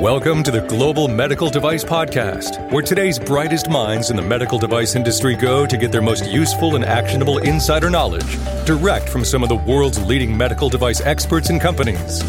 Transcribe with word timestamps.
Welcome 0.00 0.44
to 0.44 0.52
the 0.52 0.60
Global 0.60 1.08
Medical 1.08 1.50
Device 1.50 1.82
Podcast, 1.82 2.70
where 2.70 2.84
today's 2.84 3.18
brightest 3.18 3.68
minds 3.68 4.10
in 4.10 4.16
the 4.16 4.22
medical 4.22 4.56
device 4.56 4.94
industry 4.94 5.34
go 5.34 5.66
to 5.66 5.76
get 5.76 5.90
their 5.90 6.00
most 6.00 6.30
useful 6.30 6.76
and 6.76 6.84
actionable 6.84 7.38
insider 7.38 7.90
knowledge 7.90 8.38
direct 8.64 9.08
from 9.08 9.24
some 9.24 9.42
of 9.42 9.48
the 9.48 9.56
world's 9.56 10.00
leading 10.04 10.36
medical 10.36 10.68
device 10.68 11.00
experts 11.00 11.50
and 11.50 11.60
companies. 11.60 12.22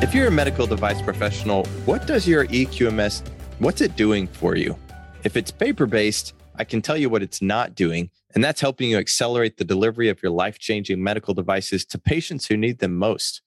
If 0.00 0.14
you're 0.14 0.28
a 0.28 0.30
medical 0.30 0.68
device 0.68 1.02
professional, 1.02 1.64
what 1.84 2.06
does 2.06 2.28
your 2.28 2.46
EQMS 2.46 3.28
what's 3.58 3.80
it 3.80 3.96
doing 3.96 4.28
for 4.28 4.54
you? 4.54 4.78
If 5.24 5.36
it's 5.36 5.50
paper-based, 5.50 6.32
I 6.54 6.62
can 6.62 6.80
tell 6.80 6.96
you 6.96 7.08
what 7.08 7.24
it's 7.24 7.42
not 7.42 7.74
doing, 7.74 8.08
and 8.34 8.42
that's 8.42 8.60
helping 8.60 8.90
you 8.90 8.98
accelerate 8.98 9.56
the 9.56 9.64
delivery 9.64 10.08
of 10.08 10.22
your 10.22 10.32
life-changing 10.32 11.02
medical 11.02 11.34
devices 11.34 11.84
to 11.86 11.98
patients 11.98 12.46
who 12.46 12.56
need 12.56 12.78
them 12.78 12.96
most. 12.96 13.42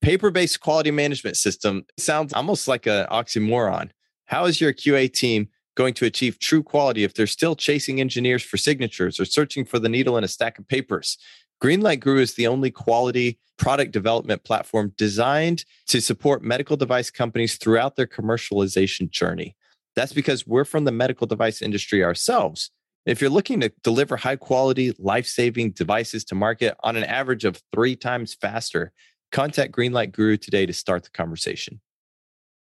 Paper-based 0.00 0.60
quality 0.60 0.90
management 0.90 1.36
system 1.36 1.84
sounds 1.98 2.32
almost 2.32 2.66
like 2.68 2.86
an 2.86 3.06
oxymoron. 3.06 3.90
How 4.26 4.46
is 4.46 4.60
your 4.60 4.72
QA 4.72 5.12
team 5.12 5.48
going 5.74 5.94
to 5.94 6.06
achieve 6.06 6.38
true 6.38 6.62
quality 6.62 7.04
if 7.04 7.14
they're 7.14 7.26
still 7.26 7.56
chasing 7.56 8.00
engineers 8.00 8.42
for 8.42 8.56
signatures 8.56 9.20
or 9.20 9.24
searching 9.24 9.64
for 9.64 9.78
the 9.78 9.88
needle 9.88 10.16
in 10.16 10.24
a 10.24 10.28
stack 10.28 10.58
of 10.58 10.66
papers? 10.68 11.18
Greenlight 11.62 12.00
Guru 12.00 12.20
is 12.20 12.34
the 12.34 12.48
only 12.48 12.70
quality 12.72 13.38
product 13.56 13.92
development 13.92 14.42
platform 14.42 14.92
designed 14.96 15.64
to 15.86 16.00
support 16.00 16.42
medical 16.42 16.76
device 16.76 17.10
companies 17.10 17.56
throughout 17.56 17.94
their 17.94 18.08
commercialization 18.08 19.08
journey. 19.08 19.54
That's 19.94 20.12
because 20.12 20.46
we're 20.46 20.64
from 20.64 20.84
the 20.84 20.90
medical 20.90 21.26
device 21.28 21.62
industry 21.62 22.02
ourselves. 22.02 22.72
If 23.04 23.20
you're 23.20 23.30
looking 23.30 23.58
to 23.60 23.72
deliver 23.82 24.16
high 24.16 24.36
quality, 24.36 24.94
life 24.96 25.26
saving 25.26 25.72
devices 25.72 26.24
to 26.26 26.36
market 26.36 26.76
on 26.84 26.94
an 26.96 27.02
average 27.02 27.44
of 27.44 27.60
three 27.74 27.96
times 27.96 28.34
faster, 28.34 28.92
contact 29.32 29.72
Greenlight 29.72 30.12
Guru 30.12 30.36
today 30.36 30.66
to 30.66 30.72
start 30.72 31.02
the 31.02 31.10
conversation. 31.10 31.80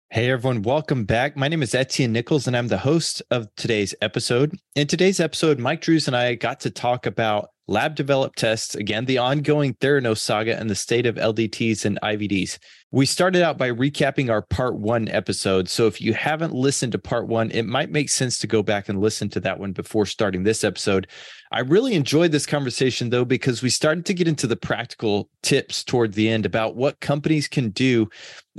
Hey 0.09 0.31
everyone, 0.31 0.63
welcome 0.63 1.05
back. 1.05 1.37
My 1.37 1.49
name 1.49 1.63
is 1.63 1.75
Etienne 1.75 2.13
Nichols 2.13 2.47
and 2.47 2.57
I'm 2.57 2.69
the 2.69 2.79
host 2.79 3.21
of 3.31 3.47
today's 3.57 3.95
episode. 4.01 4.59
In 4.75 4.87
today's 4.87 5.21
episode, 5.21 5.59
Mike 5.59 5.83
Drues 5.83 6.07
and 6.07 6.17
I 6.17 6.35
got 6.35 6.61
to 6.61 6.71
talk 6.71 7.05
about 7.05 7.51
lab 7.73 7.95
developed 7.95 8.39
tests, 8.39 8.75
again, 8.75 9.07
the 9.07 9.17
ongoing 9.17 9.73
Theranos 9.75 10.19
saga 10.19 10.59
and 10.61 10.69
the 10.69 10.75
state 10.75 11.07
of 11.07 11.17
LDTs 11.17 11.87
and 11.87 11.99
IVDs. 12.03 12.59
We 12.91 13.07
started 13.07 13.43
out 13.43 13.57
by 13.57 13.71
recapping 13.71 14.31
our 14.31 14.43
part 14.43 14.77
one 14.77 15.09
episode. 15.09 15.71
So 15.71 15.87
if 15.87 15.99
you 15.99 16.13
haven't 16.13 16.53
listened 16.53 16.93
to 16.93 16.99
part 16.99 17.29
one, 17.29 17.51
it 17.51 17.63
might 17.63 17.91
make 17.91 18.11
sense 18.11 18.37
to 18.41 18.47
go 18.47 18.63
back 18.63 18.91
and 18.91 19.01
listen 19.01 19.31
to 19.31 19.41
that 19.41 19.59
one 19.59 19.73
before 19.73 20.05
starting 20.05 20.43
this 20.43 20.63
episode. 20.65 21.07
I 21.51 21.61
really 21.61 21.95
enjoyed 21.95 22.31
this 22.31 22.45
conversation 22.45 23.09
though, 23.09 23.25
because 23.25 23.63
we 23.63 23.71
started 23.71 24.05
to 24.05 24.15
get 24.15 24.29
into 24.29 24.47
the 24.47 24.57
practical 24.57 25.31
tips 25.43 25.83
toward 25.83 26.13
the 26.13 26.29
end 26.29 26.45
about 26.45 26.77
what 26.77 27.01
companies 27.01 27.49
can 27.49 27.71
do 27.71 28.07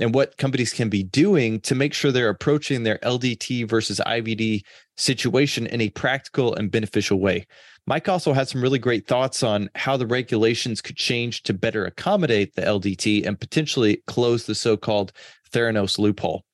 and 0.00 0.12
what 0.12 0.36
companies 0.38 0.72
can 0.72 0.88
be 0.88 1.04
doing 1.04 1.60
to 1.60 1.76
make 1.76 1.94
sure 1.94 2.10
they're 2.10 2.28
approaching 2.28 2.82
their 2.82 2.98
LDT 2.98 3.68
versus 3.68 4.00
IVD 4.04 4.62
situation 4.96 5.66
in 5.66 5.80
a 5.80 5.90
practical 5.90 6.54
and 6.56 6.72
beneficial 6.72 7.20
way. 7.20 7.46
Mike 7.86 8.08
also 8.08 8.32
had 8.32 8.48
some 8.48 8.62
really 8.62 8.78
great 8.78 9.06
thoughts 9.06 9.42
on 9.42 9.68
how 9.74 9.96
the 9.96 10.06
regulations 10.06 10.80
could 10.80 10.96
change 10.96 11.42
to 11.42 11.52
better 11.52 11.84
accommodate 11.84 12.54
the 12.54 12.62
LDT 12.62 13.26
and 13.26 13.38
potentially 13.38 14.02
close 14.06 14.46
the 14.46 14.54
so 14.54 14.76
called 14.76 15.12
Theranos 15.52 15.98
loophole. 15.98 16.44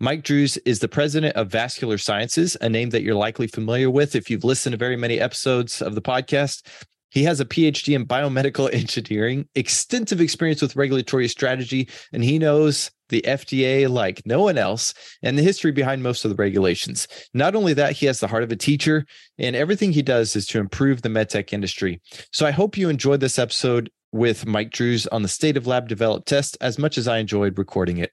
Mike 0.00 0.24
Drues 0.24 0.56
is 0.58 0.80
the 0.80 0.88
president 0.88 1.36
of 1.36 1.50
Vascular 1.50 1.98
Sciences, 1.98 2.56
a 2.60 2.68
name 2.68 2.90
that 2.90 3.02
you're 3.02 3.14
likely 3.14 3.46
familiar 3.46 3.90
with 3.90 4.16
if 4.16 4.30
you've 4.30 4.44
listened 4.44 4.72
to 4.72 4.78
very 4.78 4.96
many 4.96 5.20
episodes 5.20 5.82
of 5.82 5.94
the 5.94 6.02
podcast. 6.02 6.62
He 7.10 7.24
has 7.24 7.40
a 7.40 7.44
PhD 7.44 7.94
in 7.94 8.06
biomedical 8.06 8.68
engineering, 8.72 9.48
extensive 9.54 10.20
experience 10.20 10.62
with 10.62 10.76
regulatory 10.76 11.28
strategy, 11.28 11.88
and 12.12 12.22
he 12.22 12.38
knows 12.38 12.90
the 13.08 13.22
FDA 13.26 13.88
like 13.88 14.22
no 14.26 14.42
one 14.42 14.58
else 14.58 14.92
and 15.22 15.38
the 15.38 15.42
history 15.42 15.72
behind 15.72 16.02
most 16.02 16.24
of 16.24 16.30
the 16.30 16.36
regulations. 16.36 17.08
Not 17.32 17.54
only 17.54 17.72
that, 17.74 17.92
he 17.92 18.06
has 18.06 18.20
the 18.20 18.28
heart 18.28 18.42
of 18.42 18.52
a 18.52 18.56
teacher, 18.56 19.06
and 19.38 19.56
everything 19.56 19.92
he 19.92 20.02
does 20.02 20.36
is 20.36 20.46
to 20.48 20.58
improve 20.58 21.02
the 21.02 21.08
medtech 21.08 21.52
industry. 21.52 22.00
So 22.32 22.46
I 22.46 22.50
hope 22.50 22.76
you 22.76 22.88
enjoyed 22.88 23.20
this 23.20 23.38
episode 23.38 23.90
with 24.12 24.46
Mike 24.46 24.70
Drues 24.70 25.06
on 25.06 25.22
the 25.22 25.28
state 25.28 25.56
of 25.56 25.66
lab 25.66 25.88
developed 25.88 26.28
tests 26.28 26.56
as 26.60 26.78
much 26.78 26.98
as 26.98 27.08
I 27.08 27.18
enjoyed 27.18 27.58
recording 27.58 27.98
it. 27.98 28.12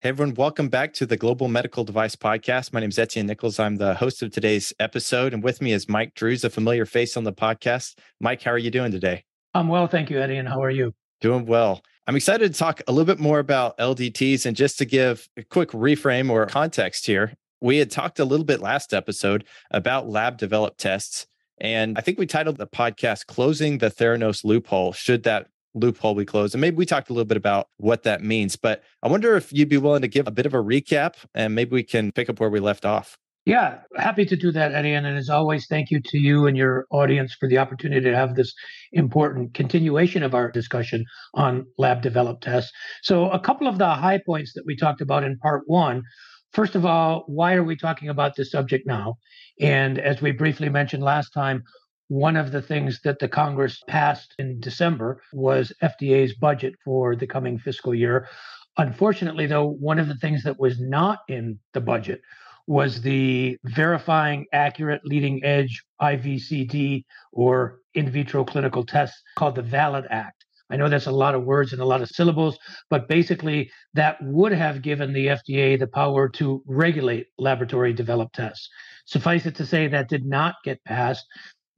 Hey 0.00 0.10
everyone, 0.10 0.36
welcome 0.36 0.68
back 0.68 0.92
to 0.94 1.06
the 1.06 1.16
Global 1.16 1.48
Medical 1.48 1.82
Device 1.82 2.14
Podcast. 2.14 2.72
My 2.72 2.78
name 2.78 2.90
is 2.90 3.00
Etienne 3.00 3.26
Nichols. 3.26 3.58
I'm 3.58 3.78
the 3.78 3.94
host 3.94 4.22
of 4.22 4.30
today's 4.30 4.72
episode, 4.78 5.34
and 5.34 5.42
with 5.42 5.60
me 5.60 5.72
is 5.72 5.88
Mike 5.88 6.14
Drues, 6.14 6.44
a 6.44 6.50
familiar 6.50 6.86
face 6.86 7.16
on 7.16 7.24
the 7.24 7.32
podcast. 7.32 7.98
Mike, 8.20 8.40
how 8.40 8.52
are 8.52 8.58
you 8.58 8.70
doing 8.70 8.92
today? 8.92 9.24
I'm 9.54 9.66
well, 9.66 9.88
thank 9.88 10.08
you, 10.08 10.20
Eddie. 10.20 10.36
And 10.36 10.48
how 10.48 10.62
are 10.62 10.70
you? 10.70 10.94
Doing 11.20 11.46
well. 11.46 11.82
I'm 12.06 12.14
excited 12.14 12.52
to 12.52 12.56
talk 12.56 12.80
a 12.86 12.92
little 12.92 13.12
bit 13.12 13.18
more 13.18 13.40
about 13.40 13.76
LDTs 13.78 14.46
and 14.46 14.56
just 14.56 14.78
to 14.78 14.84
give 14.84 15.28
a 15.36 15.42
quick 15.42 15.70
reframe 15.70 16.30
or 16.30 16.46
context 16.46 17.04
here. 17.04 17.34
We 17.60 17.78
had 17.78 17.90
talked 17.90 18.20
a 18.20 18.24
little 18.24 18.46
bit 18.46 18.60
last 18.60 18.94
episode 18.94 19.46
about 19.72 20.08
lab 20.08 20.38
developed 20.38 20.78
tests. 20.78 21.26
And 21.60 21.98
I 21.98 22.02
think 22.02 22.20
we 22.20 22.26
titled 22.26 22.58
the 22.58 22.68
podcast 22.68 23.26
Closing 23.26 23.78
the 23.78 23.90
Theranos 23.90 24.44
Loophole, 24.44 24.92
should 24.92 25.24
that 25.24 25.48
loophole 25.74 26.14
we 26.14 26.24
close. 26.24 26.54
And 26.54 26.60
maybe 26.60 26.76
we 26.76 26.86
talked 26.86 27.10
a 27.10 27.12
little 27.12 27.26
bit 27.26 27.36
about 27.36 27.68
what 27.76 28.02
that 28.04 28.22
means, 28.22 28.56
but 28.56 28.82
I 29.02 29.08
wonder 29.08 29.36
if 29.36 29.52
you'd 29.52 29.68
be 29.68 29.76
willing 29.76 30.02
to 30.02 30.08
give 30.08 30.26
a 30.26 30.30
bit 30.30 30.46
of 30.46 30.54
a 30.54 30.62
recap 30.62 31.14
and 31.34 31.54
maybe 31.54 31.72
we 31.72 31.82
can 31.82 32.12
pick 32.12 32.28
up 32.28 32.40
where 32.40 32.50
we 32.50 32.60
left 32.60 32.84
off. 32.84 33.18
Yeah, 33.48 33.78
happy 33.96 34.26
to 34.26 34.36
do 34.36 34.52
that, 34.52 34.72
Eddie. 34.74 34.92
And 34.92 35.06
as 35.06 35.30
always, 35.30 35.66
thank 35.68 35.90
you 35.90 36.02
to 36.04 36.18
you 36.18 36.46
and 36.46 36.54
your 36.54 36.84
audience 36.90 37.34
for 37.40 37.48
the 37.48 37.56
opportunity 37.56 38.02
to 38.02 38.14
have 38.14 38.34
this 38.34 38.52
important 38.92 39.54
continuation 39.54 40.22
of 40.22 40.34
our 40.34 40.50
discussion 40.50 41.06
on 41.32 41.64
lab 41.78 42.02
developed 42.02 42.42
tests. 42.42 42.70
So, 43.02 43.30
a 43.30 43.40
couple 43.40 43.66
of 43.66 43.78
the 43.78 43.88
high 43.88 44.20
points 44.26 44.52
that 44.54 44.64
we 44.66 44.76
talked 44.76 45.00
about 45.00 45.24
in 45.24 45.38
part 45.38 45.62
one. 45.66 46.02
First 46.52 46.74
of 46.74 46.84
all, 46.84 47.24
why 47.26 47.54
are 47.54 47.64
we 47.64 47.74
talking 47.74 48.10
about 48.10 48.36
this 48.36 48.50
subject 48.50 48.86
now? 48.86 49.14
And 49.60 49.98
as 49.98 50.20
we 50.20 50.32
briefly 50.32 50.68
mentioned 50.68 51.02
last 51.02 51.30
time, 51.30 51.62
one 52.08 52.36
of 52.36 52.52
the 52.52 52.62
things 52.62 53.00
that 53.04 53.18
the 53.18 53.28
Congress 53.28 53.82
passed 53.86 54.34
in 54.38 54.60
December 54.60 55.22
was 55.32 55.72
FDA's 55.82 56.34
budget 56.34 56.74
for 56.84 57.14
the 57.14 57.26
coming 57.26 57.58
fiscal 57.58 57.94
year. 57.94 58.26
Unfortunately, 58.78 59.46
though, 59.46 59.68
one 59.68 59.98
of 59.98 60.08
the 60.08 60.16
things 60.16 60.42
that 60.42 60.58
was 60.58 60.80
not 60.80 61.20
in 61.28 61.58
the 61.74 61.80
budget 61.80 62.20
was 62.66 63.00
the 63.00 63.56
verifying 63.64 64.46
accurate 64.52 65.00
leading 65.04 65.42
edge 65.44 65.82
IVCT 66.00 67.04
or 67.32 67.80
in 67.94 68.10
vitro 68.10 68.44
clinical 68.44 68.84
tests 68.84 69.22
called 69.36 69.54
the 69.54 69.62
VALID 69.62 70.06
Act. 70.10 70.44
I 70.70 70.76
know 70.76 70.90
that's 70.90 71.06
a 71.06 71.10
lot 71.10 71.34
of 71.34 71.44
words 71.44 71.72
and 71.72 71.80
a 71.80 71.86
lot 71.86 72.02
of 72.02 72.08
syllables, 72.08 72.58
but 72.90 73.08
basically 73.08 73.70
that 73.94 74.18
would 74.20 74.52
have 74.52 74.82
given 74.82 75.14
the 75.14 75.28
FDA 75.28 75.78
the 75.78 75.86
power 75.86 76.28
to 76.30 76.62
regulate 76.66 77.28
laboratory 77.38 77.94
developed 77.94 78.34
tests. 78.34 78.68
Suffice 79.06 79.46
it 79.46 79.54
to 79.56 79.66
say 79.66 79.88
that 79.88 80.10
did 80.10 80.26
not 80.26 80.56
get 80.64 80.84
passed 80.84 81.24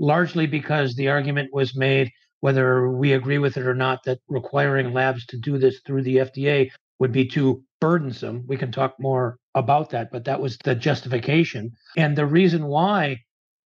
largely 0.00 0.46
because 0.46 0.94
the 0.94 1.08
argument 1.08 1.50
was 1.52 1.76
made, 1.76 2.10
whether 2.40 2.90
we 2.90 3.12
agree 3.12 3.38
with 3.38 3.56
it 3.56 3.66
or 3.66 3.74
not, 3.74 4.00
that 4.04 4.18
requiring 4.28 4.92
labs 4.92 5.24
to 5.26 5.38
do 5.38 5.58
this 5.58 5.80
through 5.86 6.02
the 6.02 6.16
FDA 6.16 6.70
would 6.98 7.12
be 7.12 7.28
too 7.28 7.62
burdensome. 7.80 8.44
We 8.48 8.56
can 8.56 8.72
talk 8.72 8.94
more 8.98 9.38
about 9.54 9.90
that, 9.90 10.10
but 10.10 10.24
that 10.24 10.40
was 10.40 10.56
the 10.64 10.74
justification. 10.74 11.72
And 11.96 12.16
the 12.16 12.26
reason 12.26 12.66
why 12.66 13.18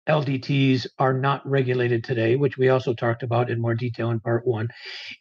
LDTs 0.10 0.88
are 1.00 1.14
not 1.14 1.48
regulated 1.48 2.04
today, 2.04 2.36
which 2.36 2.58
we 2.58 2.70
also 2.70 2.94
talked 2.94 3.24
about 3.24 3.50
in 3.50 3.62
more 3.62 3.76
detail 3.76 4.10
in 4.10 4.20
part 4.20 4.46
one, 4.46 4.70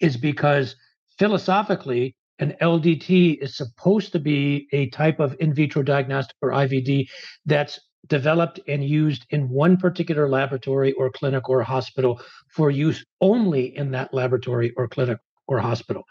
is 0.00 0.16
because 0.16 0.74
philosophically, 1.18 2.16
an 2.38 2.54
LDT 2.60 3.38
is 3.40 3.56
supposed 3.56 4.12
to 4.12 4.18
be 4.18 4.66
a 4.72 4.88
type 4.90 5.20
of 5.20 5.36
in 5.38 5.54
vitro 5.54 5.82
diagnostic 5.82 6.36
or 6.42 6.50
IVD 6.50 7.06
that's 7.46 7.78
developed 8.08 8.60
and 8.68 8.84
used 8.84 9.26
in 9.30 9.48
one 9.48 9.76
particular 9.76 10.28
laboratory 10.28 10.92
or 10.92 11.10
clinic 11.10 11.48
or 11.48 11.62
hospital 11.62 12.20
for 12.48 12.70
use 12.70 13.04
only 13.20 13.76
in 13.76 13.90
that 13.92 14.12
laboratory 14.12 14.72
or 14.76 14.88
clinic 14.88 15.18
or 15.46 15.58
hospital. 15.58 16.04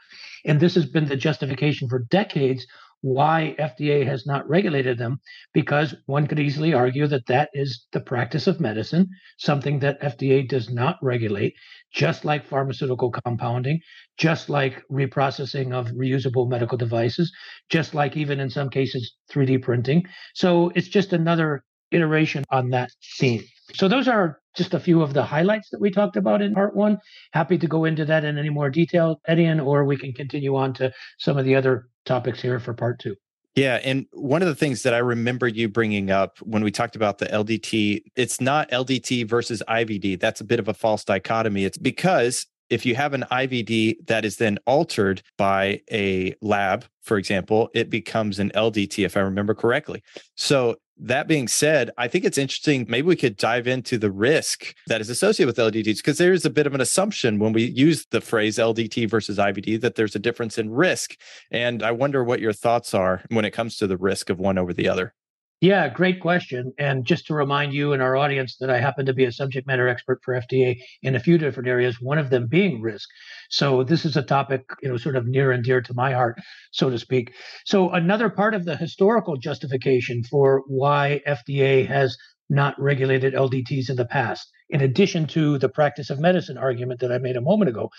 And 0.45 0.60
this 0.60 0.75
has 0.75 0.86
been 0.86 1.06
the 1.06 1.15
justification 1.15 1.89
for 1.89 2.00
decades 2.10 2.65
why 3.01 3.56
FDA 3.57 4.06
has 4.06 4.27
not 4.27 4.48
regulated 4.48 4.98
them, 4.98 5.19
because 5.54 5.95
one 6.06 6.27
could 6.27 6.39
easily 6.39 6.74
argue 6.74 7.07
that 7.07 7.25
that 7.25 7.50
is 7.54 7.88
the 7.92 8.00
practice 8.00 8.45
of 8.45 8.60
medicine, 8.60 9.10
something 9.38 9.80
that 9.80 10.00
FDA 10.01 10.48
does 10.48 10.69
not 10.69 10.98
regulate, 11.01 11.56
just 11.92 12.25
like 12.25 12.45
pharmaceutical 12.45 13.12
compounding, 13.12 13.80
just 14.18 14.50
like 14.50 14.83
reprocessing 14.92 15.74
of 15.74 15.88
reusable 15.88 16.48
medical 16.48 16.77
devices, 16.77 17.33
just 17.69 17.95
like 17.95 18.15
even 18.15 18.39
in 18.39 18.51
some 18.51 18.69
cases 18.69 19.15
3D 19.31 19.63
printing. 19.63 20.04
So 20.36 20.71
it's 20.75 20.88
just 20.88 21.12
another 21.12 21.63
iteration 21.91 22.43
on 22.49 22.69
that 22.71 22.91
theme. 23.17 23.43
So 23.73 23.88
those 23.88 24.07
are 24.07 24.39
just 24.55 24.73
a 24.73 24.79
few 24.79 25.01
of 25.01 25.13
the 25.13 25.23
highlights 25.23 25.69
that 25.71 25.79
we 25.79 25.91
talked 25.91 26.17
about 26.17 26.41
in 26.41 26.53
part 26.53 26.75
one. 26.75 26.97
Happy 27.31 27.57
to 27.57 27.67
go 27.67 27.85
into 27.85 28.05
that 28.05 28.25
in 28.25 28.38
any 28.38 28.49
more 28.49 28.69
detail, 28.69 29.21
Etienne, 29.27 29.59
or 29.59 29.85
we 29.85 29.97
can 29.97 30.13
continue 30.13 30.55
on 30.55 30.73
to 30.73 30.91
some 31.19 31.38
of 31.38 31.45
the 31.45 31.55
other 31.55 31.88
topics 32.05 32.41
here 32.41 32.59
for 32.59 32.73
part 32.73 32.99
two. 32.99 33.15
Yeah. 33.55 33.79
And 33.83 34.05
one 34.11 34.41
of 34.41 34.47
the 34.47 34.55
things 34.55 34.83
that 34.83 34.93
I 34.93 34.99
remember 34.99 35.47
you 35.47 35.67
bringing 35.67 36.09
up 36.09 36.38
when 36.39 36.63
we 36.63 36.71
talked 36.71 36.95
about 36.95 37.17
the 37.17 37.25
LDT, 37.25 38.01
it's 38.15 38.39
not 38.39 38.69
LDT 38.71 39.27
versus 39.27 39.61
IVD. 39.67 40.19
That's 40.19 40.39
a 40.39 40.45
bit 40.45 40.59
of 40.59 40.69
a 40.69 40.73
false 40.73 41.03
dichotomy. 41.03 41.65
It's 41.65 41.77
because 41.77 42.45
if 42.69 42.85
you 42.85 42.95
have 42.95 43.13
an 43.13 43.25
IVD 43.29 44.07
that 44.07 44.23
is 44.23 44.38
then 44.38 44.57
altered 44.65 45.21
by 45.38 45.81
a 45.91 46.33
lab, 46.41 46.85
for 47.01 47.17
example, 47.17 47.69
it 47.73 47.89
becomes 47.89 48.39
an 48.39 48.51
LDT, 48.55 49.03
if 49.03 49.17
I 49.17 49.19
remember 49.19 49.53
correctly. 49.53 50.01
So 50.35 50.77
that 51.01 51.27
being 51.27 51.48
said, 51.48 51.89
I 51.98 52.07
think 52.07 52.25
it's 52.25 52.38
interesting. 52.38 52.86
Maybe 52.88 53.07
we 53.07 53.15
could 53.15 53.36
dive 53.36 53.68
into 53.68 53.98
the 53.98 54.12
risk 54.12 54.75
that 54.88 55.01
is 55.01 55.09
associated 55.09 55.48
with 55.48 55.74
LDTs 55.74 55.98
because 55.98 56.19
there 56.19 56.31
is 56.31 56.45
a 56.45 56.50
bit 56.50 56.68
of 56.68 56.75
an 56.75 56.81
assumption 56.81 57.39
when 57.39 57.53
we 57.53 57.63
use 57.63 58.06
the 58.12 58.21
phrase 58.21 58.57
LDT 58.57 59.09
versus 59.09 59.38
IVD 59.38 59.81
that 59.81 59.95
there's 59.95 60.15
a 60.15 60.19
difference 60.19 60.57
in 60.57 60.69
risk. 60.69 61.18
And 61.50 61.81
I 61.81 61.92
wonder 61.92 62.24
what 62.24 62.39
your 62.39 62.53
thoughts 62.53 62.94
are 62.94 63.24
when 63.30 63.45
it 63.45 63.51
comes 63.51 63.77
to 63.77 63.88
the 63.88 63.98
risk 63.98 64.30
of 64.30 64.39
one 64.39 64.57
over 64.57 64.74
the 64.74 64.88
other. 64.88 65.13
Yeah, 65.62 65.88
great 65.90 66.19
question. 66.19 66.74
And 66.80 67.06
just 67.06 67.28
to 67.28 67.36
remind 67.36 67.72
you 67.74 67.94
and 67.94 68.02
our 68.02 68.18
audience 68.18 68.58
that 68.60 68.72
I 68.72 68.80
happen 68.80 69.06
to 69.06 69.13
be 69.13 69.25
a 69.25 69.31
subject 69.31 69.68
matter 69.68 69.88
expert 69.88 70.19
for 70.24 70.34
FDA 70.34 70.81
in 71.04 71.16
a 71.16 71.19
few 71.19 71.38
different 71.38 71.69
areas, 71.69 72.02
one 72.02 72.18
of 72.18 72.31
them 72.31 72.48
being 72.48 72.81
risk. 72.81 73.08
So 73.52 73.84
this 73.84 74.04
is 74.04 74.18
a 74.18 74.24
topic, 74.24 74.63
you 74.81 74.90
know, 74.90 74.98
sort 74.98 75.16
of 75.16 75.28
near 75.28 75.52
and 75.52 75.63
dear 75.63 75.80
to 75.81 75.94
my 75.94 76.13
heart, 76.13 76.40
so 76.72 76.90
to 76.90 76.98
speak. 76.98 77.34
So 77.66 77.92
another 77.92 78.30
part 78.30 78.56
of 78.56 78.66
the 78.66 78.75
historical 78.75 79.38
justification 79.38 80.24
for 80.24 80.63
why 80.68 81.22
FDA 81.28 81.86
has 81.88 82.18
not 82.50 82.74
regulated 82.81 83.34
LDTs 83.36 83.90
in 83.90 83.96
the 83.96 84.06
past, 84.06 84.50
in 84.72 84.81
addition 84.81 85.28
to 85.28 85.58
the 85.60 85.69
practice 85.69 86.10
of 86.10 86.19
medicine 86.19 86.58
argument 86.58 87.00
that 87.02 87.12
I 87.12 87.19
made 87.19 87.38
a 87.38 87.42
moment 87.42 87.69
ago, 87.69 87.90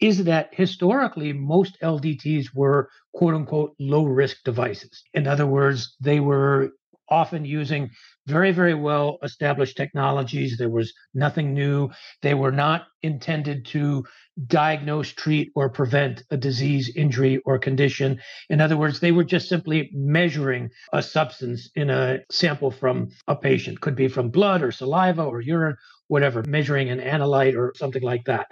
is 0.00 0.24
that 0.24 0.50
historically 0.52 1.32
most 1.32 1.76
LDTs 1.82 2.54
were 2.54 2.88
quote 3.14 3.34
unquote 3.34 3.74
low 3.78 4.04
risk 4.04 4.38
devices. 4.44 5.02
In 5.14 5.26
other 5.26 5.46
words, 5.46 5.94
they 6.00 6.20
were 6.20 6.70
often 7.10 7.44
using 7.44 7.90
very, 8.26 8.52
very 8.52 8.74
well 8.74 9.18
established 9.22 9.76
technologies. 9.76 10.56
There 10.58 10.70
was 10.70 10.92
nothing 11.14 11.54
new. 11.54 11.90
They 12.22 12.34
were 12.34 12.52
not 12.52 12.86
intended 13.02 13.66
to 13.66 14.04
diagnose, 14.46 15.10
treat, 15.12 15.50
or 15.54 15.70
prevent 15.70 16.22
a 16.30 16.36
disease, 16.36 16.90
injury, 16.96 17.40
or 17.44 17.58
condition. 17.58 18.20
In 18.50 18.60
other 18.60 18.76
words, 18.76 19.00
they 19.00 19.12
were 19.12 19.24
just 19.24 19.48
simply 19.48 19.90
measuring 19.94 20.70
a 20.92 21.02
substance 21.02 21.70
in 21.74 21.90
a 21.90 22.18
sample 22.30 22.70
from 22.70 23.10
a 23.28 23.36
patient, 23.36 23.80
could 23.80 23.96
be 23.96 24.08
from 24.08 24.30
blood 24.30 24.62
or 24.62 24.72
saliva 24.72 25.22
or 25.22 25.40
urine, 25.40 25.76
whatever, 26.08 26.42
measuring 26.46 26.90
an 26.90 27.00
analyte 27.00 27.56
or 27.56 27.72
something 27.76 28.02
like 28.02 28.24
that. 28.26 28.46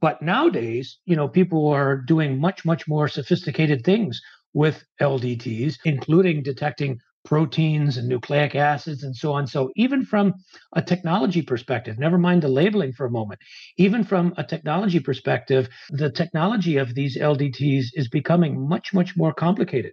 But 0.00 0.22
nowadays, 0.22 0.98
you 1.06 1.16
know, 1.16 1.28
people 1.28 1.68
are 1.68 1.96
doing 1.96 2.40
much, 2.40 2.64
much 2.64 2.88
more 2.88 3.08
sophisticated 3.08 3.84
things 3.84 4.20
with 4.54 4.84
LDTs, 5.00 5.78
including 5.84 6.42
detecting 6.42 6.98
proteins 7.24 7.96
and 7.96 8.08
nucleic 8.08 8.54
acids 8.54 9.02
and 9.02 9.14
so 9.16 9.32
on. 9.32 9.46
So, 9.46 9.70
even 9.76 10.04
from 10.04 10.34
a 10.74 10.82
technology 10.82 11.42
perspective, 11.42 11.98
never 11.98 12.18
mind 12.18 12.42
the 12.42 12.48
labeling 12.48 12.92
for 12.92 13.06
a 13.06 13.10
moment, 13.10 13.40
even 13.76 14.04
from 14.04 14.34
a 14.36 14.44
technology 14.44 15.00
perspective, 15.00 15.68
the 15.90 16.10
technology 16.10 16.76
of 16.76 16.94
these 16.94 17.16
LDTs 17.16 17.86
is 17.94 18.08
becoming 18.08 18.68
much, 18.68 18.92
much 18.92 19.16
more 19.16 19.32
complicated. 19.32 19.92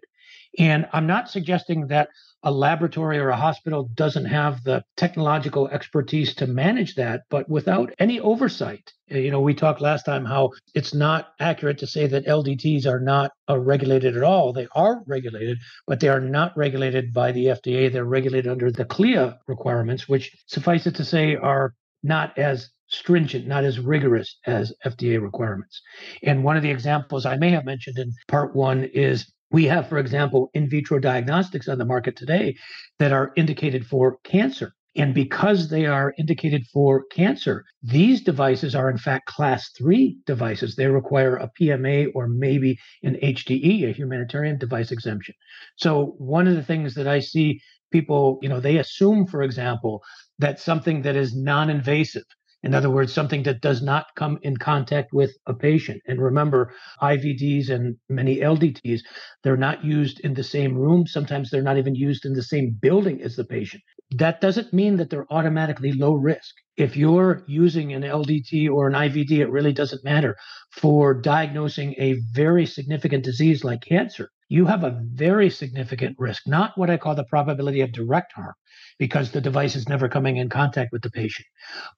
And 0.57 0.87
I'm 0.93 1.05
not 1.07 1.29
suggesting 1.29 1.87
that 1.87 2.09
a 2.43 2.51
laboratory 2.51 3.19
or 3.19 3.29
a 3.29 3.35
hospital 3.35 3.89
doesn't 3.93 4.25
have 4.25 4.63
the 4.63 4.83
technological 4.95 5.67
expertise 5.67 6.33
to 6.35 6.47
manage 6.47 6.95
that, 6.95 7.23
but 7.29 7.49
without 7.49 7.93
any 7.99 8.19
oversight. 8.19 8.93
Uh, 9.11 9.17
you 9.17 9.31
know, 9.31 9.41
we 9.41 9.53
talked 9.53 9.81
last 9.81 10.03
time 10.03 10.25
how 10.25 10.51
it's 10.73 10.93
not 10.93 11.29
accurate 11.39 11.77
to 11.79 11.87
say 11.87 12.07
that 12.07 12.25
LDTs 12.25 12.85
are 12.85 12.99
not 12.99 13.31
uh, 13.49 13.57
regulated 13.57 14.15
at 14.15 14.23
all. 14.23 14.53
They 14.53 14.67
are 14.73 15.01
regulated, 15.05 15.57
but 15.85 15.99
they 15.99 16.07
are 16.07 16.21
not 16.21 16.55
regulated 16.55 17.13
by 17.13 17.31
the 17.31 17.47
FDA. 17.47 17.91
They're 17.91 18.05
regulated 18.05 18.51
under 18.51 18.71
the 18.71 18.85
CLIA 18.85 19.39
requirements, 19.47 20.07
which 20.07 20.31
suffice 20.47 20.87
it 20.87 20.95
to 20.95 21.05
say 21.05 21.35
are 21.35 21.73
not 22.03 22.37
as 22.37 22.69
stringent, 22.87 23.47
not 23.47 23.63
as 23.63 23.79
rigorous 23.79 24.37
as 24.45 24.73
FDA 24.85 25.21
requirements. 25.21 25.81
And 26.23 26.43
one 26.43 26.57
of 26.57 26.63
the 26.63 26.71
examples 26.71 27.25
I 27.25 27.37
may 27.37 27.51
have 27.51 27.65
mentioned 27.65 27.99
in 27.99 28.13
part 28.27 28.55
one 28.55 28.83
is 28.85 29.31
we 29.51 29.65
have, 29.65 29.89
for 29.89 29.97
example, 29.97 30.49
in 30.53 30.69
vitro 30.69 30.99
diagnostics 30.99 31.67
on 31.67 31.77
the 31.77 31.85
market 31.85 32.15
today 32.15 32.55
that 32.99 33.11
are 33.11 33.31
indicated 33.35 33.85
for 33.85 34.17
cancer. 34.23 34.73
And 34.95 35.13
because 35.13 35.69
they 35.69 35.85
are 35.85 36.13
indicated 36.17 36.65
for 36.73 37.05
cancer, 37.11 37.63
these 37.83 38.21
devices 38.21 38.75
are 38.75 38.89
in 38.89 38.97
fact 38.97 39.27
class 39.27 39.69
three 39.77 40.17
devices. 40.25 40.75
They 40.75 40.87
require 40.87 41.35
a 41.35 41.49
PMA 41.59 42.07
or 42.15 42.27
maybe 42.27 42.77
an 43.03 43.15
HDE, 43.21 43.87
a 43.87 43.93
humanitarian 43.93 44.57
device 44.57 44.91
exemption. 44.91 45.35
So, 45.77 46.15
one 46.17 46.47
of 46.47 46.55
the 46.55 46.63
things 46.63 46.95
that 46.95 47.07
I 47.07 47.19
see 47.19 47.61
people, 47.91 48.39
you 48.41 48.49
know, 48.49 48.59
they 48.59 48.77
assume, 48.77 49.27
for 49.27 49.43
example, 49.43 50.01
that 50.39 50.59
something 50.59 51.03
that 51.03 51.15
is 51.15 51.35
non 51.35 51.69
invasive, 51.69 52.25
in 52.61 52.73
other 52.73 52.89
words, 52.89 53.13
something 53.13 53.43
that 53.43 53.61
does 53.61 53.81
not 53.81 54.07
come 54.15 54.37
in 54.41 54.57
contact 54.57 55.13
with 55.13 55.37
a 55.45 55.53
patient. 55.53 56.01
And 56.07 56.21
remember, 56.21 56.73
IVDs 57.01 57.69
and 57.69 57.95
many 58.09 58.37
LDTs, 58.37 58.99
they're 59.43 59.55
not 59.55 59.85
used 59.85 60.19
in 60.19 60.33
the 60.33 60.43
same 60.43 60.75
room. 60.75 61.07
Sometimes 61.07 61.49
they're 61.49 61.61
not 61.61 61.77
even 61.77 61.95
used 61.95 62.25
in 62.25 62.33
the 62.33 62.43
same 62.43 62.77
building 62.81 63.21
as 63.21 63.37
the 63.37 63.45
patient. 63.45 63.81
That 64.11 64.41
doesn't 64.41 64.73
mean 64.73 64.97
that 64.97 65.09
they're 65.09 65.31
automatically 65.31 65.93
low 65.93 66.13
risk. 66.13 66.53
If 66.75 66.97
you're 66.97 67.43
using 67.47 67.93
an 67.93 68.01
LDT 68.01 68.69
or 68.69 68.87
an 68.87 68.93
IVD, 68.93 69.31
it 69.39 69.51
really 69.51 69.73
doesn't 69.73 70.03
matter 70.03 70.35
for 70.71 71.13
diagnosing 71.13 71.95
a 71.97 72.15
very 72.33 72.65
significant 72.65 73.23
disease 73.23 73.63
like 73.63 73.81
cancer. 73.81 74.31
You 74.51 74.65
have 74.65 74.83
a 74.83 74.99
very 75.13 75.51
significant 75.51 76.15
risk, 76.17 76.47
not 76.47 76.75
what 76.75 76.89
I 76.89 76.97
call 76.97 77.13
the 77.13 77.23
probability 77.23 77.81
of 77.81 77.91
direct 77.91 78.33
harm, 78.33 78.55
because 78.97 79.29
the 79.29 79.41
device 79.41 79.75
is 79.75 79.87
never 79.87 80.09
coming 80.09 80.37
in 80.37 80.49
contact 80.49 80.91
with 80.91 81.03
the 81.03 81.11
patient. 81.11 81.45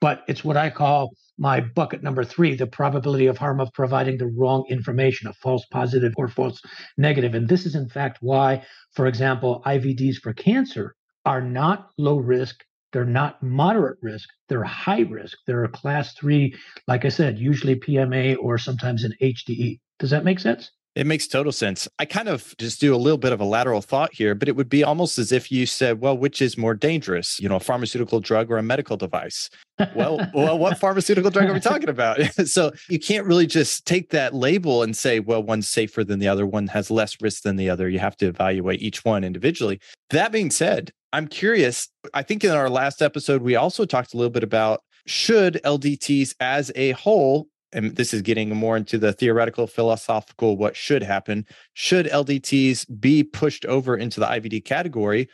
But 0.01 0.23
it's 0.27 0.43
what 0.43 0.57
I 0.57 0.69
call 0.69 1.11
my 1.37 1.61
bucket 1.61 2.03
number 2.03 2.25
three 2.25 2.55
the 2.55 2.67
probability 2.67 3.27
of 3.27 3.37
harm 3.37 3.61
of 3.61 3.71
providing 3.73 4.17
the 4.17 4.27
wrong 4.27 4.65
information, 4.69 5.29
a 5.29 5.33
false 5.33 5.65
positive 5.71 6.13
or 6.17 6.27
false 6.27 6.61
negative. 6.97 7.35
And 7.35 7.47
this 7.47 7.65
is, 7.65 7.73
in 7.73 7.87
fact, 7.87 8.17
why, 8.19 8.65
for 8.95 9.07
example, 9.07 9.63
IVDs 9.65 10.17
for 10.17 10.33
cancer 10.33 10.93
are 11.25 11.41
not 11.41 11.87
low 11.97 12.17
risk. 12.17 12.65
They're 12.91 13.05
not 13.05 13.41
moderate 13.41 13.99
risk. 14.01 14.27
They're 14.49 14.65
high 14.65 15.01
risk. 15.01 15.37
They're 15.47 15.63
a 15.63 15.69
class 15.69 16.13
three, 16.15 16.53
like 16.85 17.05
I 17.05 17.09
said, 17.09 17.39
usually 17.39 17.75
PMA 17.75 18.35
or 18.41 18.57
sometimes 18.57 19.05
an 19.05 19.13
HDE. 19.21 19.79
Does 19.99 20.09
that 20.09 20.25
make 20.25 20.39
sense? 20.39 20.69
It 20.93 21.07
makes 21.07 21.25
total 21.25 21.53
sense. 21.53 21.87
I 21.99 22.05
kind 22.05 22.27
of 22.27 22.53
just 22.57 22.81
do 22.81 22.93
a 22.93 22.97
little 22.97 23.17
bit 23.17 23.31
of 23.31 23.39
a 23.39 23.45
lateral 23.45 23.81
thought 23.81 24.13
here, 24.13 24.35
but 24.35 24.49
it 24.49 24.57
would 24.57 24.67
be 24.67 24.83
almost 24.83 25.17
as 25.17 25.31
if 25.31 25.49
you 25.49 25.65
said, 25.65 26.01
well, 26.01 26.17
which 26.17 26.41
is 26.41 26.57
more 26.57 26.73
dangerous, 26.73 27.39
you 27.39 27.47
know, 27.47 27.55
a 27.55 27.61
pharmaceutical 27.61 28.19
drug 28.19 28.51
or 28.51 28.57
a 28.57 28.63
medical 28.63 28.97
device? 28.97 29.49
Well, 29.95 30.19
well, 30.33 30.59
what 30.59 30.77
pharmaceutical 30.77 31.31
drug 31.31 31.49
are 31.49 31.53
we 31.53 31.61
talking 31.61 31.87
about? 31.87 32.19
so 32.45 32.73
you 32.89 32.99
can't 32.99 33.25
really 33.25 33.47
just 33.47 33.85
take 33.85 34.09
that 34.09 34.33
label 34.33 34.83
and 34.83 34.95
say, 34.95 35.21
well, 35.21 35.41
one's 35.41 35.69
safer 35.69 36.03
than 36.03 36.19
the 36.19 36.27
other, 36.27 36.45
one 36.45 36.67
has 36.67 36.91
less 36.91 37.15
risk 37.21 37.43
than 37.43 37.55
the 37.55 37.69
other. 37.69 37.87
You 37.87 37.99
have 37.99 38.17
to 38.17 38.27
evaluate 38.27 38.81
each 38.81 39.05
one 39.05 39.23
individually. 39.23 39.79
That 40.09 40.33
being 40.33 40.51
said, 40.51 40.91
I'm 41.13 41.27
curious. 41.27 41.87
I 42.13 42.23
think 42.23 42.43
in 42.43 42.51
our 42.51 42.69
last 42.69 43.01
episode, 43.01 43.41
we 43.41 43.55
also 43.55 43.85
talked 43.85 44.13
a 44.13 44.17
little 44.17 44.29
bit 44.31 44.43
about 44.43 44.83
should 45.05 45.59
LDTs 45.63 46.35
as 46.39 46.71
a 46.75 46.91
whole 46.91 47.47
and 47.73 47.95
this 47.95 48.13
is 48.13 48.21
getting 48.21 48.49
more 48.49 48.77
into 48.77 48.97
the 48.97 49.13
theoretical 49.13 49.67
philosophical 49.67 50.57
what 50.57 50.75
should 50.75 51.03
happen. 51.03 51.45
Should 51.73 52.07
ldts 52.07 52.85
be 52.99 53.23
pushed 53.23 53.65
over 53.65 53.95
into 53.95 54.19
the 54.19 54.25
ivd 54.25 54.65
category 54.65 55.29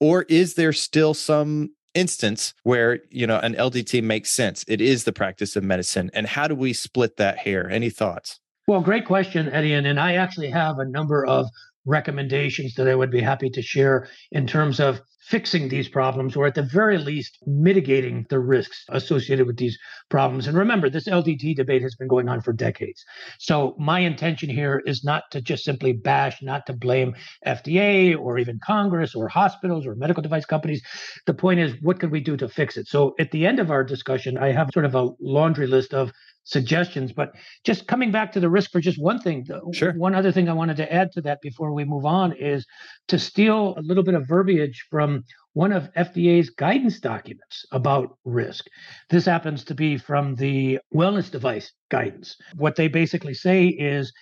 or 0.00 0.22
is 0.28 0.54
there 0.54 0.72
still 0.72 1.14
some 1.14 1.70
instance 1.94 2.54
where 2.62 3.00
you 3.10 3.26
know 3.26 3.38
an 3.38 3.54
ldt 3.54 4.02
makes 4.02 4.30
sense? 4.30 4.64
It 4.68 4.80
is 4.80 5.04
the 5.04 5.12
practice 5.12 5.56
of 5.56 5.64
medicine 5.64 6.10
and 6.14 6.26
how 6.26 6.48
do 6.48 6.54
we 6.54 6.72
split 6.72 7.16
that 7.16 7.38
hair? 7.38 7.68
Any 7.70 7.90
thoughts? 7.90 8.40
Well 8.68 8.80
great 8.80 9.06
question 9.06 9.48
eddie 9.48 9.74
and 9.74 10.00
i 10.00 10.14
actually 10.14 10.50
have 10.50 10.78
a 10.78 10.84
number 10.84 11.26
of 11.26 11.46
recommendations 11.84 12.74
that 12.74 12.88
i 12.88 12.94
would 12.94 13.10
be 13.10 13.20
happy 13.20 13.50
to 13.50 13.60
share 13.60 14.08
in 14.30 14.46
terms 14.46 14.78
of 14.78 15.00
fixing 15.22 15.68
these 15.68 15.88
problems 15.88 16.36
or 16.36 16.46
at 16.46 16.54
the 16.54 16.62
very 16.62 16.98
least 16.98 17.38
mitigating 17.46 18.26
the 18.28 18.40
risks 18.40 18.84
associated 18.88 19.46
with 19.46 19.56
these 19.56 19.78
problems. 20.10 20.46
And 20.46 20.56
remember, 20.56 20.90
this 20.90 21.08
LDT 21.08 21.54
debate 21.54 21.82
has 21.82 21.94
been 21.94 22.08
going 22.08 22.28
on 22.28 22.40
for 22.40 22.52
decades. 22.52 23.04
So 23.38 23.76
my 23.78 24.00
intention 24.00 24.50
here 24.50 24.82
is 24.84 25.04
not 25.04 25.24
to 25.30 25.40
just 25.40 25.64
simply 25.64 25.92
bash, 25.92 26.42
not 26.42 26.66
to 26.66 26.72
blame 26.72 27.14
FDA 27.46 28.18
or 28.18 28.38
even 28.38 28.58
Congress 28.64 29.14
or 29.14 29.28
hospitals 29.28 29.86
or 29.86 29.94
medical 29.94 30.22
device 30.22 30.44
companies. 30.44 30.82
The 31.26 31.34
point 31.34 31.60
is, 31.60 31.74
what 31.82 32.00
can 32.00 32.10
we 32.10 32.20
do 32.20 32.36
to 32.36 32.48
fix 32.48 32.76
it? 32.76 32.88
So 32.88 33.14
at 33.20 33.30
the 33.30 33.46
end 33.46 33.60
of 33.60 33.70
our 33.70 33.84
discussion, 33.84 34.38
I 34.38 34.52
have 34.52 34.70
sort 34.72 34.84
of 34.84 34.94
a 34.94 35.10
laundry 35.20 35.66
list 35.66 35.94
of 35.94 36.12
suggestions. 36.44 37.12
But 37.12 37.32
just 37.64 37.86
coming 37.86 38.10
back 38.10 38.32
to 38.32 38.40
the 38.40 38.50
risk 38.50 38.70
for 38.70 38.80
just 38.80 39.00
one 39.00 39.20
thing, 39.20 39.46
sure. 39.72 39.92
one 39.92 40.14
other 40.14 40.32
thing 40.32 40.48
I 40.48 40.52
wanted 40.52 40.76
to 40.78 40.92
add 40.92 41.12
to 41.12 41.20
that 41.22 41.40
before 41.40 41.72
we 41.72 41.84
move 41.84 42.04
on 42.04 42.32
is 42.32 42.66
to 43.08 43.18
steal 43.18 43.74
a 43.76 43.82
little 43.82 44.02
bit 44.02 44.14
of 44.14 44.26
verbiage 44.26 44.84
from 44.90 45.11
one 45.54 45.72
of 45.72 45.92
FDA's 45.94 46.50
guidance 46.50 47.00
documents 47.00 47.66
about 47.72 48.16
risk. 48.24 48.66
This 49.10 49.26
happens 49.26 49.64
to 49.64 49.74
be 49.74 49.98
from 49.98 50.34
the 50.34 50.78
wellness 50.94 51.30
device 51.30 51.72
guidance. 51.90 52.36
What 52.56 52.76
they 52.76 52.88
basically 52.88 53.34
say 53.34 53.66
is 53.66 54.12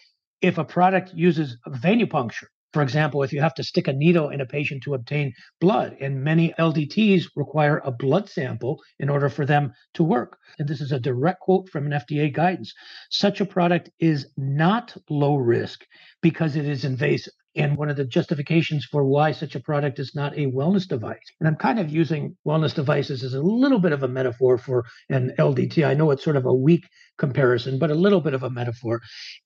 if 0.42 0.58
a 0.58 0.64
product 0.64 1.12
uses 1.14 1.56
venipuncture, 1.68 2.48
For 2.72 2.82
example, 2.82 3.22
if 3.22 3.32
you 3.32 3.40
have 3.40 3.54
to 3.54 3.64
stick 3.64 3.88
a 3.88 3.92
needle 3.92 4.28
in 4.28 4.40
a 4.40 4.46
patient 4.46 4.84
to 4.84 4.94
obtain 4.94 5.32
blood, 5.60 5.96
and 6.00 6.22
many 6.22 6.54
LDTs 6.58 7.24
require 7.34 7.78
a 7.84 7.90
blood 7.90 8.28
sample 8.28 8.80
in 8.98 9.08
order 9.08 9.28
for 9.28 9.44
them 9.44 9.72
to 9.94 10.04
work. 10.04 10.38
And 10.58 10.68
this 10.68 10.80
is 10.80 10.92
a 10.92 11.00
direct 11.00 11.40
quote 11.40 11.68
from 11.68 11.86
an 11.86 11.92
FDA 11.92 12.32
guidance. 12.32 12.72
Such 13.10 13.40
a 13.40 13.46
product 13.46 13.90
is 13.98 14.30
not 14.36 14.96
low 15.08 15.36
risk 15.36 15.84
because 16.22 16.54
it 16.54 16.66
is 16.66 16.84
invasive 16.84 17.32
and 17.56 17.76
one 17.76 17.90
of 17.90 17.96
the 17.96 18.04
justifications 18.04 18.84
for 18.84 19.04
why 19.04 19.32
such 19.32 19.56
a 19.56 19.60
product 19.60 19.98
is 19.98 20.14
not 20.14 20.36
a 20.38 20.46
wellness 20.46 20.86
device. 20.86 21.32
And 21.40 21.48
I'm 21.48 21.56
kind 21.56 21.80
of 21.80 21.90
using 21.90 22.36
wellness 22.46 22.74
devices 22.74 23.24
as 23.24 23.34
a 23.34 23.42
little 23.42 23.80
bit 23.80 23.92
of 23.92 24.02
a 24.02 24.08
metaphor 24.08 24.56
for 24.56 24.84
an 25.08 25.32
LDT. 25.38 25.84
I 25.84 25.94
know 25.94 26.10
it's 26.12 26.22
sort 26.22 26.36
of 26.36 26.46
a 26.46 26.54
weak 26.54 26.86
comparison, 27.18 27.78
but 27.78 27.90
a 27.90 27.94
little 27.94 28.20
bit 28.20 28.34
of 28.34 28.44
a 28.44 28.50
metaphor 28.50 29.00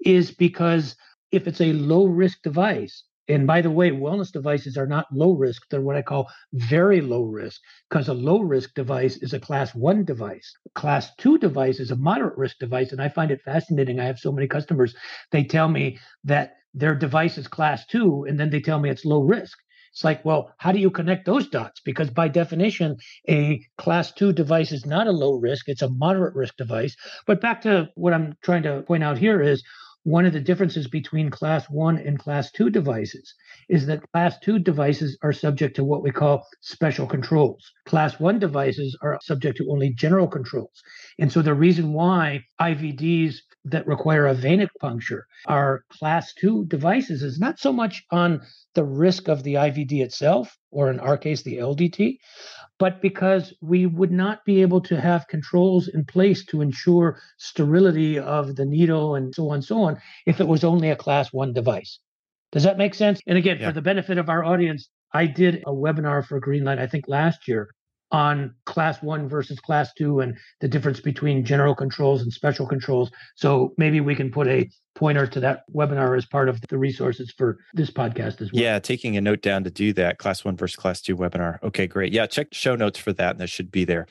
is 0.05 0.31
because 0.31 0.97
if 1.33 1.49
it's 1.49 1.61
a 1.61 1.73
low 1.73 2.05
risk 2.05 2.43
device, 2.43 3.05
and 3.29 3.47
by 3.47 3.63
the 3.63 3.71
way, 3.71 3.91
wellness 3.91 4.33
devices 4.33 4.77
are 4.77 4.87
not 4.87 5.07
low 5.13 5.33
risk. 5.33 5.63
They're 5.71 5.81
what 5.81 5.97
I 5.97 6.03
call 6.03 6.29
very 6.53 7.01
low 7.01 7.23
risk 7.23 7.61
because 7.89 8.09
a 8.09 8.15
low 8.15 8.41
risk 8.41 8.75
device 8.75 9.17
is 9.17 9.33
a 9.33 9.41
class 9.41 9.75
one 9.75 10.05
device. 10.05 10.53
A 10.67 10.79
class 10.79 11.15
two 11.17 11.39
device 11.39 11.81
is 11.81 11.91
a 11.91 11.97
moderate 11.97 12.37
risk 12.37 12.59
device. 12.59 12.93
And 12.93 13.01
I 13.01 13.09
find 13.09 13.31
it 13.31 13.41
fascinating. 13.43 13.99
I 13.99 14.05
have 14.05 14.19
so 14.19 14.33
many 14.33 14.47
customers, 14.47 14.95
they 15.33 15.45
tell 15.45 15.69
me 15.69 15.99
that 16.25 16.57
their 16.75 16.95
device 16.95 17.39
is 17.39 17.49
class 17.49 17.87
two, 17.87 18.25
and 18.29 18.39
then 18.39 18.51
they 18.51 18.61
tell 18.61 18.81
me 18.81 18.91
it's 18.91 19.05
low 19.05 19.23
risk. 19.23 19.59
It's 19.93 20.03
like, 20.03 20.25
well, 20.25 20.53
how 20.59 20.73
do 20.73 20.81
you 20.81 20.91
connect 20.91 21.25
those 21.25 21.49
dots? 21.49 21.81
Because 21.85 22.11
by 22.11 22.27
definition, 22.27 22.97
a 23.29 23.65
class 23.79 24.11
two 24.13 24.33
device 24.33 24.73
is 24.73 24.85
not 24.85 25.07
a 25.07 25.13
low 25.13 25.35
risk, 25.39 25.69
it's 25.69 25.83
a 25.83 25.89
moderate 25.89 26.35
risk 26.35 26.57
device. 26.57 26.97
But 27.27 27.41
back 27.41 27.63
to 27.63 27.89
what 27.95 28.13
I'm 28.13 28.37
trying 28.43 28.65
to 28.65 28.83
point 28.83 29.05
out 29.05 29.19
here 29.19 29.41
is 29.41 29.63
one 30.05 30.27
of 30.27 30.35
the 30.35 30.41
differences 30.41 30.87
between 30.87 31.31
class 31.31 31.65
one 31.71 31.99
and 31.99 32.19
class 32.19 32.51
two 32.51 32.69
devices 32.71 33.35
is 33.71 33.87
that 33.87 34.05
class 34.13 34.39
two 34.39 34.59
devices 34.59 35.19
are 35.23 35.33
subject 35.33 35.75
to 35.77 35.85
what 35.85 36.03
we 36.03 36.11
call 36.11 36.47
special 36.61 37.07
controls. 37.07 37.73
Class 37.87 38.21
one 38.21 38.39
devices 38.39 38.97
are 39.03 39.19
subject 39.23 39.57
to 39.57 39.71
only 39.71 39.91
general 39.95 40.29
controls. 40.29 40.83
And 41.19 41.33
so 41.33 41.41
the 41.41 41.55
reason 41.55 41.95
why 41.95 42.45
IVDs 42.61 43.37
that 43.65 43.87
require 43.87 44.27
a 44.27 44.35
venipuncture 44.35 45.23
are 45.47 45.85
class 45.89 46.35
two 46.35 46.67
devices 46.67 47.23
is 47.23 47.39
not 47.39 47.59
so 47.59 47.73
much 47.73 48.05
on 48.11 48.43
the 48.75 48.85
risk 48.85 49.29
of 49.29 49.43
the 49.43 49.55
IVD 49.55 50.03
itself, 50.03 50.57
or 50.71 50.91
in 50.91 51.01
our 51.01 51.17
case, 51.17 51.43
the 51.43 51.57
LDT, 51.57 52.19
but 52.79 53.01
because 53.01 53.55
we 53.63 53.87
would 53.87 54.13
not 54.13 54.45
be 54.45 54.61
able 54.61 54.81
to 54.81 55.01
have 55.01 55.29
controls 55.29 55.89
in 55.89 56.05
place 56.05 56.45
to 56.47 56.61
ensure 56.61 57.21
sterility 57.39 58.19
of 58.19 58.57
the 58.57 58.67
needle 58.67 59.15
and 59.15 59.35
so 59.35 59.49
on 59.49 59.55
and 59.57 59.65
so 59.65 59.83
on 59.83 59.99
if 60.27 60.41
it 60.41 60.49
was 60.49 60.65
only 60.65 60.91
a 60.91 60.97
class 60.97 61.33
one 61.33 61.53
device. 61.53 62.01
Does 62.53 62.65
that 62.65 62.79
make 62.79 62.95
sense? 62.95 63.21
And 63.27 63.39
again, 63.39 63.59
yeah. 63.59 63.69
for 63.69 63.73
the 63.73 63.83
benefit 63.83 64.19
of 64.19 64.29
our 64.29 64.45
audience, 64.45 64.89
I 65.13 65.27
did 65.27 65.63
a 65.67 65.73
webinar 65.73 66.27
for 66.27 66.41
Greenlight, 66.41 66.79
I 66.79 66.87
think 66.87 67.07
last 67.09 67.49
year, 67.49 67.69
on 68.11 68.55
class 68.65 69.03
one 69.03 69.29
versus 69.29 69.59
class 69.61 69.93
two 69.95 70.21
and 70.21 70.37
the 70.61 70.69
difference 70.69 71.01
between 71.01 71.45
general 71.45 71.75
controls 71.75 72.23
and 72.23 72.33
special 72.33 72.67
controls. 72.67 73.11
So 73.35 73.75
maybe 73.77 74.01
we 74.01 74.15
can 74.15 74.31
put 74.31 74.47
a 74.47 74.71
pointer 74.95 75.27
to 75.27 75.41
that 75.41 75.63
webinar 75.75 76.17
as 76.17 76.25
part 76.25 76.49
of 76.49 76.61
the 76.69 76.79
resources 76.79 77.33
for 77.37 77.59
this 77.73 77.91
podcast 77.91 78.41
as 78.41 78.53
well. 78.53 78.63
Yeah, 78.63 78.79
taking 78.79 79.17
a 79.17 79.21
note 79.21 79.43
down 79.43 79.65
to 79.65 79.71
do 79.71 79.93
that 79.95 80.19
class 80.19 80.45
one 80.45 80.57
versus 80.57 80.77
class 80.77 81.01
two 81.01 81.17
webinar. 81.17 81.63
Okay, 81.63 81.87
great. 81.87 82.13
Yeah, 82.13 82.27
check 82.27 82.49
show 82.53 82.77
notes 82.77 82.99
for 82.99 83.13
that. 83.15 83.33
And 83.33 83.41
that 83.41 83.49
should 83.49 83.71
be 83.71 83.85
there 83.85 84.07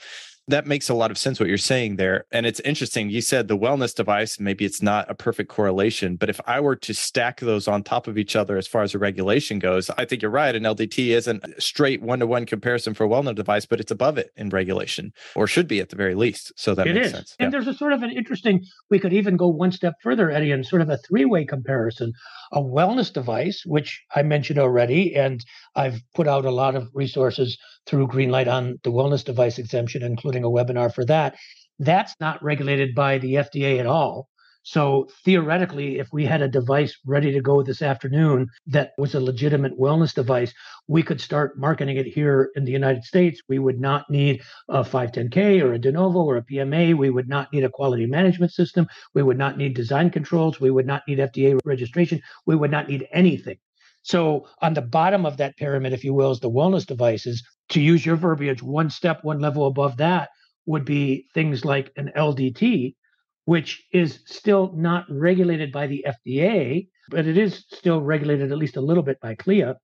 that 0.47 0.67
makes 0.67 0.89
a 0.89 0.93
lot 0.93 1.09
of 1.09 1.17
sense 1.17 1.39
what 1.39 1.47
you're 1.47 1.57
saying 1.57 1.95
there. 1.95 2.25
And 2.31 2.45
it's 2.45 2.59
interesting. 2.62 3.09
You 3.09 3.21
said 3.21 3.47
the 3.47 3.57
wellness 3.57 3.95
device, 3.95 4.39
maybe 4.39 4.65
it's 4.65 4.81
not 4.81 5.09
a 5.09 5.15
perfect 5.15 5.50
correlation, 5.50 6.17
but 6.17 6.29
if 6.29 6.41
I 6.45 6.59
were 6.59 6.75
to 6.75 6.93
stack 6.93 7.39
those 7.39 7.67
on 7.67 7.83
top 7.83 8.07
of 8.07 8.17
each 8.17 8.35
other 8.35 8.57
as 8.57 8.67
far 8.67 8.83
as 8.83 8.91
the 8.91 9.00
regulation 9.00 9.59
goes, 9.59 9.89
I 9.91 10.05
think 10.05 10.21
you're 10.21 10.31
right. 10.31 10.53
An 10.53 10.63
LDT 10.63 11.09
isn't 11.09 11.43
a 11.43 11.62
straight 11.62 12.01
one 12.01 12.19
to 12.19 12.27
one 12.27 12.45
comparison 12.45 12.93
for 12.93 13.05
a 13.05 13.07
wellness 13.07 13.35
device, 13.35 13.65
but 13.65 13.79
it's 13.79 13.91
above 13.91 14.17
it 14.17 14.31
in 14.35 14.50
regulation 14.50 15.13
or 15.35 15.47
should 15.47 15.67
be 15.67 15.79
at 15.79 15.89
the 15.89 15.95
very 15.95 16.15
least. 16.15 16.51
So 16.57 16.75
that 16.75 16.88
it 16.88 16.93
makes 16.93 17.07
is. 17.07 17.13
sense. 17.13 17.35
And 17.39 17.47
yeah. 17.47 17.51
there's 17.51 17.67
a 17.67 17.77
sort 17.77 17.93
of 17.93 18.03
an 18.03 18.12
interesting, 18.12 18.65
we 18.89 19.00
could 19.00 19.13
even 19.13 19.38
go 19.38 19.47
one 19.47 19.71
step 19.71 19.93
further, 20.03 20.29
Eddie, 20.29 20.51
and 20.51 20.65
sort 20.65 20.81
of 20.81 20.89
a 20.89 20.97
three 20.97 21.25
way 21.25 21.45
comparison. 21.45 22.12
A 22.53 22.62
wellness 22.62 23.12
device, 23.12 23.63
which 23.65 24.01
I 24.15 24.22
mentioned 24.22 24.60
already, 24.60 25.15
and 25.15 25.43
I've 25.75 26.01
put 26.15 26.27
out 26.27 26.45
a 26.45 26.51
lot 26.51 26.75
of 26.75 26.89
resources 26.93 27.57
through 27.88 28.07
Greenlight 28.07 28.48
on 28.48 28.79
the 28.83 28.91
wellness 28.91 29.24
device 29.25 29.57
exemption, 29.57 30.03
including 30.03 30.43
a 30.43 30.50
webinar 30.50 30.93
for 30.93 31.03
that. 31.05 31.36
That's 31.79 32.13
not 32.19 32.43
regulated 32.43 32.93
by 32.95 33.17
the 33.17 33.33
FDA 33.36 33.79
at 33.79 33.88
all. 33.88 34.29
So 34.65 35.10
theoretically, 35.25 36.00
if 36.00 36.08
we 36.13 36.25
had 36.25 36.41
a 36.41 36.48
device 36.48 36.98
ready 37.05 37.34
to 37.34 37.41
go 37.41 37.62
this 37.62 37.82
afternoon 37.82 38.48
that 38.67 38.93
was 38.98 39.13
a 39.13 39.20
legitimate 39.20 39.77
wellness 39.77 40.13
device, 40.13 40.53
we 40.88 41.03
could 41.03 41.20
start 41.20 41.58
marketing 41.58 41.98
it 41.98 42.05
here 42.05 42.50
in 42.55 42.63
the 42.63 42.72
United 42.72 43.03
States. 43.03 43.41
We 43.50 43.60
would 43.60 43.82
not 43.82 44.10
need 44.10 44.41
a 44.70 44.84
510K 44.84 45.62
or 45.62 45.74
a 45.74 45.79
de 45.79 45.91
novo 45.91 46.20
or 46.20 46.38
a 46.38 46.43
PMA. 46.43 46.96
We 46.98 47.10
would 47.10 47.27
not 47.27 47.51
need 47.51 47.65
a 47.65 47.70
quality 47.70 48.05
management 48.05 48.53
system. 48.53 48.88
We 49.13 49.22
would 49.22 49.38
not 49.38 49.58
need 49.58 49.75
design 49.75 50.10
controls. 50.10 50.62
We 50.62 50.72
would 50.72 50.88
not 50.88 51.03
need 51.10 51.20
FDA 51.20 51.60
registration. 51.65 52.22
We 52.46 52.55
would 52.55 52.72
not 52.72 52.88
need 52.88 53.05
anything. 53.12 53.58
So 54.03 54.48
on 54.62 54.74
the 54.74 54.82
bottom 54.82 55.25
of 55.25 55.38
that 55.38 55.58
pyramid, 55.58 55.91
if 55.91 56.05
you 56.05 56.13
will, 56.13 56.32
is 56.32 56.39
the 56.39 56.50
wellness 56.50 56.86
devices. 56.86 57.43
To 57.70 57.82
use 57.82 58.05
your 58.05 58.15
verbiage, 58.15 58.63
one 58.63 58.89
step, 58.89 59.24
one 59.24 59.39
level 59.39 59.67
above 59.67 59.98
that 59.98 60.29
would 60.65 60.86
be 60.86 61.25
things 61.34 61.65
like 61.65 61.91
an 61.98 62.12
LDT, 62.15 62.96
which 63.45 63.83
is 63.91 64.19
still 64.25 64.73
not 64.75 65.05
regulated 65.09 65.71
by 65.71 65.88
the 65.88 66.05
FDA, 66.07 66.88
but 67.09 67.27
it 67.27 67.38
is 67.38 67.65
still 67.71 68.01
regulated 68.01 68.51
at 68.51 68.57
least 68.57 68.77
a 68.77 68.81
little 68.81 69.03
bit 69.03 69.19
by 69.21 69.35
CLIA. 69.35 69.77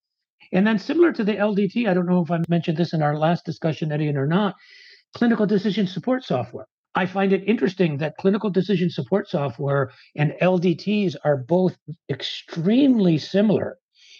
And 0.51 0.65
then 0.65 0.79
similar 0.79 1.11
to 1.13 1.23
the 1.23 1.33
LDT, 1.33 1.87
I 1.87 1.93
don't 1.93 2.07
know 2.07 2.23
if 2.23 2.31
I 2.31 2.39
mentioned 2.47 2.77
this 2.77 2.93
in 2.93 3.01
our 3.01 3.17
last 3.17 3.45
discussion, 3.45 3.91
Eddie, 3.91 4.15
or 4.15 4.25
not, 4.25 4.55
clinical 5.13 5.45
decision 5.45 5.87
support 5.87 6.23
software. 6.23 6.65
I 6.95 7.05
find 7.05 7.33
it 7.33 7.47
interesting 7.47 7.97
that 7.97 8.17
clinical 8.17 8.49
decision 8.49 8.89
support 8.89 9.29
software 9.29 9.91
and 10.15 10.33
LDTs 10.41 11.15
are 11.23 11.37
both 11.37 11.77
extremely 12.09 13.17
similar 13.17 13.77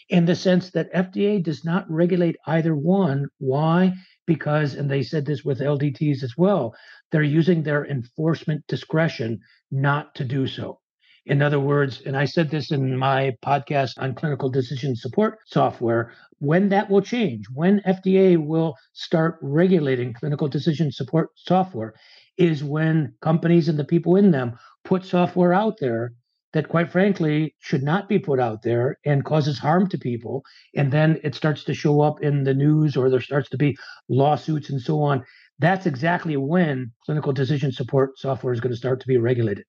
in 0.10 0.25
the 0.25 0.36
sense 0.36 0.72
that 0.72 0.93
FDA 0.93 1.43
does 1.43 1.63
not 1.63 1.89
regulate 1.89 2.36
either 2.48 2.75
one. 2.75 3.27
Why? 3.39 3.93
Because, 4.27 4.75
and 4.75 4.89
they 4.89 5.03
said 5.03 5.25
this 5.25 5.43
with 5.43 5.60
LDTs 5.60 6.24
as 6.24 6.36
well, 6.38 6.75
they're 7.12 7.24
using 7.24 7.63
their 7.63 7.86
enforcement 7.86 8.66
discretion 8.68 9.39
not 9.72 10.16
to 10.16 10.25
do 10.25 10.48
so. 10.48 10.80
In 11.25 11.42
other 11.42 11.60
words, 11.60 12.01
and 12.06 12.18
I 12.18 12.25
said 12.25 12.50
this 12.50 12.72
in 12.72 12.98
my 12.98 13.36
podcast 13.46 13.92
on 13.98 14.16
clinical 14.16 14.50
decision 14.50 14.96
support 14.96 15.38
software, 15.46 16.12
when 16.39 16.70
that 16.70 16.89
will 16.89 17.01
change, 17.01 17.46
when 17.54 17.82
FDA 17.82 18.38
will 18.38 18.75
start 18.94 19.38
regulating 19.42 20.13
clinical 20.13 20.48
decision 20.48 20.92
support 20.92 21.30
software, 21.36 21.94
is 22.38 22.63
when 22.63 23.13
companies 23.22 23.68
and 23.68 23.78
the 23.78 23.84
people 23.84 24.16
in 24.16 24.32
them 24.32 24.58
put 24.84 25.06
software 25.06 25.54
out 25.54 25.75
there 25.80 26.13
that 26.54 26.70
quite 26.70 26.92
frankly 26.92 27.54
should 27.60 27.84
not 27.84 28.10
be 28.10 28.18
put 28.18 28.39
out 28.39 28.63
there 28.63 28.98
and 29.06 29.25
causes 29.25 29.60
harm 29.60 29.88
to 29.88 29.98
people 29.98 30.44
and 30.75 30.92
then 30.92 31.20
it 31.24 31.36
starts 31.36 31.63
to 31.63 31.74
show 31.74 32.01
up 32.01 32.22
in 32.24 32.44
the 32.44 32.54
news 32.54 32.98
or 32.98 33.10
there 33.10 33.22
starts 33.22 33.50
to 33.50 33.58
be 33.58 33.78
lawsuits 34.10 34.70
and 34.70 34.82
so 34.82 35.01
on 35.01 35.24
that's 35.60 35.86
exactly 35.86 36.38
when 36.38 36.92
clinical 37.06 37.34
decision 37.34 37.72
support 37.72 38.18
software 38.18 38.54
is 38.54 38.62
going 38.62 38.72
to 38.72 38.78
start 38.78 39.01
to 39.01 39.08
be 39.08 39.18
regulated. 39.18 39.66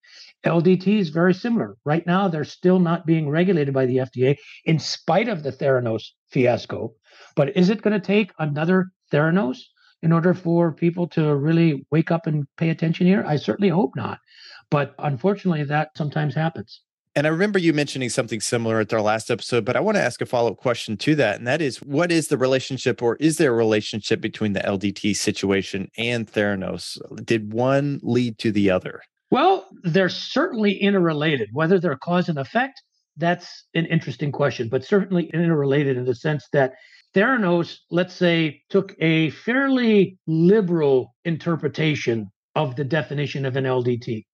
Ldt 0.46 0.86
is 0.86 1.10
very 1.10 1.34
similar. 1.34 1.76
Right 1.84 2.06
now 2.06 2.28
they're 2.28 2.44
still 2.44 2.78
not 2.78 3.06
being 3.06 3.28
regulated 3.28 3.74
by 3.74 3.86
the 3.86 3.96
fda 3.96 4.36
in 4.64 4.78
spite 4.78 5.28
of 5.28 5.42
the 5.42 5.52
theranos 5.52 6.02
fiasco. 6.30 6.94
But 7.34 7.56
is 7.56 7.70
it 7.70 7.82
going 7.82 8.00
to 8.00 8.06
take 8.06 8.32
another 8.38 8.90
theranos 9.12 9.58
in 10.02 10.12
order 10.12 10.32
for 10.32 10.72
people 10.72 11.08
to 11.08 11.34
really 11.36 11.84
wake 11.90 12.10
up 12.10 12.26
and 12.26 12.46
pay 12.56 12.70
attention 12.70 13.06
here? 13.06 13.24
I 13.26 13.36
certainly 13.36 13.68
hope 13.68 13.96
not. 13.96 14.18
But 14.70 14.94
unfortunately, 14.98 15.64
that 15.64 15.90
sometimes 15.96 16.34
happens. 16.34 16.80
And 17.16 17.26
I 17.26 17.30
remember 17.30 17.58
you 17.58 17.72
mentioning 17.72 18.08
something 18.08 18.40
similar 18.40 18.78
at 18.78 18.92
our 18.92 19.00
last 19.00 19.30
episode, 19.30 19.64
but 19.64 19.76
I 19.76 19.80
want 19.80 19.96
to 19.96 20.02
ask 20.02 20.20
a 20.20 20.26
follow 20.26 20.52
up 20.52 20.58
question 20.58 20.96
to 20.98 21.16
that. 21.16 21.38
And 21.38 21.46
that 21.46 21.60
is 21.60 21.78
what 21.78 22.12
is 22.12 22.28
the 22.28 22.38
relationship, 22.38 23.02
or 23.02 23.16
is 23.16 23.36
there 23.36 23.52
a 23.52 23.56
relationship 23.56 24.20
between 24.20 24.52
the 24.52 24.60
LDT 24.60 25.16
situation 25.16 25.90
and 25.98 26.30
Theranos? 26.30 26.98
Did 27.24 27.52
one 27.52 27.98
lead 28.02 28.38
to 28.38 28.52
the 28.52 28.70
other? 28.70 29.02
Well, 29.30 29.66
they're 29.82 30.08
certainly 30.08 30.72
interrelated. 30.72 31.50
Whether 31.52 31.80
they're 31.80 31.96
cause 31.96 32.28
and 32.28 32.38
effect, 32.38 32.80
that's 33.16 33.64
an 33.74 33.86
interesting 33.86 34.30
question, 34.30 34.68
but 34.68 34.84
certainly 34.84 35.30
interrelated 35.34 35.96
in 35.96 36.04
the 36.04 36.14
sense 36.14 36.46
that 36.52 36.74
Theranos, 37.14 37.78
let's 37.90 38.14
say, 38.14 38.62
took 38.70 38.94
a 39.00 39.30
fairly 39.30 40.16
liberal 40.28 41.14
interpretation 41.24 42.30
of 42.54 42.76
the 42.76 42.84
definition 42.84 43.44
of 43.44 43.56
an 43.56 43.64
LDT. 43.64 44.24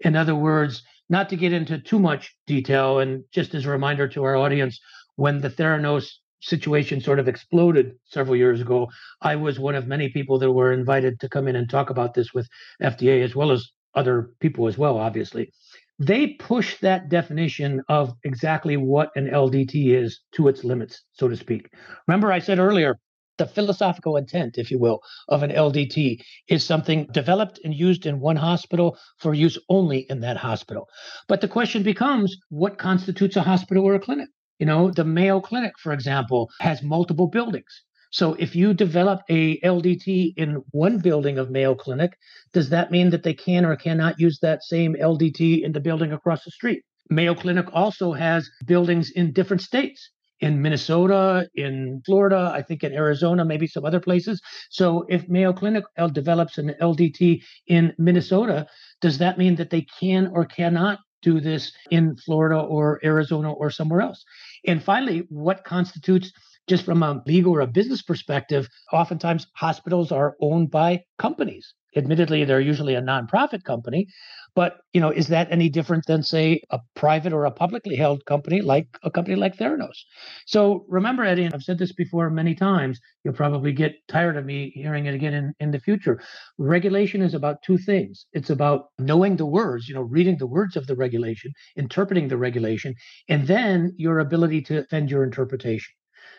In 0.00 0.14
other 0.14 0.34
words, 0.34 0.82
not 1.08 1.28
to 1.30 1.36
get 1.36 1.52
into 1.52 1.78
too 1.78 1.98
much 1.98 2.34
detail, 2.46 2.98
and 3.00 3.24
just 3.32 3.54
as 3.54 3.66
a 3.66 3.70
reminder 3.70 4.08
to 4.08 4.24
our 4.24 4.36
audience, 4.36 4.80
when 5.16 5.40
the 5.40 5.50
Theranos 5.50 6.10
situation 6.40 7.00
sort 7.00 7.18
of 7.18 7.28
exploded 7.28 7.94
several 8.04 8.36
years 8.36 8.60
ago, 8.60 8.88
I 9.22 9.36
was 9.36 9.58
one 9.58 9.74
of 9.74 9.86
many 9.88 10.08
people 10.10 10.38
that 10.38 10.52
were 10.52 10.72
invited 10.72 11.18
to 11.20 11.28
come 11.28 11.48
in 11.48 11.56
and 11.56 11.68
talk 11.68 11.90
about 11.90 12.14
this 12.14 12.32
with 12.32 12.48
FDA 12.82 13.22
as 13.24 13.34
well 13.34 13.50
as 13.50 13.68
other 13.94 14.30
people 14.40 14.68
as 14.68 14.78
well, 14.78 14.98
obviously. 14.98 15.50
they 15.98 16.28
push 16.28 16.78
that 16.80 17.08
definition 17.08 17.82
of 17.88 18.14
exactly 18.24 18.76
what 18.76 19.10
an 19.16 19.26
LDT 19.28 19.94
is 19.94 20.20
to 20.32 20.48
its 20.48 20.62
limits, 20.64 21.02
so 21.12 21.28
to 21.28 21.36
speak. 21.36 21.72
Remember, 22.06 22.32
I 22.32 22.38
said 22.38 22.58
earlier, 22.60 22.98
the 23.38 23.46
philosophical 23.46 24.16
intent, 24.16 24.58
if 24.58 24.70
you 24.70 24.78
will, 24.78 25.00
of 25.28 25.42
an 25.42 25.50
LDT 25.50 26.20
is 26.48 26.64
something 26.64 27.06
developed 27.12 27.60
and 27.64 27.74
used 27.74 28.04
in 28.04 28.20
one 28.20 28.36
hospital 28.36 28.98
for 29.18 29.32
use 29.32 29.56
only 29.68 30.00
in 30.10 30.20
that 30.20 30.36
hospital. 30.36 30.88
But 31.28 31.40
the 31.40 31.48
question 31.48 31.82
becomes 31.82 32.36
what 32.50 32.78
constitutes 32.78 33.36
a 33.36 33.42
hospital 33.42 33.84
or 33.84 33.94
a 33.94 34.00
clinic? 34.00 34.28
You 34.58 34.66
know, 34.66 34.90
the 34.90 35.04
Mayo 35.04 35.40
Clinic, 35.40 35.78
for 35.78 35.92
example, 35.92 36.50
has 36.60 36.82
multiple 36.82 37.28
buildings. 37.28 37.82
So 38.10 38.34
if 38.34 38.56
you 38.56 38.74
develop 38.74 39.20
a 39.28 39.60
LDT 39.60 40.34
in 40.36 40.62
one 40.70 40.98
building 40.98 41.38
of 41.38 41.50
Mayo 41.50 41.74
Clinic, 41.74 42.16
does 42.52 42.70
that 42.70 42.90
mean 42.90 43.10
that 43.10 43.22
they 43.22 43.34
can 43.34 43.64
or 43.64 43.76
cannot 43.76 44.18
use 44.18 44.38
that 44.40 44.64
same 44.64 44.94
LDT 44.94 45.62
in 45.62 45.72
the 45.72 45.80
building 45.80 46.12
across 46.12 46.44
the 46.44 46.50
street? 46.50 46.82
Mayo 47.10 47.34
Clinic 47.34 47.66
also 47.72 48.12
has 48.12 48.50
buildings 48.66 49.10
in 49.10 49.32
different 49.32 49.62
states 49.62 50.10
in 50.40 50.62
Minnesota, 50.62 51.48
in 51.54 52.02
Florida, 52.06 52.52
I 52.54 52.62
think 52.62 52.84
in 52.84 52.92
Arizona, 52.92 53.44
maybe 53.44 53.66
some 53.66 53.84
other 53.84 54.00
places. 54.00 54.40
So 54.70 55.04
if 55.08 55.28
Mayo 55.28 55.52
Clinic 55.52 55.84
uh, 55.96 56.08
develops 56.08 56.58
an 56.58 56.74
LDT 56.80 57.42
in 57.66 57.94
Minnesota, 57.98 58.66
does 59.00 59.18
that 59.18 59.38
mean 59.38 59.56
that 59.56 59.70
they 59.70 59.86
can 60.00 60.28
or 60.28 60.44
cannot 60.44 61.00
do 61.22 61.40
this 61.40 61.72
in 61.90 62.16
Florida 62.16 62.60
or 62.60 63.00
Arizona 63.04 63.52
or 63.52 63.70
somewhere 63.70 64.00
else? 64.00 64.24
And 64.66 64.82
finally, 64.82 65.26
what 65.28 65.64
constitutes 65.64 66.32
just 66.68 66.84
from 66.84 67.02
a 67.02 67.22
legal 67.26 67.54
or 67.54 67.60
a 67.60 67.66
business 67.66 68.02
perspective, 68.02 68.68
oftentimes 68.92 69.46
hospitals 69.56 70.12
are 70.12 70.36
owned 70.40 70.70
by 70.70 71.02
companies. 71.18 71.74
Admittedly, 71.96 72.44
they're 72.44 72.60
usually 72.60 72.94
a 72.94 73.02
nonprofit 73.02 73.64
company, 73.64 74.06
but 74.54 74.78
you 74.92 75.00
know, 75.00 75.10
is 75.10 75.28
that 75.28 75.50
any 75.50 75.68
different 75.68 76.04
than 76.06 76.22
say 76.22 76.60
a 76.70 76.80
private 76.94 77.32
or 77.32 77.44
a 77.44 77.50
publicly 77.50 77.96
held 77.96 78.24
company 78.24 78.60
like 78.60 78.88
a 79.02 79.10
company 79.10 79.36
like 79.36 79.56
Theranos? 79.56 80.04
So 80.46 80.84
remember, 80.88 81.24
Eddie, 81.24 81.44
and 81.44 81.54
I've 81.54 81.62
said 81.62 81.78
this 81.78 81.92
before 81.92 82.28
many 82.30 82.54
times, 82.54 83.00
you'll 83.24 83.34
probably 83.34 83.72
get 83.72 83.94
tired 84.08 84.36
of 84.36 84.44
me 84.44 84.70
hearing 84.74 85.06
it 85.06 85.14
again 85.14 85.34
in, 85.34 85.54
in 85.60 85.70
the 85.70 85.80
future. 85.80 86.20
Regulation 86.58 87.22
is 87.22 87.34
about 87.34 87.62
two 87.62 87.78
things. 87.78 88.26
It's 88.32 88.50
about 88.50 88.86
knowing 88.98 89.36
the 89.36 89.46
words, 89.46 89.88
you 89.88 89.94
know, 89.94 90.02
reading 90.02 90.38
the 90.38 90.46
words 90.46 90.76
of 90.76 90.86
the 90.86 90.96
regulation, 90.96 91.52
interpreting 91.76 92.28
the 92.28 92.36
regulation, 92.36 92.94
and 93.28 93.46
then 93.46 93.92
your 93.96 94.18
ability 94.18 94.62
to 94.62 94.80
defend 94.80 95.10
your 95.10 95.24
interpretation. 95.24 95.94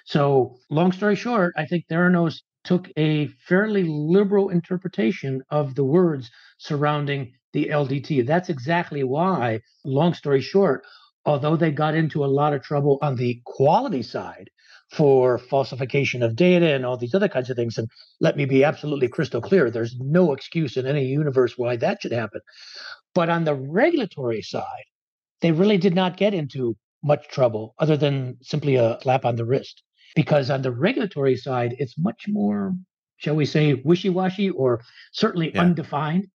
So, 0.05 0.57
long 0.69 0.91
story 0.91 1.15
short, 1.15 1.53
I 1.57 1.65
think 1.65 1.85
Theranos 1.87 2.41
took 2.63 2.89
a 2.97 3.27
fairly 3.47 3.83
liberal 3.83 4.49
interpretation 4.49 5.41
of 5.49 5.75
the 5.75 5.83
words 5.83 6.29
surrounding 6.57 7.33
the 7.53 7.69
LDT. 7.71 8.25
That's 8.25 8.49
exactly 8.49 9.03
why, 9.03 9.61
long 9.83 10.13
story 10.13 10.41
short, 10.41 10.85
although 11.25 11.55
they 11.55 11.71
got 11.71 11.95
into 11.95 12.23
a 12.23 12.27
lot 12.27 12.53
of 12.53 12.61
trouble 12.61 12.99
on 13.01 13.15
the 13.15 13.41
quality 13.45 14.03
side 14.03 14.49
for 14.91 15.37
falsification 15.37 16.23
of 16.23 16.35
data 16.35 16.73
and 16.73 16.85
all 16.85 16.97
these 16.97 17.13
other 17.13 17.27
kinds 17.27 17.49
of 17.49 17.55
things, 17.55 17.77
and 17.77 17.87
let 18.19 18.35
me 18.35 18.45
be 18.45 18.63
absolutely 18.63 19.07
crystal 19.07 19.41
clear 19.41 19.69
there's 19.69 19.95
no 19.99 20.33
excuse 20.33 20.77
in 20.77 20.85
any 20.85 21.05
universe 21.05 21.57
why 21.57 21.75
that 21.75 22.01
should 22.01 22.11
happen. 22.11 22.41
But 23.13 23.29
on 23.29 23.43
the 23.43 23.55
regulatory 23.55 24.41
side, 24.41 24.85
they 25.41 25.51
really 25.51 25.77
did 25.77 25.95
not 25.95 26.17
get 26.17 26.33
into 26.33 26.75
much 27.03 27.27
trouble 27.29 27.75
other 27.79 27.95
than 27.95 28.37
simply 28.41 28.75
a 28.75 28.97
slap 29.01 29.25
on 29.25 29.35
the 29.35 29.45
wrist 29.45 29.83
because 30.19 30.49
on 30.49 30.61
the 30.61 30.69
regulatory 30.69 31.37
side, 31.37 31.77
it's 31.79 31.97
much 31.97 32.25
more, 32.27 32.75
shall 33.15 33.37
we 33.37 33.45
say, 33.45 33.75
wishy 33.85 34.09
washy 34.09 34.49
or 34.49 34.81
certainly 35.13 35.49
yeah. 35.55 35.61
undefined. 35.61 36.27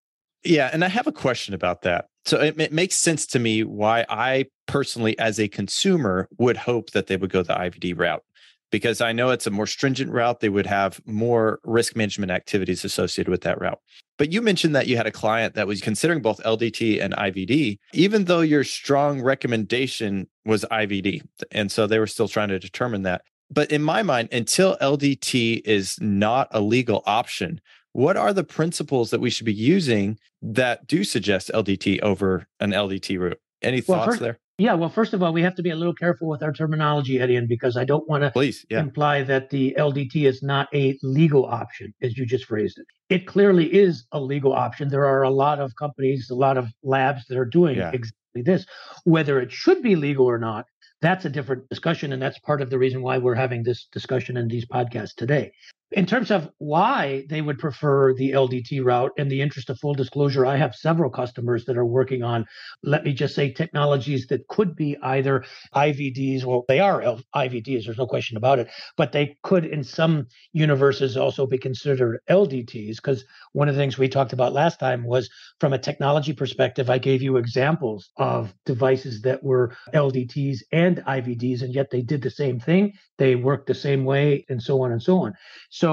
Yeah. 0.43 0.71
And 0.73 0.83
I 0.83 0.89
have 0.89 1.07
a 1.07 1.13
question 1.13 1.53
about 1.53 1.83
that. 1.83 2.07
So 2.25 2.41
it, 2.41 2.59
it, 2.59 2.73
makes 2.73 2.95
sense 2.95 3.27
to 3.27 3.39
me 3.39 3.63
why 3.63 4.07
I 4.09 4.47
personally, 4.67 5.19
as 5.19 5.39
a 5.39 5.49
consumer, 5.49 6.31
would 6.39 6.57
hope 6.57 6.93
that 6.93 7.09
they 7.09 7.19
would 7.19 7.29
go 7.29 7.43
the 7.43 7.53
IVD 7.53 7.99
route 7.99 8.23
because 8.71 9.03
I 9.03 9.13
know 9.13 9.29
it's 9.29 9.47
a 9.47 9.51
more 9.51 9.67
stringent 9.67 10.11
route. 10.11 10.41
They 10.41 10.49
would 10.49 10.65
have 10.65 11.03
more 11.05 11.61
risk 11.63 11.95
management 11.95 12.33
activities 12.33 12.87
associated 12.87 13.31
with 13.31 13.43
that 13.43 13.61
route. 13.61 13.81
But 14.17 14.33
you 14.33 14.41
mentioned 14.41 14.75
that 14.75 14.87
you 14.87 14.97
had 14.97 15.07
a 15.07 15.13
client 15.13 15.57
that 15.57 15.67
was 15.67 15.83
considering 15.83 16.23
both 16.23 16.43
LDT 16.43 17.03
and 17.03 17.13
IVD, 17.15 17.77
even 17.93 18.25
though 18.25 18.41
your 18.41 18.65
strong 18.65 19.21
recommendation 19.21 20.27
was 20.47 20.65
IVD. 20.71 21.21
And 21.51 21.71
so 21.71 21.87
they 21.87 21.99
were 21.99 22.07
still 22.07 22.29
trying 22.29 22.49
to 22.49 22.59
determine 22.59 23.03
that. 23.03 23.21
But 23.51 23.71
in 23.71 23.83
my 23.83 24.03
mind, 24.03 24.31
until 24.33 24.77
LDT 24.81 25.63
is 25.65 25.99
not 26.01 26.49
a 26.51 26.61
legal 26.61 27.03
option, 27.07 27.61
what 27.93 28.17
are 28.17 28.33
the 28.33 28.45
principles 28.45 29.11
that 29.11 29.21
we 29.21 29.31
should 29.31 29.47
be 29.47 29.55
using 29.55 30.19
that 30.43 30.87
do 30.87 31.05
suggest 31.05 31.51
LDT 31.55 32.01
over 32.03 32.47
an 32.61 32.73
LDT 32.73 33.19
route? 33.19 33.41
Any 33.63 33.81
thoughts 33.81 33.89
well, 33.89 34.07
first, 34.07 34.21
there? 34.21 34.39
Yeah, 34.59 34.75
well, 34.75 34.89
first 34.89 35.15
of 35.15 35.23
all, 35.23 35.33
we 35.33 35.43
have 35.43 35.57
to 35.57 35.63
be 35.63 35.71
a 35.71 35.77
little 35.77 35.95
careful 35.95 36.29
with 36.29 36.43
our 36.43 36.53
terminology, 36.53 37.19
Eddie, 37.19 37.41
because 37.47 37.77
I 37.77 37.85
don't 37.85 38.09
want 38.09 38.23
to 38.23 38.31
Please, 38.31 38.65
yeah. 38.71 38.81
imply 38.81 39.23
that 39.25 39.51
the 39.51 39.75
LDT 39.77 40.27
is 40.27 40.43
not 40.43 40.69
a 40.73 40.97
legal 41.03 41.45
option, 41.45 41.93
as 42.03 42.17
you 42.17 42.25
just 42.25 42.45
phrased 42.45 42.79
it. 42.79 42.87
It 43.09 43.27
clearly 43.27 43.73
is 43.73 44.07
a 44.13 44.21
legal 44.21 44.53
option. 44.53 44.91
There 44.91 45.07
are 45.07 45.23
a 45.23 45.31
lot 45.31 45.61
of 45.61 45.75
companies, 45.77 46.31
a 46.31 46.37
lot 46.37 46.57
of 46.57 46.69
labs 46.85 47.25
that 47.29 47.37
are 47.37 47.45
doing 47.45 47.79
yeah. 47.79 47.91
exactly 47.93 48.43
this. 48.43 48.65
Whether 49.05 49.41
it 49.41 49.51
should 49.51 49.83
be 49.83 49.97
legal 49.97 50.27
or 50.27 50.39
not, 50.39 50.67
that's 51.05 51.25
a 51.25 51.31
different 51.31 51.69
discussion. 51.69 52.13
And 52.13 52.23
that's 52.23 52.39
part 52.39 52.63
of 52.63 52.71
the 52.71 52.79
reason 52.79 53.03
why 53.03 53.19
we're 53.19 53.35
having 53.35 53.63
this 53.63 53.87
discussion 53.93 54.37
in 54.37 54.49
these 54.49 54.67
podcasts 54.67 55.15
today. 55.15 55.53
In 55.97 56.07
terms 56.07 56.33
of 56.33 56.51
why 56.59 57.25
they 57.31 57.41
would 57.41 57.61
prefer 57.61 58.15
the 58.15 58.33
LDT 58.33 58.85
route, 58.85 59.13
in 59.17 59.29
the 59.29 59.41
interest 59.41 59.71
of 59.71 59.79
full 59.79 59.95
disclosure, 59.95 60.45
I 60.45 60.57
have 60.57 60.75
several 60.75 61.09
customers 61.09 61.67
that 61.67 61.79
are 61.79 61.87
working 61.87 62.25
on, 62.25 62.47
let 62.83 63.05
me 63.05 63.13
just 63.13 63.37
say, 63.37 63.53
technologies 63.53 64.27
that 64.27 64.49
could 64.49 64.75
be 64.75 64.97
either 65.01 65.45
IVDs, 65.73 66.45
well, 66.45 66.65
they 66.67 66.81
are 66.81 67.01
IVDs, 67.37 67.85
there's 67.85 67.99
no 67.99 68.09
question 68.09 68.37
about 68.37 68.59
it, 68.59 68.69
but 68.97 69.13
they 69.13 69.37
could, 69.45 69.65
in 69.65 69.85
some 69.85 70.27
universes, 70.53 71.17
also 71.17 71.47
be 71.47 71.59
considered 71.59 72.19
LDTs. 72.29 72.97
Because 72.97 73.25
one 73.53 73.69
of 73.69 73.77
the 73.77 73.81
things 73.81 73.97
we 73.97 74.09
talked 74.09 74.33
about 74.33 74.53
last 74.53 74.81
time 74.81 75.05
was 75.05 75.31
from 75.61 75.73
a 75.73 75.79
technology 75.79 76.33
perspective, 76.33 76.91
I 76.91 76.99
gave 76.99 77.23
you 77.23 77.37
examples 77.37 78.11
of 78.17 78.53
devices 78.67 79.23
that 79.23 79.45
were 79.45 79.77
LDTs 79.95 80.59
and 80.73 80.97
IVDs, 81.07 81.63
and 81.63 81.73
yet 81.73 81.91
they 81.91 82.03
did 82.03 82.21
the 82.21 82.31
same 82.31 82.59
thing, 82.59 82.95
they 83.17 83.37
worked 83.37 83.69
the 83.69 83.75
same 83.75 84.05
way, 84.05 84.45
and 84.49 84.61
so 84.61 84.83
on 84.83 84.91
and 84.91 85.01
so 85.01 85.19
on. 85.19 85.35
So 85.71 85.84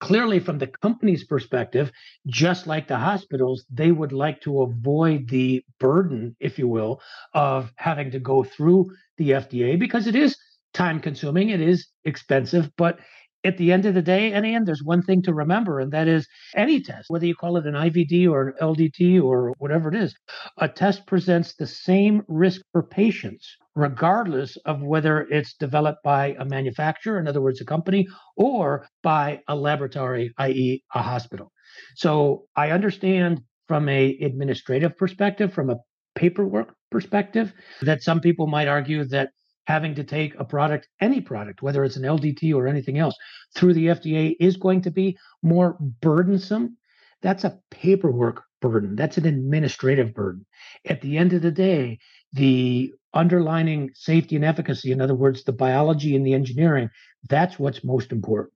clearly, 0.00 0.38
from 0.38 0.58
the 0.58 0.66
company's 0.66 1.24
perspective, 1.24 1.90
just 2.26 2.66
like 2.66 2.86
the 2.88 2.96
hospitals, 2.96 3.64
they 3.70 3.90
would 3.90 4.12
like 4.12 4.40
to 4.42 4.62
avoid 4.62 5.28
the 5.28 5.62
burden, 5.80 6.36
if 6.40 6.58
you 6.58 6.68
will, 6.68 7.00
of 7.34 7.72
having 7.76 8.10
to 8.12 8.20
go 8.20 8.44
through 8.44 8.90
the 9.16 9.30
FDA 9.30 9.78
because 9.78 10.06
it 10.06 10.14
is 10.14 10.36
time 10.72 11.00
consuming, 11.00 11.50
it 11.50 11.60
is 11.60 11.88
expensive, 12.04 12.70
but 12.76 12.98
at 13.44 13.56
the 13.56 13.72
end 13.72 13.86
of 13.86 13.94
the 13.94 14.02
day, 14.02 14.32
and 14.32 14.66
there's 14.66 14.82
one 14.82 15.02
thing 15.02 15.22
to 15.22 15.32
remember, 15.32 15.80
and 15.80 15.92
that 15.92 16.08
is 16.08 16.26
any 16.56 16.80
test, 16.80 17.08
whether 17.08 17.26
you 17.26 17.34
call 17.34 17.56
it 17.56 17.66
an 17.66 17.74
IVD 17.74 18.28
or 18.28 18.48
an 18.48 18.54
LDT 18.60 19.22
or 19.22 19.54
whatever 19.58 19.88
it 19.88 19.94
is, 19.94 20.14
a 20.58 20.68
test 20.68 21.06
presents 21.06 21.54
the 21.54 21.66
same 21.66 22.22
risk 22.28 22.60
for 22.72 22.82
patients, 22.82 23.56
regardless 23.78 24.56
of 24.64 24.82
whether 24.82 25.20
it's 25.30 25.54
developed 25.54 26.02
by 26.02 26.34
a 26.40 26.44
manufacturer, 26.44 27.20
in 27.20 27.28
other 27.28 27.40
words, 27.40 27.60
a 27.60 27.64
company, 27.64 28.08
or 28.36 28.84
by 29.04 29.40
a 29.46 29.54
laboratory, 29.54 30.34
i.e., 30.38 30.82
a 30.94 31.02
hospital. 31.02 31.52
So 31.94 32.46
I 32.56 32.72
understand 32.72 33.40
from 33.68 33.88
a 33.88 34.18
administrative 34.20 34.96
perspective, 34.96 35.52
from 35.52 35.70
a 35.70 35.76
paperwork 36.16 36.74
perspective, 36.90 37.52
that 37.82 38.02
some 38.02 38.20
people 38.20 38.48
might 38.48 38.66
argue 38.66 39.04
that 39.04 39.30
having 39.68 39.94
to 39.94 40.02
take 40.02 40.34
a 40.40 40.44
product, 40.44 40.88
any 41.00 41.20
product, 41.20 41.62
whether 41.62 41.84
it's 41.84 41.96
an 41.96 42.02
LDT 42.02 42.52
or 42.52 42.66
anything 42.66 42.98
else, 42.98 43.14
through 43.54 43.74
the 43.74 43.86
FDA 43.86 44.34
is 44.40 44.56
going 44.56 44.82
to 44.82 44.90
be 44.90 45.16
more 45.42 45.78
burdensome. 46.00 46.76
That's 47.22 47.44
a 47.44 47.58
paperwork 47.70 48.42
burden, 48.60 48.96
that's 48.96 49.18
an 49.18 49.26
administrative 49.26 50.14
burden. 50.14 50.44
At 50.84 51.00
the 51.00 51.16
end 51.16 51.32
of 51.32 51.42
the 51.42 51.52
day, 51.52 51.98
the 52.32 52.92
underlining 53.14 53.90
safety 53.94 54.36
and 54.36 54.44
efficacy, 54.44 54.92
in 54.92 55.00
other 55.00 55.14
words, 55.14 55.44
the 55.44 55.52
biology 55.52 56.14
and 56.14 56.26
the 56.26 56.34
engineering, 56.34 56.90
that's 57.28 57.58
what's 57.58 57.84
most 57.84 58.12
important. 58.12 58.54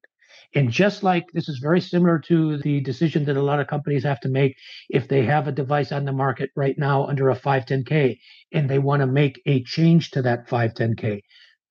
And 0.55 0.71
just 0.71 1.03
like 1.03 1.25
this 1.33 1.49
is 1.49 1.59
very 1.59 1.81
similar 1.81 2.19
to 2.27 2.59
the 2.59 2.81
decision 2.81 3.25
that 3.25 3.37
a 3.37 3.43
lot 3.43 3.61
of 3.61 3.69
companies 3.69 4.05
have 4.05 4.21
to 4.21 4.29
make 4.29 4.57
if 4.91 5.09
they 5.09 5.25
have 5.25 5.49
a 5.49 5.53
device 5.53 5.93
on 5.93 6.05
the 6.05 6.13
market 6.13 6.51
right 6.55 6.77
now 6.79 7.07
under 7.07 7.31
a 7.31 7.37
510K 7.37 8.19
and 8.53 8.69
they 8.69 8.79
want 8.79 9.01
to 9.01 9.07
make 9.07 9.41
a 9.47 9.63
change 9.63 10.11
to 10.11 10.23
that 10.23 10.49
510K. 10.49 11.23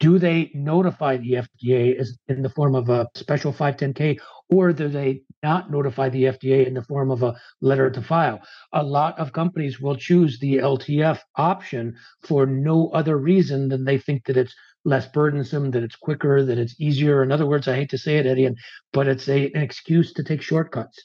Do 0.01 0.17
they 0.17 0.49
notify 0.55 1.17
the 1.17 1.33
FDA 1.45 1.95
as 1.95 2.17
in 2.27 2.41
the 2.41 2.49
form 2.49 2.73
of 2.73 2.89
a 2.89 3.07
special 3.15 3.53
510K 3.53 4.17
or 4.49 4.73
do 4.73 4.87
they 4.87 5.21
not 5.43 5.69
notify 5.69 6.09
the 6.09 6.23
FDA 6.23 6.65
in 6.65 6.73
the 6.73 6.81
form 6.81 7.11
of 7.11 7.21
a 7.21 7.35
letter 7.61 7.91
to 7.91 8.01
file? 8.01 8.41
A 8.73 8.83
lot 8.83 9.19
of 9.19 9.31
companies 9.31 9.79
will 9.79 9.95
choose 9.95 10.39
the 10.39 10.55
LTF 10.55 11.19
option 11.35 11.95
for 12.23 12.47
no 12.47 12.89
other 12.89 13.15
reason 13.15 13.69
than 13.69 13.85
they 13.85 13.99
think 13.99 14.25
that 14.25 14.37
it's 14.37 14.55
less 14.85 15.07
burdensome, 15.07 15.69
that 15.69 15.83
it's 15.83 15.95
quicker, 15.95 16.43
that 16.43 16.57
it's 16.57 16.81
easier. 16.81 17.21
In 17.21 17.31
other 17.31 17.45
words, 17.45 17.67
I 17.67 17.75
hate 17.75 17.91
to 17.91 17.99
say 17.99 18.17
it, 18.17 18.25
Eddie, 18.25 18.49
but 18.91 19.07
it's 19.07 19.29
a, 19.29 19.51
an 19.53 19.61
excuse 19.61 20.13
to 20.13 20.23
take 20.23 20.41
shortcuts. 20.41 20.99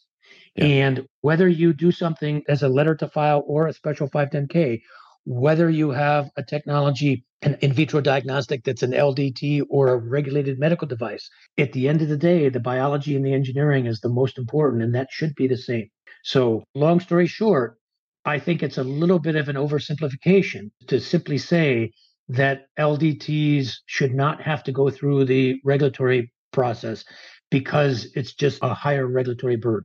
Yeah. 0.55 0.65
And 0.65 1.07
whether 1.21 1.47
you 1.47 1.75
do 1.75 1.93
something 1.93 2.45
as 2.49 2.63
a 2.63 2.69
letter 2.71 2.95
to 2.97 3.09
file 3.09 3.45
or 3.47 3.67
a 3.67 3.75
special 3.75 4.09
510K, 4.09 4.81
whether 5.27 5.69
you 5.69 5.91
have 5.91 6.31
a 6.39 6.43
technology, 6.43 7.26
an 7.43 7.57
in 7.61 7.73
vitro 7.73 8.01
diagnostic 8.01 8.65
that's 8.65 8.83
an 8.83 8.93
LDT 8.93 9.63
or 9.69 9.89
a 9.89 9.97
regulated 9.97 10.59
medical 10.59 10.89
device. 10.89 11.29
At 11.59 11.73
the 11.73 11.89
end 11.89 12.03
of 12.03 12.09
the 12.09 12.17
day, 12.17 12.49
the 12.49 12.61
biology 12.61 13.15
and 13.15 13.25
the 13.25 13.35
engineering 13.35 13.87
is 13.87 14.01
the 14.01 14.09
most 14.09 14.39
important, 14.39 14.83
and 14.83 14.95
that 14.95 15.09
should 15.11 15.35
be 15.35 15.47
the 15.47 15.57
same. 15.57 15.89
So, 16.25 16.65
long 16.75 17.01
story 17.01 17.27
short, 17.27 17.79
I 18.25 18.39
think 18.39 18.63
it's 18.63 18.79
a 18.79 18.83
little 18.83 19.19
bit 19.19 19.37
of 19.37 19.49
an 19.49 19.57
oversimplification 19.57 20.71
to 20.89 21.01
simply 21.01 21.39
say 21.39 21.93
that 22.29 22.67
LDTs 22.79 23.75
should 23.87 24.15
not 24.15 24.43
have 24.43 24.65
to 24.65 24.73
go 24.73 24.91
through 24.91 25.27
the 25.27 25.61
regulatory 25.65 26.33
process 26.53 27.05
because 27.51 28.09
it's 28.17 28.35
just 28.35 28.59
a 28.63 28.75
higher 28.75 29.07
regulatory 29.07 29.57
burden. 29.57 29.85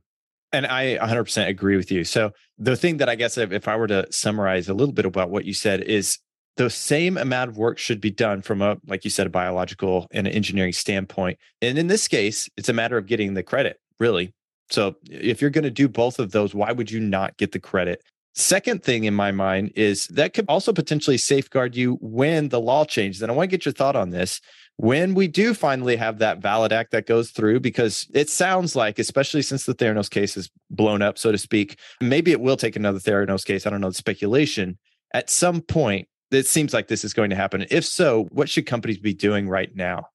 And 0.52 0.66
I 0.66 0.98
100% 0.98 1.46
agree 1.46 1.76
with 1.76 1.92
you. 1.92 2.02
So, 2.04 2.32
the 2.58 2.76
thing 2.76 2.96
that 2.96 3.08
I 3.08 3.14
guess 3.14 3.38
if, 3.38 3.52
if 3.52 3.68
I 3.68 3.76
were 3.76 3.86
to 3.86 4.10
summarize 4.10 4.68
a 4.68 4.74
little 4.74 4.94
bit 4.94 5.04
about 5.04 5.30
what 5.30 5.44
you 5.44 5.54
said 5.54 5.82
is 5.82 6.18
the 6.56 6.70
same 6.70 7.16
amount 7.16 7.50
of 7.50 7.56
work 7.56 7.78
should 7.78 8.00
be 8.00 8.10
done 8.10 8.42
from 8.42 8.62
a, 8.62 8.76
like 8.86 9.04
you 9.04 9.10
said, 9.10 9.26
a 9.26 9.30
biological 9.30 10.06
and 10.10 10.26
an 10.26 10.32
engineering 10.32 10.72
standpoint. 10.72 11.38
And 11.60 11.78
in 11.78 11.86
this 11.86 12.08
case, 12.08 12.48
it's 12.56 12.68
a 12.68 12.74
matter 12.74 12.96
of 12.96 13.06
getting 13.06 13.34
the 13.34 13.42
credit, 13.42 13.80
really. 13.98 14.34
So, 14.70 14.96
if 15.10 15.40
you're 15.40 15.50
going 15.50 15.64
to 15.64 15.70
do 15.70 15.88
both 15.88 16.18
of 16.18 16.32
those, 16.32 16.54
why 16.54 16.72
would 16.72 16.90
you 16.90 17.00
not 17.00 17.36
get 17.36 17.52
the 17.52 17.60
credit? 17.60 18.02
Second 18.34 18.82
thing 18.82 19.04
in 19.04 19.12
my 19.12 19.30
mind 19.30 19.72
is 19.76 20.06
that 20.06 20.32
could 20.32 20.46
also 20.48 20.72
potentially 20.72 21.18
safeguard 21.18 21.76
you 21.76 21.98
when 22.00 22.48
the 22.48 22.60
law 22.60 22.84
changes. 22.84 23.20
And 23.20 23.30
I 23.30 23.34
want 23.34 23.50
to 23.50 23.56
get 23.56 23.66
your 23.66 23.74
thought 23.74 23.96
on 23.96 24.08
this 24.08 24.40
when 24.76 25.14
we 25.14 25.28
do 25.28 25.52
finally 25.54 25.96
have 25.96 26.18
that 26.18 26.38
valid 26.38 26.72
act 26.72 26.92
that 26.92 27.06
goes 27.06 27.30
through, 27.30 27.60
because 27.60 28.06
it 28.14 28.30
sounds 28.30 28.74
like, 28.74 28.98
especially 28.98 29.42
since 29.42 29.64
the 29.64 29.74
Theranos 29.74 30.10
case 30.10 30.36
is 30.36 30.50
blown 30.70 31.02
up, 31.02 31.18
so 31.18 31.30
to 31.30 31.38
speak, 31.38 31.78
maybe 32.00 32.32
it 32.32 32.40
will 32.40 32.56
take 32.56 32.74
another 32.74 32.98
Theranos 32.98 33.44
case. 33.44 33.66
I 33.66 33.70
don't 33.70 33.80
know 33.80 33.90
the 33.90 33.94
speculation. 33.94 34.78
At 35.12 35.28
some 35.28 35.60
point, 35.60 36.08
it 36.32 36.46
seems 36.46 36.72
like 36.72 36.88
this 36.88 37.04
is 37.04 37.14
going 37.14 37.30
to 37.30 37.36
happen. 37.36 37.66
If 37.70 37.84
so, 37.84 38.24
what 38.32 38.48
should 38.48 38.66
companies 38.66 38.98
be 38.98 39.14
doing 39.14 39.48
right 39.48 39.74
now? 39.74 40.06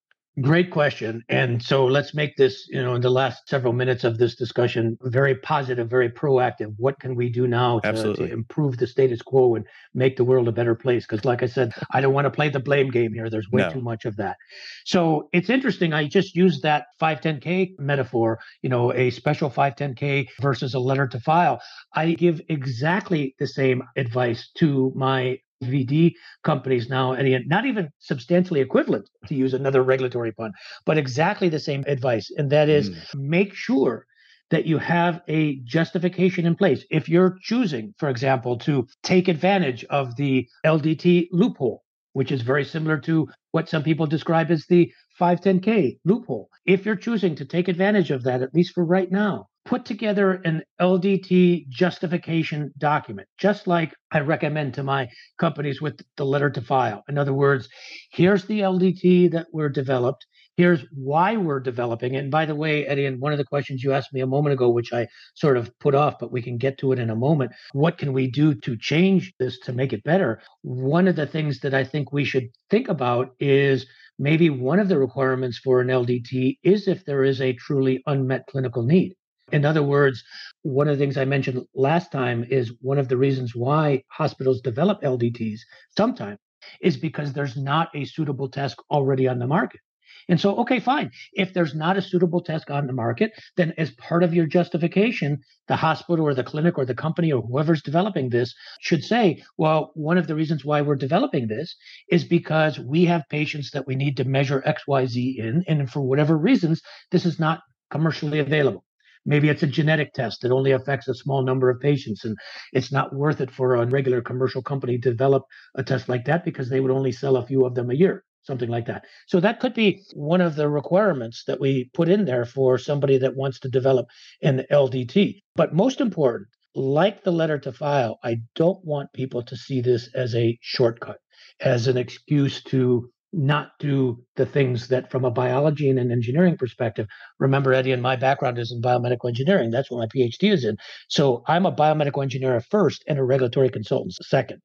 Great 0.41 0.69
question. 0.69 1.23
And 1.29 1.63
so 1.63 1.85
let's 1.85 2.13
make 2.13 2.37
this, 2.37 2.67
you 2.69 2.79
know, 2.79 2.93
in 2.93 3.01
the 3.01 3.09
last 3.09 3.49
several 3.49 3.73
minutes 3.73 4.03
of 4.03 4.19
this 4.19 4.35
discussion, 4.35 4.95
very 5.01 5.33
positive, 5.33 5.89
very 5.89 6.09
proactive. 6.11 6.75
What 6.77 6.99
can 6.99 7.15
we 7.15 7.27
do 7.27 7.47
now 7.47 7.79
to, 7.79 8.13
to 8.13 8.23
improve 8.23 8.77
the 8.77 8.85
status 8.85 9.23
quo 9.23 9.55
and 9.55 9.65
make 9.95 10.15
the 10.15 10.23
world 10.23 10.47
a 10.47 10.51
better 10.51 10.75
place? 10.75 11.07
Because, 11.07 11.25
like 11.25 11.41
I 11.41 11.47
said, 11.47 11.73
I 11.91 12.01
don't 12.01 12.13
want 12.13 12.25
to 12.25 12.31
play 12.31 12.49
the 12.49 12.59
blame 12.59 12.91
game 12.91 13.13
here. 13.13 13.31
There's 13.31 13.49
way 13.49 13.63
no. 13.63 13.71
too 13.71 13.81
much 13.81 14.05
of 14.05 14.15
that. 14.17 14.37
So 14.85 15.27
it's 15.33 15.49
interesting. 15.49 15.91
I 15.91 16.07
just 16.07 16.35
used 16.35 16.61
that 16.61 16.85
510K 17.01 17.79
metaphor, 17.79 18.37
you 18.61 18.69
know, 18.69 18.93
a 18.93 19.09
special 19.09 19.49
510K 19.49 20.27
versus 20.39 20.75
a 20.75 20.79
letter 20.79 21.07
to 21.07 21.19
file. 21.19 21.59
I 21.95 22.11
give 22.11 22.41
exactly 22.47 23.33
the 23.39 23.47
same 23.47 23.81
advice 23.95 24.51
to 24.57 24.93
my 24.95 25.39
VD 25.63 26.13
companies 26.43 26.89
now, 26.89 27.13
and 27.13 27.47
not 27.47 27.65
even 27.65 27.89
substantially 27.99 28.61
equivalent 28.61 29.09
to 29.27 29.35
use 29.35 29.53
another 29.53 29.83
regulatory 29.83 30.31
pun, 30.31 30.51
but 30.85 30.97
exactly 30.97 31.49
the 31.49 31.59
same 31.59 31.83
advice. 31.87 32.29
And 32.37 32.49
that 32.51 32.69
is 32.69 32.89
mm. 32.89 33.15
make 33.15 33.53
sure 33.53 34.05
that 34.49 34.65
you 34.65 34.77
have 34.77 35.21
a 35.27 35.59
justification 35.65 36.45
in 36.45 36.55
place. 36.55 36.85
If 36.89 37.09
you're 37.09 37.37
choosing, 37.41 37.93
for 37.97 38.09
example, 38.09 38.57
to 38.59 38.87
take 39.03 39.27
advantage 39.27 39.83
of 39.85 40.15
the 40.15 40.47
LDT 40.65 41.27
loophole, 41.31 41.83
which 42.13 42.31
is 42.31 42.41
very 42.41 42.63
similar 42.63 42.97
to 42.99 43.27
what 43.51 43.69
some 43.69 43.83
people 43.83 44.07
describe 44.07 44.49
as 44.49 44.65
the 44.69 44.91
510K 45.19 45.99
loophole, 46.05 46.49
if 46.65 46.85
you're 46.85 46.95
choosing 46.95 47.35
to 47.35 47.45
take 47.45 47.67
advantage 47.67 48.11
of 48.11 48.23
that, 48.23 48.41
at 48.41 48.53
least 48.53 48.73
for 48.73 48.85
right 48.85 49.11
now, 49.11 49.47
put 49.67 49.83
together 49.83 50.41
an 50.45 50.63
LDT 50.79 51.67
justification 51.67 52.73
document, 52.77 53.27
just 53.37 53.67
like 53.67 53.93
I 54.11 54.21
recommend 54.21 54.73
to 54.75 54.83
my 54.83 55.09
companies 55.37 55.81
with 55.81 55.99
the 56.15 56.25
letter 56.25 56.49
to 56.49 56.61
file. 56.61 57.03
In 57.09 57.17
other 57.17 57.33
words, 57.33 57.67
here's 58.11 58.45
the 58.45 58.61
LDT 58.61 59.29
that 59.33 59.47
we're 59.51 59.67
developed. 59.67 60.25
Here's 60.55 60.85
why 60.95 61.35
we're 61.35 61.59
developing 61.59 62.13
it. 62.13 62.19
And 62.19 62.31
by 62.31 62.45
the 62.45 62.55
way, 62.55 62.87
Eddie, 62.87 63.07
and 63.07 63.19
one 63.19 63.33
of 63.33 63.37
the 63.37 63.43
questions 63.43 63.83
you 63.83 63.91
asked 63.91 64.13
me 64.13 64.21
a 64.21 64.25
moment 64.25 64.53
ago, 64.53 64.69
which 64.69 64.93
I 64.93 65.05
sort 65.35 65.57
of 65.57 65.69
put 65.79 65.93
off, 65.93 66.15
but 66.17 66.31
we 66.31 66.41
can 66.41 66.57
get 66.57 66.77
to 66.79 66.93
it 66.93 66.99
in 66.99 67.09
a 67.09 67.15
moment. 67.15 67.51
What 67.73 67.97
can 67.97 68.13
we 68.13 68.31
do 68.31 68.55
to 68.55 68.77
change 68.77 69.33
this 69.37 69.59
to 69.65 69.73
make 69.73 69.91
it 69.91 70.03
better? 70.05 70.41
One 70.61 71.09
of 71.09 71.17
the 71.17 71.27
things 71.27 71.59
that 71.59 71.73
I 71.73 71.83
think 71.83 72.13
we 72.13 72.23
should 72.23 72.47
think 72.69 72.87
about 72.87 73.35
is 73.41 73.85
maybe 74.17 74.49
one 74.49 74.79
of 74.79 74.87
the 74.87 74.97
requirements 74.97 75.59
for 75.59 75.81
an 75.81 75.89
LDT 75.89 76.59
is 76.63 76.87
if 76.87 77.03
there 77.03 77.25
is 77.25 77.41
a 77.41 77.53
truly 77.53 78.01
unmet 78.07 78.47
clinical 78.47 78.81
need. 78.81 79.13
In 79.53 79.63
other 79.63 79.83
words, 79.83 80.23
one 80.63 80.89
of 80.89 80.97
the 80.97 81.01
things 81.01 81.15
I 81.15 81.23
mentioned 81.23 81.65
last 81.73 82.11
time 82.11 82.45
is 82.49 82.73
one 82.81 82.97
of 82.97 83.07
the 83.07 83.15
reasons 83.15 83.55
why 83.55 84.03
hospitals 84.09 84.59
develop 84.59 85.01
LDTs 85.01 85.59
sometimes 85.95 86.39
is 86.81 86.97
because 86.97 87.31
there's 87.31 87.55
not 87.55 87.87
a 87.95 88.03
suitable 88.03 88.49
test 88.49 88.77
already 88.91 89.25
on 89.25 89.39
the 89.39 89.47
market. 89.47 89.79
And 90.27 90.41
so, 90.41 90.57
okay, 90.57 90.81
fine. 90.81 91.11
If 91.31 91.53
there's 91.53 91.73
not 91.73 91.95
a 91.95 92.01
suitable 92.01 92.41
test 92.41 92.69
on 92.69 92.87
the 92.87 92.93
market, 92.93 93.31
then 93.55 93.73
as 93.77 93.91
part 93.91 94.23
of 94.23 94.33
your 94.33 94.47
justification, 94.47 95.39
the 95.69 95.77
hospital 95.77 96.25
or 96.25 96.33
the 96.33 96.43
clinic 96.43 96.77
or 96.77 96.85
the 96.85 96.93
company 96.93 97.31
or 97.31 97.41
whoever's 97.41 97.81
developing 97.81 98.29
this 98.29 98.53
should 98.81 99.03
say, 99.05 99.41
well, 99.57 99.91
one 99.93 100.17
of 100.17 100.27
the 100.27 100.35
reasons 100.35 100.65
why 100.65 100.81
we're 100.81 100.95
developing 100.95 101.47
this 101.47 101.73
is 102.09 102.25
because 102.25 102.77
we 102.77 103.05
have 103.05 103.23
patients 103.29 103.71
that 103.71 103.87
we 103.87 103.95
need 103.95 104.17
to 104.17 104.25
measure 104.25 104.61
XYZ 104.67 105.37
in. 105.37 105.63
And 105.69 105.89
for 105.89 106.01
whatever 106.01 106.37
reasons, 106.37 106.81
this 107.11 107.25
is 107.25 107.39
not 107.39 107.61
commercially 107.89 108.39
available. 108.39 108.83
Maybe 109.27 109.49
it's 109.49 109.61
a 109.61 109.67
genetic 109.67 110.13
test 110.13 110.41
that 110.41 110.53
only 110.53 110.71
affects 110.71 111.09
a 111.09 111.13
small 111.13 111.43
number 111.43 111.69
of 111.69 111.81
patients, 111.81 112.23
and 112.23 112.37
it's 112.71 112.93
not 112.93 113.13
worth 113.13 113.41
it 113.41 113.51
for 113.51 113.75
a 113.75 113.85
regular 113.85 114.21
commercial 114.21 114.63
company 114.63 114.97
to 114.99 115.11
develop 115.11 115.43
a 115.75 115.83
test 115.83 116.07
like 116.07 116.23
that 116.25 116.45
because 116.45 116.69
they 116.69 116.79
would 116.79 116.91
only 116.91 117.11
sell 117.11 117.35
a 117.35 117.45
few 117.45 117.65
of 117.65 117.75
them 117.75 117.91
a 117.91 117.93
year, 117.93 118.23
something 118.43 118.69
like 118.69 118.85
that. 118.85 119.03
So 119.27 119.41
that 119.41 119.59
could 119.59 119.73
be 119.73 120.01
one 120.13 120.39
of 120.39 120.55
the 120.55 120.69
requirements 120.69 121.43
that 121.45 121.59
we 121.59 121.91
put 121.93 122.07
in 122.07 122.23
there 122.23 122.45
for 122.45 122.77
somebody 122.77 123.17
that 123.17 123.35
wants 123.35 123.59
to 123.59 123.69
develop 123.69 124.07
an 124.41 124.63
LDT. 124.71 125.41
But 125.55 125.73
most 125.73 125.99
important, 125.99 126.47
like 126.73 127.23
the 127.23 127.31
letter 127.31 127.59
to 127.59 127.73
file, 127.73 128.19
I 128.23 128.37
don't 128.55 128.83
want 128.85 129.11
people 129.11 129.43
to 129.43 129.57
see 129.57 129.81
this 129.81 130.09
as 130.15 130.35
a 130.35 130.57
shortcut, 130.61 131.17
as 131.59 131.87
an 131.87 131.97
excuse 131.97 132.63
to 132.63 133.11
not 133.33 133.71
do 133.79 134.23
the 134.35 134.45
things 134.45 134.87
that 134.87 135.11
from 135.11 135.25
a 135.25 135.31
biology 135.31 135.89
and 135.89 135.99
an 135.99 136.11
engineering 136.11 136.57
perspective 136.57 137.07
remember 137.39 137.73
eddie 137.73 137.91
and 137.91 138.01
my 138.01 138.15
background 138.15 138.57
is 138.57 138.71
in 138.71 138.81
biomedical 138.81 139.27
engineering. 139.27 139.69
That's 139.69 139.91
what 139.91 139.99
my 139.99 140.07
phd 140.07 140.51
is 140.51 140.63
in. 140.63 140.77
So 141.09 141.43
i'm 141.47 141.65
a 141.65 141.71
biomedical 141.71 142.23
engineer 142.23 142.59
first 142.61 143.03
and 143.07 143.19
a 143.19 143.23
regulatory 143.23 143.69
consultant 143.69 144.13
second. 144.13 144.61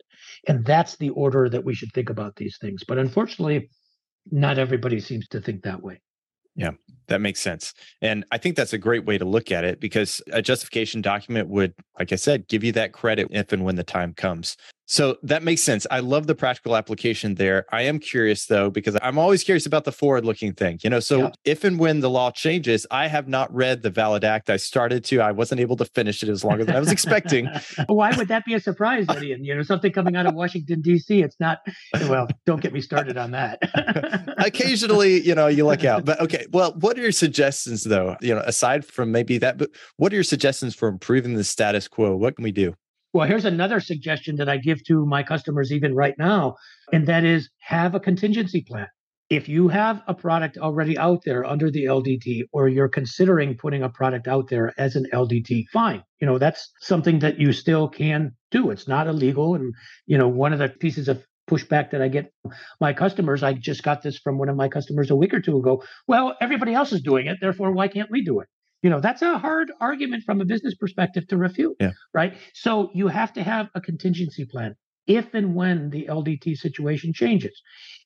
And 0.46 0.64
that's 0.64 0.96
the 0.96 1.10
order 1.10 1.48
that 1.48 1.64
we 1.64 1.74
should 1.74 1.92
think 1.92 2.08
about 2.08 2.36
these 2.36 2.56
things. 2.60 2.84
But 2.86 2.98
unfortunately 2.98 3.68
not 4.30 4.58
everybody 4.58 5.00
seems 5.00 5.26
to 5.28 5.40
think 5.40 5.62
that 5.62 5.82
way. 5.82 6.00
Yeah, 6.54 6.72
that 7.06 7.20
makes 7.20 7.40
sense. 7.40 7.72
And 8.02 8.24
I 8.30 8.38
think 8.38 8.56
that's 8.56 8.74
a 8.74 8.78
great 8.78 9.06
way 9.06 9.16
to 9.16 9.24
look 9.24 9.50
at 9.50 9.64
it 9.64 9.80
because 9.80 10.20
a 10.32 10.42
justification 10.42 11.00
document 11.00 11.48
would, 11.48 11.72
like 11.98 12.12
I 12.12 12.16
said, 12.16 12.46
give 12.46 12.62
you 12.62 12.72
that 12.72 12.92
credit 12.92 13.28
if 13.30 13.52
and 13.52 13.64
when 13.64 13.76
the 13.76 13.84
time 13.84 14.12
comes. 14.12 14.56
So 14.92 15.16
that 15.22 15.42
makes 15.42 15.62
sense. 15.62 15.86
I 15.90 16.00
love 16.00 16.26
the 16.26 16.34
practical 16.34 16.76
application 16.76 17.36
there. 17.36 17.64
I 17.72 17.80
am 17.80 17.98
curious 17.98 18.44
though, 18.44 18.68
because 18.68 18.94
I'm 19.00 19.16
always 19.16 19.42
curious 19.42 19.64
about 19.64 19.84
the 19.84 19.90
forward 19.90 20.26
looking 20.26 20.52
thing. 20.52 20.80
You 20.82 20.90
know, 20.90 21.00
so 21.00 21.18
yeah. 21.18 21.30
if 21.46 21.64
and 21.64 21.78
when 21.78 22.00
the 22.00 22.10
law 22.10 22.30
changes, 22.30 22.86
I 22.90 23.06
have 23.06 23.26
not 23.26 23.50
read 23.54 23.80
the 23.80 23.88
Valid 23.88 24.22
Act. 24.22 24.50
I 24.50 24.58
started 24.58 25.02
to, 25.06 25.20
I 25.20 25.32
wasn't 25.32 25.62
able 25.62 25.76
to 25.78 25.86
finish 25.86 26.22
it 26.22 26.28
as 26.28 26.44
long 26.44 26.60
as 26.60 26.68
I 26.68 26.78
was 26.78 26.92
expecting. 26.92 27.48
Why 27.86 28.14
would 28.18 28.28
that 28.28 28.44
be 28.44 28.52
a 28.52 28.60
surprise? 28.60 29.06
And, 29.08 29.46
you 29.46 29.54
know, 29.54 29.62
something 29.62 29.92
coming 29.92 30.14
out 30.14 30.26
of 30.26 30.34
Washington, 30.34 30.82
D.C., 30.82 31.22
it's 31.22 31.40
not, 31.40 31.60
well, 32.02 32.28
don't 32.44 32.60
get 32.60 32.74
me 32.74 32.82
started 32.82 33.16
on 33.16 33.30
that. 33.30 33.60
Occasionally, 34.44 35.22
you 35.22 35.34
know, 35.34 35.46
you 35.46 35.64
look 35.64 35.86
out. 35.86 36.04
But 36.04 36.20
okay, 36.20 36.44
well, 36.52 36.74
what 36.80 36.98
are 36.98 37.00
your 37.00 37.12
suggestions 37.12 37.84
though? 37.84 38.18
You 38.20 38.34
know, 38.34 38.42
aside 38.44 38.84
from 38.84 39.10
maybe 39.10 39.38
that, 39.38 39.56
but 39.56 39.70
what 39.96 40.12
are 40.12 40.16
your 40.16 40.22
suggestions 40.22 40.74
for 40.74 40.88
improving 40.88 41.36
the 41.36 41.44
status 41.44 41.88
quo? 41.88 42.14
What 42.14 42.36
can 42.36 42.42
we 42.42 42.52
do? 42.52 42.74
Well, 43.14 43.26
here's 43.26 43.44
another 43.44 43.80
suggestion 43.80 44.36
that 44.36 44.48
I 44.48 44.56
give 44.56 44.82
to 44.84 45.04
my 45.04 45.22
customers 45.22 45.70
even 45.70 45.94
right 45.94 46.14
now, 46.18 46.56
and 46.92 47.06
that 47.08 47.24
is 47.24 47.50
have 47.60 47.94
a 47.94 48.00
contingency 48.00 48.64
plan. 48.66 48.86
If 49.28 49.50
you 49.50 49.68
have 49.68 50.02
a 50.06 50.14
product 50.14 50.56
already 50.56 50.96
out 50.96 51.20
there 51.24 51.44
under 51.44 51.70
the 51.70 51.84
LDT, 51.84 52.44
or 52.52 52.68
you're 52.68 52.88
considering 52.88 53.56
putting 53.56 53.82
a 53.82 53.90
product 53.90 54.28
out 54.28 54.48
there 54.48 54.72
as 54.78 54.96
an 54.96 55.06
LDT, 55.12 55.66
fine. 55.72 56.02
You 56.20 56.26
know, 56.26 56.38
that's 56.38 56.70
something 56.80 57.18
that 57.18 57.38
you 57.38 57.52
still 57.52 57.86
can 57.86 58.32
do. 58.50 58.70
It's 58.70 58.88
not 58.88 59.06
illegal. 59.06 59.54
And, 59.56 59.74
you 60.06 60.16
know, 60.16 60.28
one 60.28 60.54
of 60.54 60.58
the 60.58 60.68
pieces 60.68 61.08
of 61.08 61.22
pushback 61.50 61.90
that 61.90 62.00
I 62.00 62.08
get 62.08 62.32
my 62.80 62.94
customers, 62.94 63.42
I 63.42 63.52
just 63.52 63.82
got 63.82 64.02
this 64.02 64.18
from 64.18 64.38
one 64.38 64.48
of 64.48 64.56
my 64.56 64.68
customers 64.68 65.10
a 65.10 65.16
week 65.16 65.34
or 65.34 65.40
two 65.40 65.58
ago. 65.58 65.82
Well, 66.08 66.34
everybody 66.40 66.72
else 66.72 66.92
is 66.92 67.02
doing 67.02 67.26
it. 67.26 67.38
Therefore, 67.40 67.72
why 67.72 67.88
can't 67.88 68.10
we 68.10 68.24
do 68.24 68.40
it? 68.40 68.48
You 68.82 68.90
know, 68.90 69.00
that's 69.00 69.22
a 69.22 69.38
hard 69.38 69.70
argument 69.80 70.24
from 70.24 70.40
a 70.40 70.44
business 70.44 70.74
perspective 70.74 71.26
to 71.28 71.36
refute, 71.36 71.76
yeah. 71.80 71.92
right? 72.12 72.34
So 72.52 72.90
you 72.94 73.08
have 73.08 73.32
to 73.34 73.42
have 73.42 73.68
a 73.74 73.80
contingency 73.80 74.44
plan 74.44 74.74
if 75.06 75.34
and 75.34 75.54
when 75.54 75.90
the 75.90 76.06
LDT 76.08 76.56
situation 76.56 77.12
changes. 77.12 77.60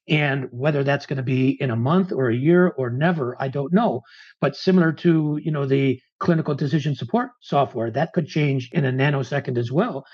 And 0.09 0.47
whether 0.51 0.85
that's 0.85 1.07
going 1.07 1.17
to 1.17 1.23
be 1.23 1.61
in 1.61 1.71
a 1.71 1.77
month 1.77 2.13
or 2.13 2.31
a 2.31 2.37
year 2.37 2.69
or 2.69 2.91
never, 2.91 3.37
I 3.41 3.49
don't 3.49 3.73
know. 3.73 4.03
But 4.41 4.55
similar 4.55 4.93
to, 4.93 5.39
you 5.43 5.51
know, 5.51 5.67
the 5.67 6.01
clinical 6.21 6.55
decision 6.55 6.95
support 6.95 7.31
software, 7.41 7.91
that 7.91 8.13
could 8.13 8.27
change 8.27 8.71
in 8.73 8.85
a 8.85 8.93
nanosecond 8.93 9.59
as 9.59 9.73
well. 9.73 10.05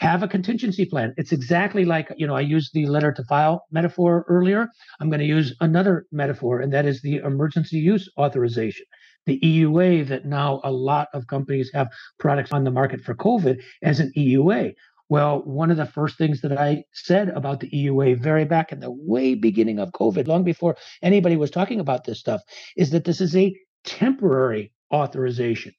have 0.00 0.22
a 0.22 0.28
contingency 0.28 0.84
plan. 0.84 1.14
It's 1.16 1.32
exactly 1.32 1.84
like, 1.84 2.12
you 2.16 2.26
know, 2.26 2.34
I 2.34 2.40
used 2.40 2.72
the 2.74 2.86
letter 2.86 3.12
to 3.12 3.24
file 3.24 3.62
metaphor 3.70 4.24
earlier. 4.28 4.68
I'm 5.00 5.08
going 5.08 5.20
to 5.20 5.26
use 5.26 5.54
another 5.60 6.06
metaphor, 6.10 6.60
and 6.60 6.72
that 6.72 6.84
is 6.84 7.00
the 7.00 7.16
emergency 7.16 7.78
use 7.78 8.08
authorization. 8.18 8.86
The 9.26 9.40
EUA 9.40 10.08
that 10.08 10.26
now 10.26 10.60
a 10.64 10.70
lot 10.70 11.08
of 11.14 11.26
companies 11.26 11.70
have 11.74 11.88
products 12.18 12.52
on 12.52 12.64
the 12.64 12.70
market 12.70 13.00
for 13.00 13.14
COVID 13.14 13.62
as 13.82 14.00
an 14.00 14.12
EUA. 14.16 14.74
Well, 15.08 15.42
one 15.44 15.70
of 15.70 15.76
the 15.76 15.86
first 15.86 16.16
things 16.16 16.40
that 16.40 16.58
I 16.58 16.84
said 16.92 17.28
about 17.28 17.60
the 17.60 17.70
EUA 17.70 18.20
very 18.20 18.44
back 18.44 18.72
in 18.72 18.80
the 18.80 18.90
way 18.90 19.34
beginning 19.34 19.78
of 19.78 19.92
COVID, 19.92 20.26
long 20.26 20.44
before 20.44 20.76
anybody 21.02 21.36
was 21.36 21.50
talking 21.50 21.80
about 21.80 22.04
this 22.04 22.18
stuff, 22.18 22.40
is 22.76 22.90
that 22.90 23.04
this 23.04 23.20
is 23.20 23.36
a 23.36 23.54
temporary 23.84 24.72
authorization. 24.92 25.72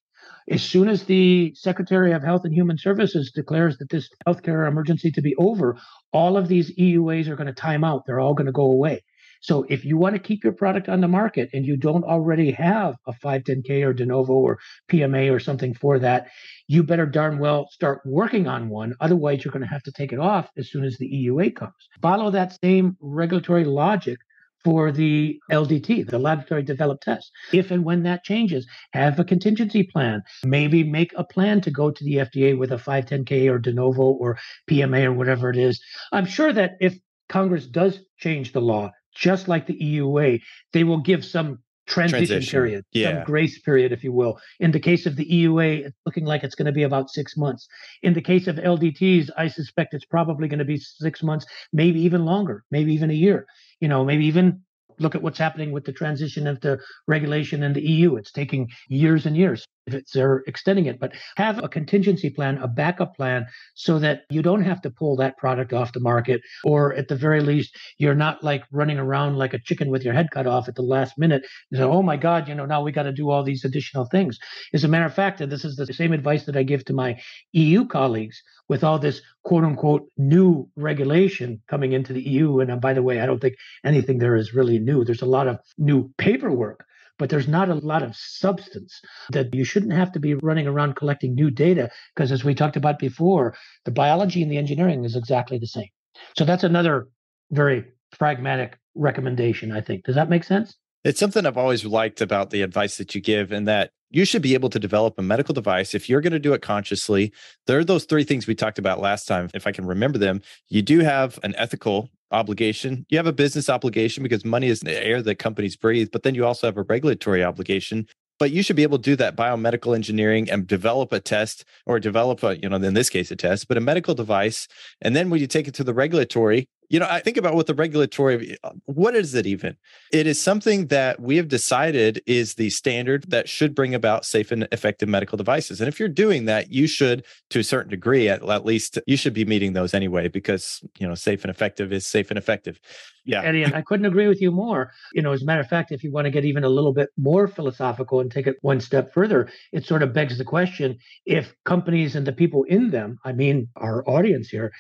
As 0.48 0.62
soon 0.62 0.90
as 0.90 1.04
the 1.04 1.54
Secretary 1.56 2.12
of 2.12 2.24
Health 2.24 2.46
and 2.46 2.54
Human 2.54 2.78
Services 2.78 3.32
declares 3.34 3.80
that 3.80 3.90
this 3.90 4.10
healthcare 4.28 4.68
emergency 4.68 5.10
to 5.12 5.22
be 5.22 5.36
over, 5.38 5.76
all 6.14 6.38
of 6.38 6.48
these 6.48 6.76
EUAs 6.78 7.28
are 7.28 7.36
going 7.36 7.48
to 7.48 7.54
time 7.54 7.84
out. 7.84 8.04
They're 8.06 8.20
all 8.20 8.36
going 8.36 8.46
to 8.46 8.52
go 8.52 8.72
away. 8.72 9.04
So 9.42 9.66
if 9.70 9.86
you 9.86 9.98
want 9.98 10.16
to 10.16 10.20
keep 10.20 10.44
your 10.44 10.54
product 10.54 10.90
on 10.90 11.02
the 11.02 11.08
market 11.08 11.50
and 11.54 11.66
you 11.66 11.78
don't 11.78 12.04
already 12.04 12.52
have 12.52 12.96
a 13.08 13.14
510K 13.14 13.86
or 13.86 13.94
de 13.94 14.06
novo 14.06 14.34
or 14.34 14.60
PMA 14.92 15.32
or 15.32 15.40
something 15.40 15.74
for 15.74 16.00
that, 16.00 16.28
you 16.68 16.84
better 16.84 17.06
darn 17.06 17.40
well 17.40 17.68
start 17.72 18.02
working 18.06 18.48
on 18.48 18.70
one. 18.70 18.96
Otherwise, 19.00 19.44
you're 19.44 19.52
going 19.52 19.62
to 19.62 19.68
have 19.68 19.84
to 19.84 19.92
take 19.92 20.14
it 20.14 20.20
off 20.20 20.50
as 20.58 20.72
soon 20.72 20.84
as 20.84 20.98
the 20.98 21.10
EUA 21.10 21.56
comes. 21.56 21.74
Follow 22.02 22.32
that 22.32 22.58
same 22.62 22.98
regulatory 23.00 23.66
logic 23.66 24.18
for 24.66 24.92
the 24.92 25.40
LDT, 25.52 26.10
the 26.10 26.18
laboratory 26.18 26.64
developed 26.64 27.04
test. 27.04 27.32
If 27.54 27.70
and 27.70 27.86
when 27.86 28.02
that 28.04 28.24
changes, 28.24 28.66
have 28.94 29.20
a 29.20 29.24
contingency 29.24 29.84
plan. 29.84 30.24
Maybe 30.44 30.84
make 30.84 31.14
a 31.16 31.24
plan 31.24 31.62
to 31.62 31.72
go 31.72 31.92
to 31.92 32.04
the 32.04 32.16
FDA 32.16 32.58
with 32.58 32.72
a 32.72 32.78
510K 32.78 33.48
or 33.50 33.60
de 33.60 33.72
novo 33.72 34.02
or 34.02 34.40
PMA 34.68 35.06
or 35.06 35.14
whatever 35.14 35.52
it 35.52 35.58
is. 35.58 35.80
I'm 36.12 36.26
sure 36.26 36.52
that 36.52 36.78
if 36.82 36.98
Congress 37.30 37.68
does 37.68 38.00
change 38.18 38.54
the 38.54 38.62
law, 38.62 38.90
just 39.16 39.48
like 39.48 39.66
the 39.68 39.78
EUA, 39.80 40.42
they 40.74 40.84
will 40.84 41.00
give 41.00 41.26
some 41.26 41.60
transition, 41.88 42.28
transition. 42.28 42.52
period, 42.52 42.86
yeah. 42.92 43.12
some 43.12 43.24
grace 43.24 43.60
period, 43.60 43.92
if 43.92 44.04
you 44.04 44.12
will. 44.12 44.40
In 44.60 44.72
the 44.72 44.80
case 44.80 45.06
of 45.06 45.16
the 45.16 45.26
EUA, 45.26 45.86
it's 45.86 45.98
looking 46.06 46.26
like 46.26 46.44
it's 46.44 46.56
going 46.56 46.66
to 46.66 46.72
be 46.72 46.84
about 46.84 47.10
six 47.10 47.38
months. 47.38 47.68
In 48.04 48.14
the 48.14 48.22
case 48.22 48.48
of 48.48 48.58
LDTs, 48.58 49.30
I 49.38 49.48
suspect 49.48 49.94
it's 49.94 50.06
probably 50.06 50.48
going 50.48 50.60
to 50.60 50.66
be 50.66 50.78
six 50.78 51.24
months, 51.24 51.46
maybe 51.72 52.02
even 52.02 52.26
longer, 52.26 52.64
maybe 52.72 52.94
even 52.94 53.10
a 53.10 53.14
year. 53.14 53.46
You 53.80 53.88
know, 53.88 54.04
maybe 54.04 54.26
even 54.26 54.62
look 55.00 55.16
at 55.16 55.22
what's 55.22 55.40
happening 55.40 55.72
with 55.72 55.86
the 55.86 55.92
transition 55.92 56.48
of 56.48 56.62
the 56.62 56.80
regulation 57.08 57.64
in 57.64 57.74
the 57.74 57.86
EU. 57.86 58.16
It's 58.16 58.32
taking 58.32 58.70
years 58.90 59.26
and 59.26 59.36
years 59.36 59.66
if 59.88 60.04
they're 60.12 60.44
extending 60.48 60.86
it, 60.86 61.00
but 61.00 61.14
have 61.38 61.64
a 61.64 61.70
contingency 61.70 62.30
plan, 62.30 62.58
a 62.58 62.68
backup 62.68 63.16
plan, 63.16 63.46
so 63.76 64.00
that 64.00 64.22
you 64.30 64.42
don't 64.42 64.64
have 64.64 64.82
to 64.82 64.90
pull 64.90 65.16
that 65.18 65.38
product 65.38 65.74
off 65.74 65.94
the 65.94 66.00
market, 66.00 66.42
or 66.64 66.94
at 66.94 67.08
the 67.08 67.16
very 67.16 67.42
least, 67.42 67.76
you're 67.98 68.16
not 68.16 68.44
like 68.44 68.64
running 68.72 68.98
around 68.98 69.38
like 69.38 69.54
a 69.54 69.60
chicken 69.60 69.90
with 69.90 70.04
your 70.04 70.14
head 70.14 70.28
cut 70.32 70.48
off 70.48 70.68
at 70.68 70.76
the 70.76 70.82
last 70.82 71.18
minute. 71.18 71.46
You 71.72 71.78
say, 71.78 71.84
oh 71.84 72.02
my 72.02 72.18
God, 72.18 72.48
you 72.48 72.56
know, 72.56 72.66
now 72.66 72.82
we 72.82 72.92
got 72.92 73.04
to 73.04 73.12
do 73.12 73.30
all 73.30 73.44
these 73.44 73.66
additional 73.66 74.06
things. 74.06 74.38
As 74.74 74.84
a 74.84 74.88
matter 74.88 75.06
of 75.06 75.14
fact, 75.14 75.42
and 75.42 75.52
this 75.52 75.66
is 75.66 75.76
the 75.76 75.86
same 75.94 76.14
advice 76.14 76.46
that 76.46 76.58
I 76.58 76.64
give 76.64 76.86
to 76.86 76.94
my 76.94 77.20
EU 77.54 77.86
colleagues 77.86 78.42
with 78.68 78.84
all 78.84 79.00
this 79.00 79.22
quote 79.44 79.64
unquote 79.64 80.10
new 80.18 80.68
regulation 80.76 81.62
coming 81.68 81.92
into 81.94 82.14
the 82.14 82.22
EU. 82.22 82.60
And 82.60 82.72
uh, 82.72 82.76
by 82.78 82.94
the 82.94 83.04
way, 83.04 83.22
I 83.22 83.26
don't 83.26 83.40
think 83.40 83.56
anything 83.84 84.18
there 84.18 84.36
is 84.36 84.54
really 84.54 84.80
new. 84.80 85.04
There's 85.04 85.22
a 85.22 85.28
lot 85.28 85.48
of 85.48 85.60
new 85.78 86.12
paperwork 86.18 86.86
but 87.18 87.30
there's 87.30 87.48
not 87.48 87.70
a 87.70 87.76
lot 87.76 88.04
of 88.04 88.16
substance 88.16 89.02
that 89.32 89.54
you 89.54 89.64
shouldn't 89.64 89.94
have 89.94 90.12
to 90.12 90.20
be 90.20 90.36
running 90.36 90.68
around 90.68 90.96
collecting 90.96 91.34
new 91.34 91.50
data 91.50 91.90
because 92.16 92.32
as 92.32 92.44
we 92.44 92.56
talked 92.56 92.76
about 92.76 93.00
before 93.00 93.56
the 93.86 93.92
biology 93.92 94.42
and 94.42 94.52
the 94.52 94.58
engineering 94.58 95.04
is 95.04 95.16
exactly 95.16 95.58
the 95.58 95.68
same 95.68 95.90
so 96.38 96.46
that's 96.46 96.64
another 96.64 97.10
very 97.52 97.86
pragmatic 98.12 98.78
recommendation 98.96 99.72
i 99.72 99.82
think 99.82 100.04
does 100.06 100.16
that 100.16 100.30
make 100.30 100.44
sense 100.44 100.76
it's 101.06 101.20
something 101.20 101.46
I've 101.46 101.56
always 101.56 101.86
liked 101.86 102.20
about 102.20 102.50
the 102.50 102.64
advice 102.64 102.98
that 102.98 103.14
you 103.14 103.22
give, 103.22 103.52
and 103.52 103.68
that 103.68 103.92
you 104.10 104.26
should 104.26 104.42
be 104.42 104.56
able 104.56 104.72
to 104.72 104.80
develop 104.80 105.20
a 105.20 105.22
medical 105.22 105.54
device 105.54 105.94
if 105.94 106.10
you're 106.10 106.20
going 106.20 106.34
to 106.34 106.40
do 106.40 106.54
it 106.54 106.64
consciously. 106.64 107.32
There 107.68 107.78
are 107.78 107.84
those 107.84 108.06
three 108.06 108.24
things 108.24 108.48
we 108.48 108.56
talked 108.56 108.80
about 108.80 109.00
last 109.00 109.28
time. 109.28 109.52
If 109.54 109.68
I 109.68 109.72
can 109.72 109.86
remember 109.86 110.18
them, 110.18 110.42
you 110.68 110.82
do 110.82 111.02
have 111.02 111.40
an 111.44 111.54
ethical 111.58 112.10
obligation. 112.36 113.06
You 113.10 113.18
have 113.18 113.28
a 113.28 113.34
business 113.34 113.70
obligation 113.70 114.24
because 114.24 114.46
money 114.46 114.68
is 114.68 114.82
the 114.82 115.04
air 115.04 115.22
that 115.22 115.36
companies 115.36 115.76
breathe, 115.76 116.10
but 116.12 116.24
then 116.24 116.36
you 116.36 116.46
also 116.46 116.68
have 116.68 116.78
a 116.78 116.84
regulatory 116.84 117.44
obligation. 117.44 118.08
But 118.38 118.52
you 118.52 118.64
should 118.64 118.76
be 118.76 118.84
able 118.84 118.98
to 118.98 119.04
do 119.04 119.16
that 119.16 119.38
biomedical 119.38 119.96
engineering 119.96 120.50
and 120.50 120.68
develop 120.68 121.14
a 121.14 121.22
test 121.22 121.64
or 121.86 122.00
develop 122.00 122.44
a, 122.44 122.58
you 122.58 122.68
know, 122.68 122.76
in 122.76 122.94
this 122.94 123.10
case, 123.10 123.32
a 123.32 123.36
test, 123.36 123.70
but 123.70 123.78
a 123.78 123.82
medical 123.82 124.14
device. 124.14 124.68
And 125.02 125.16
then 125.16 125.30
when 125.30 125.40
you 125.40 125.48
take 125.48 125.70
it 125.70 125.74
to 125.76 125.86
the 125.86 125.94
regulatory, 125.94 126.68
you 126.90 127.00
know, 127.00 127.08
I 127.10 127.20
think 127.20 127.38
about 127.38 127.56
what 127.56 127.68
the 127.68 127.74
regulatory, 127.74 128.58
uh, 128.64 128.72
what 128.86 129.16
is 129.16 129.34
it 129.34 129.46
even? 129.46 129.76
It 130.12 130.28
is 130.28 130.42
something 130.42 130.88
that 130.88 131.20
we 131.20 131.38
have 131.38 131.48
decided 131.48 132.22
is 132.26 132.56
the 132.56 132.70
standard 132.70 133.30
that 133.30 133.50
should 133.50 133.74
bring 133.74 133.96
about 133.96 134.26
safe 134.26 134.52
and 134.52 134.68
effective 134.72 135.10
medical 135.10 135.38
devices. 135.38 135.82
And 135.82 135.88
if 135.88 136.00
you're 136.00 136.10
doing 136.10 136.46
that, 136.46 136.72
you 136.72 136.88
should, 136.88 137.26
to 137.50 137.60
a 137.60 137.64
certain 137.64 137.90
degree, 137.90 138.30
at, 138.30 138.48
at 138.48 138.66
least, 138.66 139.00
you 139.08 139.18
should 139.18 139.34
be 139.34 139.46
meeting 139.46 139.74
those 139.74 139.94
anyway, 139.94 140.28
because, 140.28 140.84
you 140.98 141.08
know, 141.08 141.16
safe 141.16 141.44
and 141.44 141.52
effective 141.52 141.92
is 141.92 142.06
safe 142.06 142.30
and 142.32 142.38
effective. 142.38 142.80
Yeah. 143.26 143.42
Eddie, 143.42 143.66
I 143.66 143.82
couldn't 143.82 144.06
agree 144.06 144.28
with 144.28 144.40
you 144.40 144.52
more. 144.52 144.92
You 145.14 145.24
know, 145.24 145.32
as 145.32 145.42
a 145.42 145.46
matter 145.46 145.62
of 145.62 145.68
fact, 145.68 145.92
if 145.92 146.04
you 146.04 146.12
want 146.12 146.26
to 146.26 146.32
get 146.32 146.46
even 146.46 146.64
a 146.64 146.70
little 146.70 146.94
bit 146.94 147.10
more 147.18 147.48
philosophical 147.48 148.20
and 148.20 148.32
take 148.32 148.46
it 148.46 148.58
one 148.62 148.80
step 148.80 149.12
further, 149.14 149.50
it 149.72 149.84
sort 149.84 150.04
of 150.04 150.14
begs 150.14 150.38
the 150.38 150.46
question 150.46 151.00
if 151.26 151.56
companies 151.66 152.16
and 152.16 152.28
the 152.28 152.32
people 152.32 152.64
in 152.66 152.92
them, 152.92 153.18
I 153.26 153.32
mean, 153.32 153.68
our 153.78 154.08
audience 154.08 154.50
here, 154.50 154.72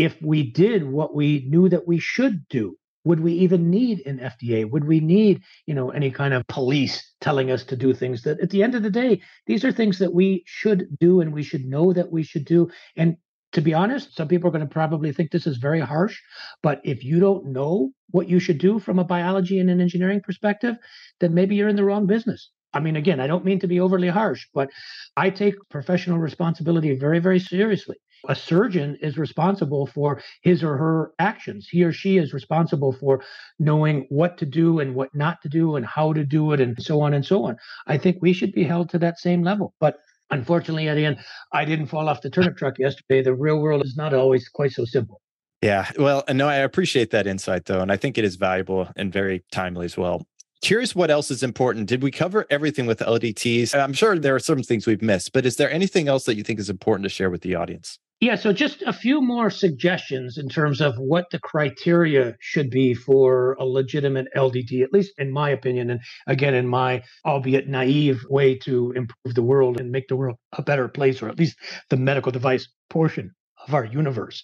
if 0.00 0.16
we 0.22 0.50
did 0.50 0.90
what 0.90 1.14
we 1.14 1.44
knew 1.48 1.68
that 1.68 1.86
we 1.86 1.98
should 1.98 2.48
do 2.48 2.76
would 3.04 3.20
we 3.20 3.32
even 3.32 3.70
need 3.70 4.00
an 4.06 4.18
fda 4.18 4.70
would 4.70 4.84
we 4.84 5.00
need 5.00 5.42
you 5.66 5.74
know 5.74 5.90
any 5.90 6.10
kind 6.10 6.34
of 6.34 6.46
police 6.46 7.12
telling 7.20 7.50
us 7.50 7.64
to 7.64 7.76
do 7.76 7.92
things 7.92 8.22
that 8.22 8.40
at 8.40 8.50
the 8.50 8.62
end 8.62 8.74
of 8.74 8.82
the 8.82 8.90
day 8.90 9.20
these 9.46 9.64
are 9.64 9.72
things 9.72 9.98
that 9.98 10.12
we 10.12 10.42
should 10.46 10.86
do 10.98 11.20
and 11.20 11.32
we 11.32 11.42
should 11.42 11.64
know 11.64 11.92
that 11.92 12.10
we 12.10 12.22
should 12.22 12.44
do. 12.44 12.70
And 12.96 13.16
to 13.52 13.60
be 13.60 13.74
honest 13.74 14.16
some 14.16 14.28
people 14.28 14.48
are 14.48 14.52
going 14.52 14.68
to 14.68 14.78
probably 14.80 15.12
think 15.12 15.30
this 15.30 15.46
is 15.46 15.56
very 15.56 15.80
harsh 15.80 16.18
but 16.62 16.80
if 16.84 17.04
you 17.04 17.20
don't 17.20 17.46
know 17.46 17.90
what 18.10 18.28
you 18.28 18.38
should 18.38 18.58
do 18.58 18.78
from 18.78 18.98
a 18.98 19.04
biology 19.04 19.58
and 19.58 19.68
an 19.70 19.80
engineering 19.80 20.20
perspective 20.20 20.76
then 21.20 21.34
maybe 21.34 21.56
you're 21.56 21.68
in 21.68 21.76
the 21.76 21.84
wrong 21.84 22.06
business. 22.06 22.50
I 22.72 22.80
mean, 22.80 22.96
again, 22.96 23.18
I 23.20 23.26
don't 23.26 23.44
mean 23.44 23.58
to 23.60 23.66
be 23.66 23.80
overly 23.80 24.08
harsh, 24.08 24.46
but 24.54 24.70
I 25.16 25.30
take 25.30 25.54
professional 25.70 26.18
responsibility 26.18 26.96
very, 26.96 27.18
very 27.18 27.40
seriously. 27.40 27.96
A 28.28 28.34
surgeon 28.34 28.98
is 29.00 29.16
responsible 29.16 29.86
for 29.86 30.22
his 30.42 30.62
or 30.62 30.76
her 30.76 31.12
actions. 31.18 31.68
He 31.70 31.84
or 31.84 31.92
she 31.92 32.18
is 32.18 32.32
responsible 32.32 32.92
for 32.92 33.22
knowing 33.58 34.06
what 34.08 34.36
to 34.38 34.46
do 34.46 34.80
and 34.80 34.94
what 34.94 35.14
not 35.14 35.40
to 35.42 35.48
do 35.48 35.76
and 35.76 35.86
how 35.86 36.12
to 36.12 36.24
do 36.24 36.52
it 36.52 36.60
and 36.60 36.80
so 36.82 37.00
on 37.00 37.14
and 37.14 37.24
so 37.24 37.44
on. 37.44 37.56
I 37.86 37.98
think 37.98 38.18
we 38.20 38.32
should 38.32 38.52
be 38.52 38.64
held 38.64 38.90
to 38.90 38.98
that 38.98 39.18
same 39.18 39.42
level. 39.42 39.74
But 39.80 39.96
unfortunately, 40.30 40.88
at 40.88 40.94
the 40.94 41.06
end, 41.06 41.18
I 41.52 41.64
didn't 41.64 41.86
fall 41.86 42.08
off 42.08 42.22
the 42.22 42.30
turnip 42.30 42.56
truck 42.56 42.78
yesterday. 42.78 43.22
The 43.22 43.34
real 43.34 43.60
world 43.60 43.84
is 43.84 43.96
not 43.96 44.14
always 44.14 44.48
quite 44.48 44.72
so 44.72 44.84
simple. 44.84 45.20
Yeah. 45.62 45.90
Well, 45.98 46.24
no, 46.32 46.48
I 46.48 46.56
appreciate 46.56 47.10
that 47.10 47.26
insight 47.26 47.66
though. 47.66 47.80
And 47.80 47.92
I 47.92 47.96
think 47.96 48.16
it 48.16 48.24
is 48.24 48.36
valuable 48.36 48.88
and 48.96 49.12
very 49.12 49.44
timely 49.52 49.84
as 49.84 49.96
well. 49.96 50.26
Curious 50.62 50.94
what 50.94 51.10
else 51.10 51.30
is 51.30 51.42
important. 51.42 51.86
Did 51.86 52.02
we 52.02 52.10
cover 52.10 52.46
everything 52.50 52.84
with 52.84 52.98
LDTs? 52.98 53.78
I'm 53.78 53.94
sure 53.94 54.18
there 54.18 54.34
are 54.34 54.40
some 54.40 54.62
things 54.62 54.86
we've 54.86 55.00
missed, 55.00 55.32
but 55.32 55.46
is 55.46 55.56
there 55.56 55.70
anything 55.70 56.06
else 56.06 56.24
that 56.24 56.34
you 56.36 56.42
think 56.42 56.58
is 56.58 56.68
important 56.68 57.04
to 57.04 57.08
share 57.08 57.30
with 57.30 57.40
the 57.40 57.54
audience? 57.54 57.98
Yeah, 58.20 58.36
so 58.36 58.52
just 58.52 58.82
a 58.82 58.94
few 58.94 59.22
more 59.22 59.50
suggestions 59.50 60.38
in 60.38 60.48
terms 60.48 60.80
of 60.82 60.96
what 60.98 61.26
the 61.30 61.38
criteria 61.38 62.36
should 62.40 62.70
be 62.70 62.94
for 62.94 63.54
a 63.60 63.64
legitimate 63.66 64.28
LDT, 64.36 64.82
at 64.82 64.92
least 64.92 65.12
in 65.18 65.32
my 65.32 65.50
opinion, 65.50 65.90
and 65.90 66.00
again, 66.26 66.54
in 66.54 66.66
my 66.66 67.02
albeit 67.26 67.68
naive 67.68 68.24
way 68.30 68.56
to 68.60 68.92
improve 68.92 69.34
the 69.36 69.42
world 69.42 69.80
and 69.80 69.92
make 69.92 70.08
the 70.08 70.16
world 70.16 70.36
a 70.54 70.62
better 70.62 70.88
place, 70.88 71.22
or 71.22 71.28
at 71.28 71.38
least 71.38 71.58
the 71.90 71.98
medical 71.98 72.32
device 72.32 72.68
portion 72.90 73.32
of 73.68 73.74
our 73.74 73.84
universe. 73.84 74.42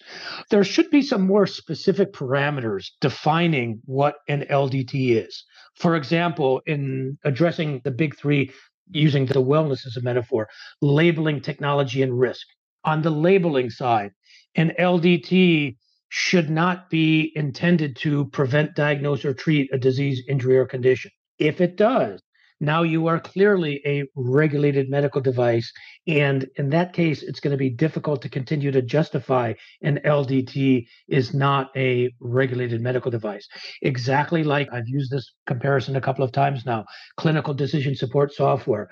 There 0.51 0.65
should 0.65 0.91
be 0.91 1.03
some 1.03 1.23
more 1.27 1.47
specific 1.49 2.13
parameters 2.13 2.89
defining 3.01 3.81
what 3.87 4.17
an 4.29 4.45
LDT 4.51 5.25
is. 5.27 5.45
For 5.77 5.97
example, 5.97 6.63
in 6.67 7.19
addressing 7.25 7.81
the 7.85 7.91
big 7.93 8.17
three, 8.19 8.53
using 8.91 9.27
the 9.27 9.35
wellness 9.43 9.87
as 9.87 9.97
a 9.97 10.03
metaphor, 10.03 10.49
labeling 10.83 11.41
technology 11.41 12.03
and 12.03 12.19
risk 12.19 12.47
on 12.87 13.03
the 13.03 13.11
labeling 13.11 13.69
side, 13.69 14.13
an 14.55 14.73
LDT 14.79 15.77
should 16.09 16.49
not 16.49 16.89
be 16.89 17.33
intended 17.35 17.97
to 17.97 18.27
prevent, 18.27 18.75
diagnose, 18.75 19.25
or 19.25 19.35
treat 19.35 19.69
a 19.75 19.79
disease, 19.79 20.23
injury, 20.29 20.57
or 20.57 20.65
condition. 20.65 21.11
If 21.39 21.61
it 21.61 21.77
does, 21.77 22.23
now 22.61 22.83
you 22.83 23.07
are 23.07 23.21
clearly 23.21 23.83
a 23.85 24.05
regulated 24.15 24.89
medical 24.89 25.21
device. 25.21 25.71
And 26.07 26.47
in 26.57 26.71
that 26.71 26.93
case, 26.93 27.23
it's 27.23 27.41
going 27.41 27.51
to 27.51 27.59
be 27.59 27.71
difficult 27.71 28.23
to 28.23 28.29
continue 28.29 28.71
to 28.71 28.83
justify 28.83 29.55
an 29.83 30.01
LDT 30.05 30.87
is 31.09 31.35
not 31.35 31.71
a 31.77 32.11
regulated 32.21 32.81
medical 32.81 33.11
device. 33.11 33.47
Exactly 33.83 34.45
like 34.45 34.73
I've 34.73 34.89
used 34.89 35.11
this 35.11 35.35
comparison 35.47 35.97
a 35.97 36.01
couple 36.01 36.25
of 36.25 36.33
times 36.33 36.65
now 36.65 36.85
clinical 37.17 37.55
decision 37.55 37.95
support 37.95 38.33
software. 38.33 38.89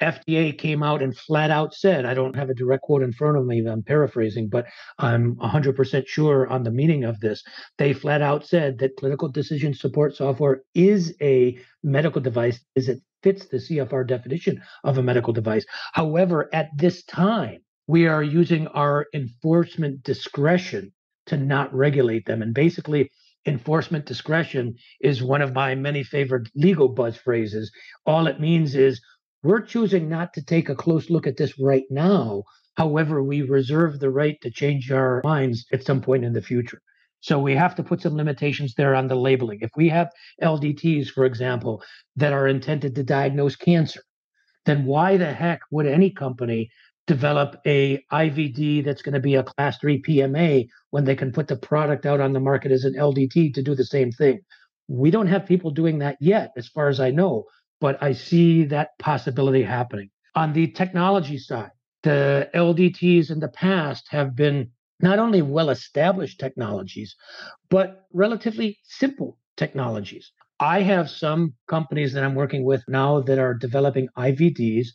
FDA 0.00 0.56
came 0.56 0.82
out 0.82 1.02
and 1.02 1.16
flat 1.16 1.50
out 1.50 1.74
said, 1.74 2.04
I 2.04 2.14
don't 2.14 2.36
have 2.36 2.50
a 2.50 2.54
direct 2.54 2.82
quote 2.82 3.02
in 3.02 3.12
front 3.12 3.36
of 3.36 3.46
me, 3.46 3.66
I'm 3.66 3.82
paraphrasing, 3.82 4.48
but 4.48 4.66
I'm 4.98 5.36
100% 5.36 6.06
sure 6.06 6.46
on 6.48 6.62
the 6.62 6.70
meaning 6.70 7.04
of 7.04 7.20
this. 7.20 7.42
They 7.78 7.92
flat 7.92 8.22
out 8.22 8.46
said 8.46 8.78
that 8.78 8.96
clinical 8.96 9.28
decision 9.28 9.74
support 9.74 10.16
software 10.16 10.62
is 10.74 11.14
a 11.20 11.58
medical 11.82 12.20
device, 12.20 12.60
is 12.74 12.88
it 12.88 13.00
fits 13.22 13.46
the 13.46 13.58
CFR 13.58 14.06
definition 14.06 14.62
of 14.84 14.98
a 14.98 15.02
medical 15.02 15.32
device. 15.32 15.64
However, 15.92 16.48
at 16.52 16.68
this 16.76 17.04
time, 17.04 17.58
we 17.86 18.06
are 18.06 18.22
using 18.22 18.66
our 18.68 19.06
enforcement 19.14 20.02
discretion 20.02 20.92
to 21.26 21.36
not 21.36 21.74
regulate 21.74 22.26
them. 22.26 22.42
And 22.42 22.54
basically, 22.54 23.10
enforcement 23.46 24.06
discretion 24.06 24.74
is 25.00 25.22
one 25.22 25.42
of 25.42 25.54
my 25.54 25.74
many 25.74 26.02
favorite 26.02 26.48
legal 26.54 26.88
buzz 26.88 27.16
phrases. 27.16 27.72
All 28.06 28.26
it 28.26 28.40
means 28.40 28.74
is 28.74 29.00
we're 29.42 29.62
choosing 29.62 30.08
not 30.08 30.34
to 30.34 30.44
take 30.44 30.68
a 30.68 30.74
close 30.74 31.10
look 31.10 31.26
at 31.26 31.36
this 31.36 31.58
right 31.58 31.84
now. 31.90 32.42
However, 32.76 33.22
we 33.22 33.42
reserve 33.42 34.00
the 34.00 34.10
right 34.10 34.36
to 34.42 34.50
change 34.50 34.92
our 34.92 35.20
minds 35.24 35.64
at 35.72 35.84
some 35.84 36.00
point 36.00 36.24
in 36.24 36.32
the 36.32 36.42
future. 36.42 36.80
So 37.20 37.38
we 37.38 37.54
have 37.54 37.74
to 37.76 37.82
put 37.82 38.02
some 38.02 38.16
limitations 38.16 38.74
there 38.74 38.94
on 38.94 39.08
the 39.08 39.16
labeling. 39.16 39.58
If 39.60 39.70
we 39.76 39.88
have 39.88 40.10
LDTs, 40.42 41.08
for 41.08 41.24
example, 41.24 41.82
that 42.16 42.32
are 42.32 42.46
intended 42.46 42.94
to 42.94 43.02
diagnose 43.02 43.56
cancer, 43.56 44.02
then 44.66 44.84
why 44.84 45.16
the 45.16 45.32
heck 45.32 45.60
would 45.70 45.86
any 45.86 46.10
company 46.10 46.70
develop 47.06 47.56
a 47.66 48.04
IVD 48.12 48.84
that's 48.84 49.02
going 49.02 49.14
to 49.14 49.20
be 49.20 49.34
a 49.34 49.42
class 49.42 49.78
3 49.78 50.02
PMA 50.02 50.68
when 50.90 51.04
they 51.04 51.16
can 51.16 51.32
put 51.32 51.48
the 51.48 51.56
product 51.56 52.06
out 52.06 52.20
on 52.20 52.32
the 52.34 52.40
market 52.40 52.70
as 52.70 52.84
an 52.84 52.94
LDT 52.94 53.54
to 53.54 53.62
do 53.62 53.74
the 53.74 53.84
same 53.84 54.12
thing? 54.12 54.40
We 54.88 55.10
don't 55.10 55.26
have 55.26 55.46
people 55.46 55.70
doing 55.70 55.98
that 55.98 56.16
yet, 56.20 56.52
as 56.56 56.68
far 56.68 56.88
as 56.88 57.00
I 57.00 57.10
know, 57.10 57.44
but 57.80 58.02
I 58.02 58.12
see 58.12 58.64
that 58.66 58.90
possibility 58.98 59.62
happening. 59.62 60.10
On 60.34 60.52
the 60.52 60.68
technology 60.68 61.38
side, 61.38 61.70
the 62.02 62.48
LDTs 62.54 63.30
in 63.30 63.40
the 63.40 63.48
past 63.48 64.06
have 64.10 64.36
been 64.36 64.70
not 65.00 65.18
only 65.18 65.42
well 65.42 65.70
established 65.70 66.40
technologies, 66.40 67.14
but 67.70 68.06
relatively 68.12 68.78
simple 68.84 69.38
technologies. 69.56 70.32
I 70.60 70.82
have 70.82 71.08
some 71.08 71.54
companies 71.68 72.12
that 72.12 72.24
I'm 72.24 72.34
working 72.34 72.64
with 72.64 72.82
now 72.88 73.20
that 73.20 73.38
are 73.38 73.54
developing 73.54 74.08
IVDs 74.16 74.88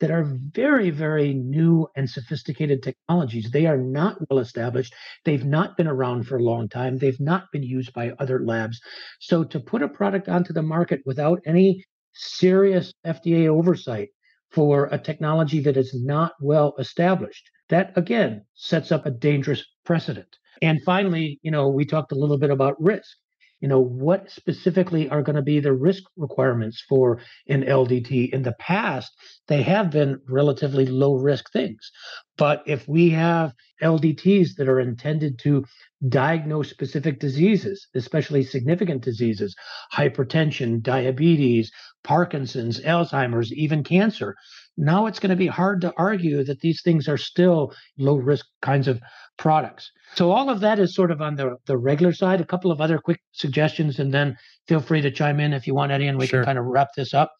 that 0.00 0.10
are 0.12 0.32
very, 0.54 0.90
very 0.90 1.34
new 1.34 1.88
and 1.96 2.08
sophisticated 2.08 2.82
technologies. 2.82 3.50
They 3.50 3.66
are 3.66 3.76
not 3.76 4.18
well 4.30 4.38
established. 4.38 4.94
They've 5.24 5.44
not 5.44 5.76
been 5.76 5.88
around 5.88 6.28
for 6.28 6.36
a 6.36 6.42
long 6.42 6.68
time. 6.68 6.98
They've 6.98 7.18
not 7.18 7.46
been 7.52 7.64
used 7.64 7.92
by 7.92 8.12
other 8.20 8.44
labs. 8.44 8.80
So 9.18 9.42
to 9.44 9.58
put 9.58 9.82
a 9.82 9.88
product 9.88 10.28
onto 10.28 10.52
the 10.52 10.62
market 10.62 11.00
without 11.04 11.40
any 11.46 11.84
serious 12.12 12.92
FDA 13.04 13.48
oversight 13.48 14.10
for 14.52 14.86
a 14.86 14.98
technology 14.98 15.60
that 15.60 15.76
is 15.76 15.92
not 15.94 16.32
well 16.40 16.74
established 16.78 17.50
that 17.68 17.92
again 17.96 18.44
sets 18.54 18.92
up 18.92 19.06
a 19.06 19.10
dangerous 19.10 19.64
precedent. 19.84 20.36
And 20.62 20.82
finally, 20.82 21.38
you 21.42 21.50
know, 21.50 21.68
we 21.68 21.84
talked 21.84 22.12
a 22.12 22.18
little 22.18 22.38
bit 22.38 22.50
about 22.50 22.80
risk. 22.82 23.16
You 23.60 23.66
know, 23.66 23.80
what 23.80 24.30
specifically 24.30 25.08
are 25.08 25.22
going 25.22 25.34
to 25.34 25.42
be 25.42 25.58
the 25.58 25.72
risk 25.72 26.04
requirements 26.16 26.80
for 26.88 27.20
an 27.48 27.62
LDT? 27.64 28.30
In 28.30 28.42
the 28.42 28.54
past, 28.60 29.12
they 29.48 29.62
have 29.62 29.90
been 29.90 30.20
relatively 30.28 30.86
low 30.86 31.14
risk 31.14 31.50
things. 31.52 31.90
But 32.36 32.62
if 32.66 32.86
we 32.86 33.10
have 33.10 33.52
LDTs 33.82 34.54
that 34.56 34.68
are 34.68 34.78
intended 34.78 35.40
to 35.40 35.64
diagnose 36.08 36.70
specific 36.70 37.18
diseases, 37.18 37.88
especially 37.96 38.44
significant 38.44 39.02
diseases, 39.02 39.56
hypertension, 39.92 40.80
diabetes, 40.80 41.72
Parkinson's, 42.04 42.80
Alzheimer's, 42.80 43.52
even 43.52 43.82
cancer, 43.82 44.36
now 44.78 45.06
it's 45.06 45.18
going 45.18 45.30
to 45.30 45.36
be 45.36 45.48
hard 45.48 45.80
to 45.80 45.92
argue 45.96 46.44
that 46.44 46.60
these 46.60 46.82
things 46.82 47.08
are 47.08 47.16
still 47.18 47.74
low 47.98 48.14
risk 48.14 48.46
kinds 48.62 48.86
of 48.86 49.00
products. 49.36 49.90
So 50.14 50.30
all 50.30 50.48
of 50.48 50.60
that 50.60 50.78
is 50.78 50.94
sort 50.94 51.10
of 51.10 51.20
on 51.20 51.34
the, 51.34 51.56
the 51.66 51.76
regular 51.76 52.12
side. 52.12 52.40
A 52.40 52.46
couple 52.46 52.70
of 52.70 52.80
other 52.80 52.98
quick 52.98 53.20
suggestions, 53.32 53.98
and 53.98 54.14
then 54.14 54.36
feel 54.68 54.80
free 54.80 55.00
to 55.00 55.10
chime 55.10 55.40
in 55.40 55.52
if 55.52 55.66
you 55.66 55.74
want, 55.74 55.90
Eddie, 55.90 56.06
and 56.06 56.16
we 56.16 56.28
sure. 56.28 56.40
can 56.40 56.46
kind 56.46 56.58
of 56.58 56.64
wrap 56.64 56.88
this 56.96 57.12
up. 57.12 57.32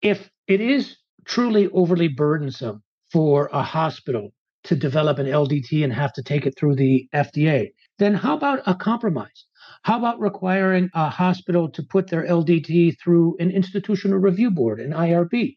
If 0.00 0.30
it 0.48 0.62
is 0.62 0.96
truly 1.26 1.68
overly 1.68 2.08
burdensome 2.08 2.82
for 3.12 3.50
a 3.52 3.62
hospital 3.62 4.32
to 4.64 4.74
develop 4.74 5.18
an 5.18 5.26
LDT 5.26 5.84
and 5.84 5.92
have 5.92 6.12
to 6.14 6.22
take 6.22 6.46
it 6.46 6.56
through 6.58 6.76
the 6.76 7.06
FDA, 7.14 7.68
then 7.98 8.14
how 8.14 8.36
about 8.36 8.62
a 8.66 8.74
compromise? 8.74 9.44
How 9.82 9.98
about 9.98 10.18
requiring 10.18 10.88
a 10.94 11.10
hospital 11.10 11.70
to 11.70 11.82
put 11.82 12.08
their 12.08 12.26
LDT 12.26 12.96
through 13.02 13.36
an 13.38 13.50
institutional 13.50 14.18
review 14.18 14.50
board, 14.50 14.80
an 14.80 14.92
IRB? 14.92 15.56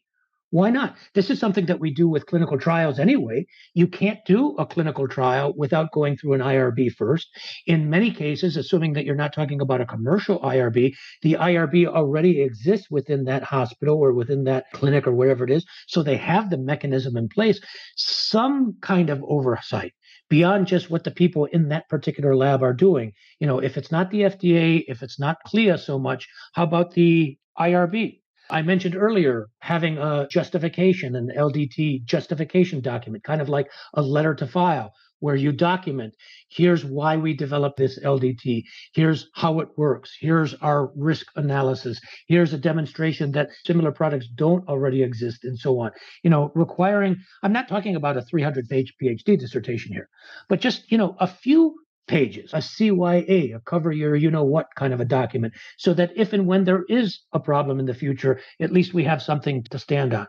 Why 0.50 0.70
not? 0.70 0.96
This 1.14 1.30
is 1.30 1.38
something 1.38 1.66
that 1.66 1.78
we 1.78 1.94
do 1.94 2.08
with 2.08 2.26
clinical 2.26 2.58
trials 2.58 2.98
anyway. 2.98 3.46
You 3.74 3.86
can't 3.86 4.18
do 4.26 4.56
a 4.58 4.66
clinical 4.66 5.06
trial 5.06 5.52
without 5.56 5.92
going 5.92 6.16
through 6.16 6.32
an 6.32 6.40
IRB 6.40 6.92
first. 6.92 7.28
In 7.66 7.88
many 7.88 8.10
cases, 8.10 8.56
assuming 8.56 8.94
that 8.94 9.04
you're 9.04 9.14
not 9.14 9.32
talking 9.32 9.60
about 9.60 9.80
a 9.80 9.86
commercial 9.86 10.40
IRB, 10.40 10.94
the 11.22 11.34
IRB 11.34 11.86
already 11.86 12.42
exists 12.42 12.90
within 12.90 13.24
that 13.24 13.44
hospital 13.44 13.98
or 13.98 14.12
within 14.12 14.42
that 14.44 14.64
clinic 14.72 15.06
or 15.06 15.12
wherever 15.12 15.44
it 15.44 15.52
is. 15.52 15.64
So 15.86 16.02
they 16.02 16.16
have 16.16 16.50
the 16.50 16.58
mechanism 16.58 17.16
in 17.16 17.28
place, 17.28 17.60
some 17.96 18.76
kind 18.80 19.08
of 19.08 19.22
oversight 19.22 19.92
beyond 20.28 20.66
just 20.66 20.90
what 20.90 21.04
the 21.04 21.10
people 21.10 21.44
in 21.46 21.68
that 21.68 21.88
particular 21.88 22.34
lab 22.34 22.62
are 22.62 22.72
doing. 22.72 23.12
You 23.38 23.46
know, 23.46 23.60
if 23.60 23.76
it's 23.76 23.92
not 23.92 24.10
the 24.10 24.22
FDA, 24.22 24.84
if 24.88 25.02
it's 25.02 25.20
not 25.20 25.38
CLIA 25.46 25.78
so 25.78 25.98
much, 25.98 26.28
how 26.54 26.64
about 26.64 26.92
the 26.92 27.38
IRB? 27.58 28.19
I 28.50 28.62
mentioned 28.62 28.96
earlier 28.96 29.48
having 29.60 29.98
a 29.98 30.26
justification, 30.30 31.14
an 31.16 31.30
LDT 31.36 32.04
justification 32.04 32.80
document, 32.80 33.24
kind 33.24 33.40
of 33.40 33.48
like 33.48 33.70
a 33.94 34.02
letter 34.02 34.34
to 34.34 34.46
file, 34.46 34.92
where 35.20 35.36
you 35.36 35.52
document 35.52 36.14
here's 36.48 36.84
why 36.84 37.16
we 37.16 37.34
developed 37.34 37.76
this 37.76 37.98
LDT, 38.00 38.64
here's 38.94 39.28
how 39.34 39.60
it 39.60 39.68
works, 39.76 40.16
here's 40.18 40.54
our 40.54 40.90
risk 40.96 41.26
analysis, 41.36 42.00
here's 42.26 42.52
a 42.52 42.58
demonstration 42.58 43.30
that 43.32 43.50
similar 43.64 43.92
products 43.92 44.26
don't 44.34 44.66
already 44.68 45.02
exist, 45.02 45.44
and 45.44 45.58
so 45.58 45.78
on. 45.78 45.92
You 46.24 46.30
know, 46.30 46.50
requiring, 46.54 47.16
I'm 47.42 47.52
not 47.52 47.68
talking 47.68 47.96
about 47.96 48.16
a 48.16 48.22
300 48.22 48.68
page 48.68 48.94
PhD 49.00 49.38
dissertation 49.38 49.92
here, 49.92 50.08
but 50.48 50.60
just, 50.60 50.90
you 50.90 50.98
know, 50.98 51.16
a 51.20 51.26
few 51.26 51.76
pages, 52.10 52.52
a 52.52 52.58
CYA, 52.58 53.54
a 53.54 53.60
cover 53.60 53.92
your 53.92 54.16
you 54.16 54.30
know 54.32 54.44
what 54.44 54.66
kind 54.74 54.92
of 54.92 55.00
a 55.00 55.04
document, 55.20 55.54
so 55.78 55.94
that 55.94 56.10
if 56.16 56.32
and 56.32 56.46
when 56.46 56.64
there 56.64 56.84
is 56.88 57.20
a 57.32 57.38
problem 57.38 57.78
in 57.78 57.86
the 57.86 57.94
future, 57.94 58.40
at 58.60 58.72
least 58.72 58.92
we 58.92 59.04
have 59.04 59.22
something 59.22 59.62
to 59.70 59.78
stand 59.78 60.12
on. 60.12 60.26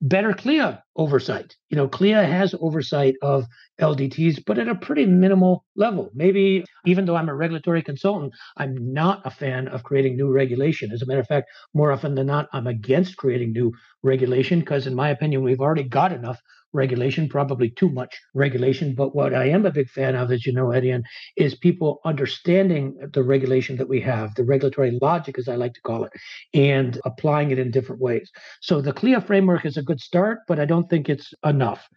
Better 0.00 0.32
CLIA 0.32 0.84
oversight. 0.94 1.56
You 1.70 1.76
know, 1.76 1.88
CLIA 1.88 2.24
has 2.24 2.54
oversight 2.60 3.16
of 3.20 3.46
LDTs, 3.80 4.44
but 4.46 4.58
at 4.58 4.68
a 4.68 4.76
pretty 4.76 5.06
minimal 5.06 5.64
level. 5.74 6.10
Maybe 6.14 6.64
even 6.86 7.04
though 7.04 7.16
I'm 7.16 7.28
a 7.28 7.34
regulatory 7.34 7.82
consultant, 7.82 8.32
I'm 8.56 8.76
not 8.92 9.26
a 9.26 9.30
fan 9.30 9.66
of 9.66 9.82
creating 9.82 10.16
new 10.16 10.30
regulation. 10.30 10.92
As 10.92 11.02
a 11.02 11.06
matter 11.06 11.18
of 11.20 11.26
fact, 11.26 11.50
more 11.74 11.90
often 11.90 12.14
than 12.14 12.28
not, 12.28 12.46
I'm 12.52 12.68
against 12.68 13.16
creating 13.16 13.52
new 13.52 13.72
regulation 14.04 14.60
because, 14.60 14.86
in 14.86 14.94
my 14.94 15.08
opinion, 15.10 15.42
we've 15.42 15.60
already 15.60 15.82
got 15.82 16.12
enough 16.12 16.40
regulation, 16.72 17.28
probably 17.28 17.70
too 17.70 17.88
much 17.88 18.14
regulation. 18.34 18.94
But 18.94 19.14
what 19.14 19.34
I 19.34 19.48
am 19.48 19.66
a 19.66 19.70
big 19.70 19.88
fan 19.88 20.14
of, 20.14 20.30
as 20.30 20.46
you 20.46 20.52
know, 20.52 20.70
Etienne, 20.70 21.04
is 21.36 21.54
people 21.54 22.00
understanding 22.04 22.96
the 23.12 23.22
regulation 23.22 23.76
that 23.76 23.88
we 23.88 24.00
have, 24.02 24.34
the 24.34 24.44
regulatory 24.44 24.98
logic, 25.00 25.38
as 25.38 25.48
I 25.48 25.56
like 25.56 25.74
to 25.74 25.80
call 25.82 26.04
it, 26.04 26.12
and 26.54 27.00
applying 27.04 27.50
it 27.50 27.58
in 27.58 27.70
different 27.70 28.02
ways. 28.02 28.30
So 28.60 28.80
the 28.80 28.92
CLIA 28.92 29.20
framework 29.20 29.64
is 29.64 29.76
a 29.76 29.82
good 29.82 30.00
start, 30.00 30.40
but 30.46 30.58
I 30.58 30.64
don't 30.64 30.88
think 30.88 31.08
it's 31.08 31.32
enough. 31.44 31.88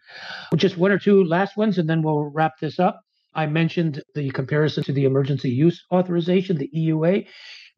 Just 0.56 0.76
one 0.78 0.90
or 0.90 0.98
two 0.98 1.24
last 1.24 1.56
ones, 1.56 1.78
and 1.78 1.88
then 1.88 2.02
we'll 2.02 2.24
wrap 2.24 2.52
this 2.60 2.78
up. 2.78 3.00
I 3.34 3.46
mentioned 3.46 4.02
the 4.14 4.30
comparison 4.30 4.84
to 4.84 4.92
the 4.92 5.04
emergency 5.04 5.50
use 5.50 5.84
authorization, 5.92 6.56
the 6.58 6.70
EUA. 6.74 7.26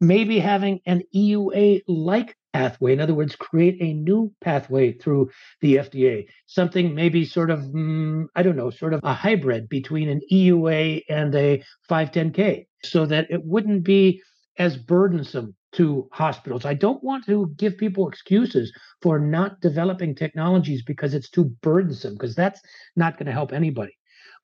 Maybe 0.01 0.39
having 0.39 0.81
an 0.85 1.03
EUA 1.15 1.81
like 1.87 2.35
pathway. 2.53 2.93
In 2.93 3.01
other 3.01 3.13
words, 3.13 3.35
create 3.35 3.77
a 3.81 3.93
new 3.93 4.33
pathway 4.41 4.93
through 4.93 5.29
the 5.61 5.75
FDA, 5.75 6.25
something 6.47 6.95
maybe 6.95 7.25
sort 7.25 7.49
of, 7.49 7.59
mm, 7.59 8.25
I 8.35 8.43
don't 8.43 8.55
know, 8.55 8.69
sort 8.69 8.93
of 8.93 9.01
a 9.03 9.13
hybrid 9.13 9.67
between 9.69 10.09
an 10.09 10.21
EUA 10.31 11.03
and 11.09 11.35
a 11.35 11.63
510K 11.89 12.65
so 12.83 13.05
that 13.05 13.27
it 13.29 13.43
wouldn't 13.43 13.83
be 13.83 14.21
as 14.57 14.77
burdensome 14.77 15.55
to 15.73 16.07
hospitals. 16.13 16.63
I 16.65 16.73
don't 16.73 17.03
want 17.03 17.25
to 17.25 17.53
give 17.57 17.77
people 17.77 18.07
excuses 18.07 18.71
for 19.01 19.19
not 19.19 19.59
developing 19.59 20.15
technologies 20.15 20.81
because 20.81 21.13
it's 21.13 21.29
too 21.29 21.51
burdensome, 21.61 22.13
because 22.13 22.35
that's 22.35 22.61
not 22.95 23.17
going 23.17 23.25
to 23.25 23.33
help 23.33 23.51
anybody. 23.51 23.97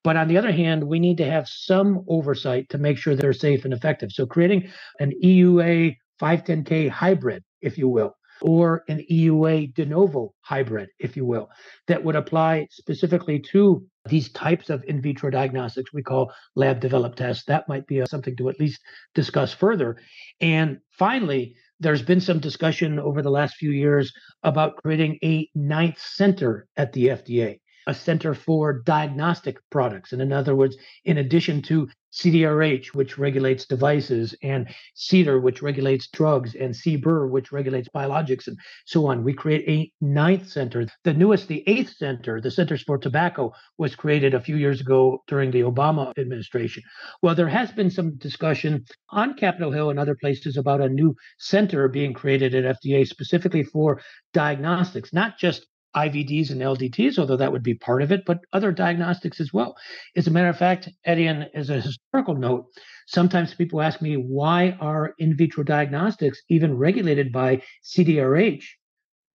But 0.03 0.17
on 0.17 0.27
the 0.29 0.37
other 0.37 0.51
hand, 0.51 0.83
we 0.85 0.99
need 0.99 1.17
to 1.19 1.29
have 1.29 1.47
some 1.47 2.05
oversight 2.09 2.69
to 2.69 2.79
make 2.79 2.97
sure 2.97 3.15
they're 3.15 3.33
safe 3.33 3.65
and 3.65 3.73
effective. 3.73 4.11
So 4.11 4.25
creating 4.25 4.71
an 4.99 5.13
EUA 5.23 5.97
510K 6.21 6.89
hybrid 6.89 7.43
if 7.61 7.77
you 7.77 7.87
will, 7.87 8.15
or 8.41 8.83
an 8.89 9.05
EUA 9.11 9.73
de 9.75 9.85
novo 9.85 10.33
hybrid, 10.41 10.89
if 10.99 11.15
you 11.17 11.25
will, 11.25 11.49
that 11.87 12.03
would 12.03 12.15
apply 12.15 12.67
specifically 12.71 13.39
to 13.39 13.85
these 14.09 14.31
types 14.31 14.71
of 14.71 14.83
in 14.87 15.01
vitro 15.01 15.29
diagnostics 15.29 15.93
we 15.93 16.03
call 16.03 16.33
lab 16.55 16.79
developed 16.79 17.19
tests. 17.19 17.45
That 17.45 17.69
might 17.69 17.87
be 17.87 18.01
uh, 18.01 18.07
something 18.07 18.35
to 18.37 18.49
at 18.49 18.59
least 18.59 18.81
discuss 19.15 19.53
further. 19.53 19.97
And 20.41 20.79
finally, 20.97 21.55
there's 21.79 22.01
been 22.03 22.21
some 22.21 22.39
discussion 22.39 22.99
over 22.99 23.21
the 23.21 23.31
last 23.31 23.57
few 23.57 23.71
years 23.71 24.13
about 24.43 24.77
creating 24.77 25.19
a 25.23 25.49
ninth 25.55 25.99
center 26.01 26.67
at 26.77 26.93
the 26.93 27.07
FDA 27.09 27.59
a 27.87 27.93
center 27.93 28.33
for 28.33 28.81
diagnostic 28.83 29.57
products. 29.69 30.13
And 30.13 30.21
in 30.21 30.31
other 30.31 30.55
words, 30.55 30.77
in 31.05 31.17
addition 31.17 31.61
to 31.63 31.89
CDRH, 32.13 32.87
which 32.87 33.17
regulates 33.17 33.65
devices, 33.65 34.35
and 34.43 34.67
CDER, 34.97 35.41
which 35.41 35.61
regulates 35.61 36.07
drugs, 36.07 36.55
and 36.55 36.73
CBER, 36.73 37.29
which 37.29 37.51
regulates 37.51 37.87
biologics, 37.95 38.47
and 38.47 38.57
so 38.85 39.07
on. 39.07 39.23
We 39.23 39.33
create 39.33 39.67
a 39.69 39.91
ninth 40.03 40.49
center. 40.49 40.85
The 41.03 41.13
newest, 41.13 41.47
the 41.47 41.63
eighth 41.67 41.95
center, 41.95 42.41
the 42.41 42.51
Centers 42.51 42.83
for 42.83 42.97
Tobacco, 42.97 43.53
was 43.77 43.95
created 43.95 44.33
a 44.33 44.41
few 44.41 44.57
years 44.57 44.81
ago 44.81 45.23
during 45.27 45.51
the 45.51 45.61
Obama 45.61 46.11
administration. 46.17 46.83
Well, 47.21 47.35
there 47.35 47.47
has 47.47 47.71
been 47.71 47.89
some 47.89 48.17
discussion 48.17 48.85
on 49.09 49.35
Capitol 49.35 49.71
Hill 49.71 49.89
and 49.89 49.99
other 49.99 50.15
places 50.15 50.57
about 50.57 50.81
a 50.81 50.89
new 50.89 51.15
center 51.39 51.87
being 51.87 52.13
created 52.13 52.53
at 52.53 52.77
FDA 52.81 53.07
specifically 53.07 53.63
for 53.63 54.01
diagnostics, 54.33 55.13
not 55.13 55.37
just 55.37 55.65
IVDs 55.95 56.51
and 56.51 56.61
LDTs, 56.61 57.17
although 57.17 57.37
that 57.37 57.51
would 57.51 57.63
be 57.63 57.73
part 57.73 58.01
of 58.01 58.11
it, 58.11 58.23
but 58.25 58.39
other 58.53 58.71
diagnostics 58.71 59.39
as 59.39 59.53
well. 59.53 59.75
As 60.15 60.27
a 60.27 60.31
matter 60.31 60.47
of 60.47 60.57
fact, 60.57 60.89
Eddie, 61.05 61.27
and 61.27 61.49
as 61.53 61.69
a 61.69 61.81
historical 61.81 62.35
note, 62.35 62.65
sometimes 63.07 63.53
people 63.53 63.81
ask 63.81 64.01
me 64.01 64.15
why 64.15 64.77
are 64.79 65.13
in 65.19 65.35
vitro 65.35 65.63
diagnostics 65.63 66.41
even 66.49 66.77
regulated 66.77 67.31
by 67.31 67.61
CDRH? 67.83 68.63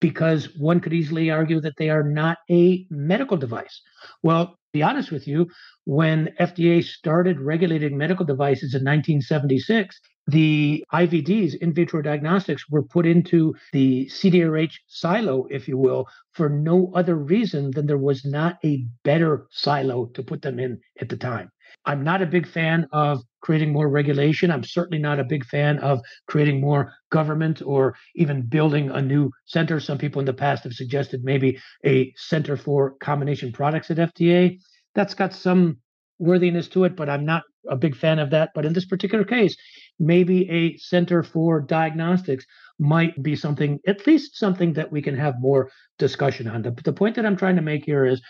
Because 0.00 0.54
one 0.58 0.80
could 0.80 0.92
easily 0.92 1.30
argue 1.30 1.60
that 1.60 1.76
they 1.78 1.88
are 1.88 2.02
not 2.02 2.38
a 2.50 2.86
medical 2.90 3.36
device. 3.36 3.80
Well, 4.22 4.46
to 4.46 4.54
be 4.72 4.82
honest 4.82 5.10
with 5.10 5.26
you, 5.26 5.46
when 5.84 6.34
FDA 6.38 6.84
started 6.84 7.40
regulating 7.40 7.96
medical 7.96 8.26
devices 8.26 8.74
in 8.74 8.84
1976, 8.84 9.98
the 10.26 10.84
IVDs, 10.92 11.54
in 11.54 11.72
vitro 11.72 12.02
diagnostics, 12.02 12.68
were 12.68 12.82
put 12.82 13.06
into 13.06 13.54
the 13.72 14.06
CDRH 14.06 14.74
silo, 14.88 15.46
if 15.50 15.68
you 15.68 15.78
will, 15.78 16.06
for 16.32 16.48
no 16.48 16.92
other 16.94 17.16
reason 17.16 17.70
than 17.70 17.86
there 17.86 17.98
was 17.98 18.24
not 18.24 18.58
a 18.64 18.84
better 19.04 19.46
silo 19.50 20.06
to 20.06 20.22
put 20.22 20.42
them 20.42 20.58
in 20.58 20.80
at 21.00 21.08
the 21.08 21.16
time. 21.16 21.50
I'm 21.84 22.02
not 22.02 22.22
a 22.22 22.26
big 22.26 22.48
fan 22.48 22.88
of 22.92 23.22
creating 23.40 23.72
more 23.72 23.88
regulation. 23.88 24.50
I'm 24.50 24.64
certainly 24.64 24.98
not 24.98 25.20
a 25.20 25.24
big 25.24 25.44
fan 25.44 25.78
of 25.78 26.00
creating 26.26 26.60
more 26.60 26.92
government 27.10 27.62
or 27.64 27.94
even 28.16 28.42
building 28.42 28.90
a 28.90 29.00
new 29.00 29.30
center. 29.44 29.78
Some 29.78 29.98
people 29.98 30.18
in 30.18 30.26
the 30.26 30.32
past 30.32 30.64
have 30.64 30.72
suggested 30.72 31.22
maybe 31.22 31.60
a 31.84 32.12
center 32.16 32.56
for 32.56 32.96
combination 32.98 33.52
products 33.52 33.90
at 33.90 33.98
FDA. 33.98 34.58
That's 34.94 35.14
got 35.14 35.32
some 35.32 35.78
worthiness 36.18 36.68
to 36.68 36.84
it, 36.84 36.96
but 36.96 37.08
I'm 37.08 37.24
not 37.24 37.42
a 37.68 37.76
big 37.76 37.96
fan 37.96 38.18
of 38.18 38.30
that. 38.30 38.50
But 38.54 38.64
in 38.64 38.72
this 38.72 38.86
particular 38.86 39.24
case, 39.24 39.56
maybe 39.98 40.48
a 40.50 40.76
center 40.78 41.22
for 41.22 41.60
diagnostics 41.60 42.44
might 42.78 43.22
be 43.22 43.36
something, 43.36 43.78
at 43.86 44.06
least 44.06 44.36
something 44.36 44.72
that 44.74 44.92
we 44.92 45.02
can 45.02 45.16
have 45.16 45.40
more 45.40 45.70
discussion 45.98 46.46
on. 46.48 46.62
The, 46.62 46.70
the 46.84 46.92
point 46.92 47.16
that 47.16 47.26
I'm 47.26 47.36
trying 47.36 47.56
to 47.56 47.62
make 47.62 47.84
here 47.84 48.04
is 48.04 48.20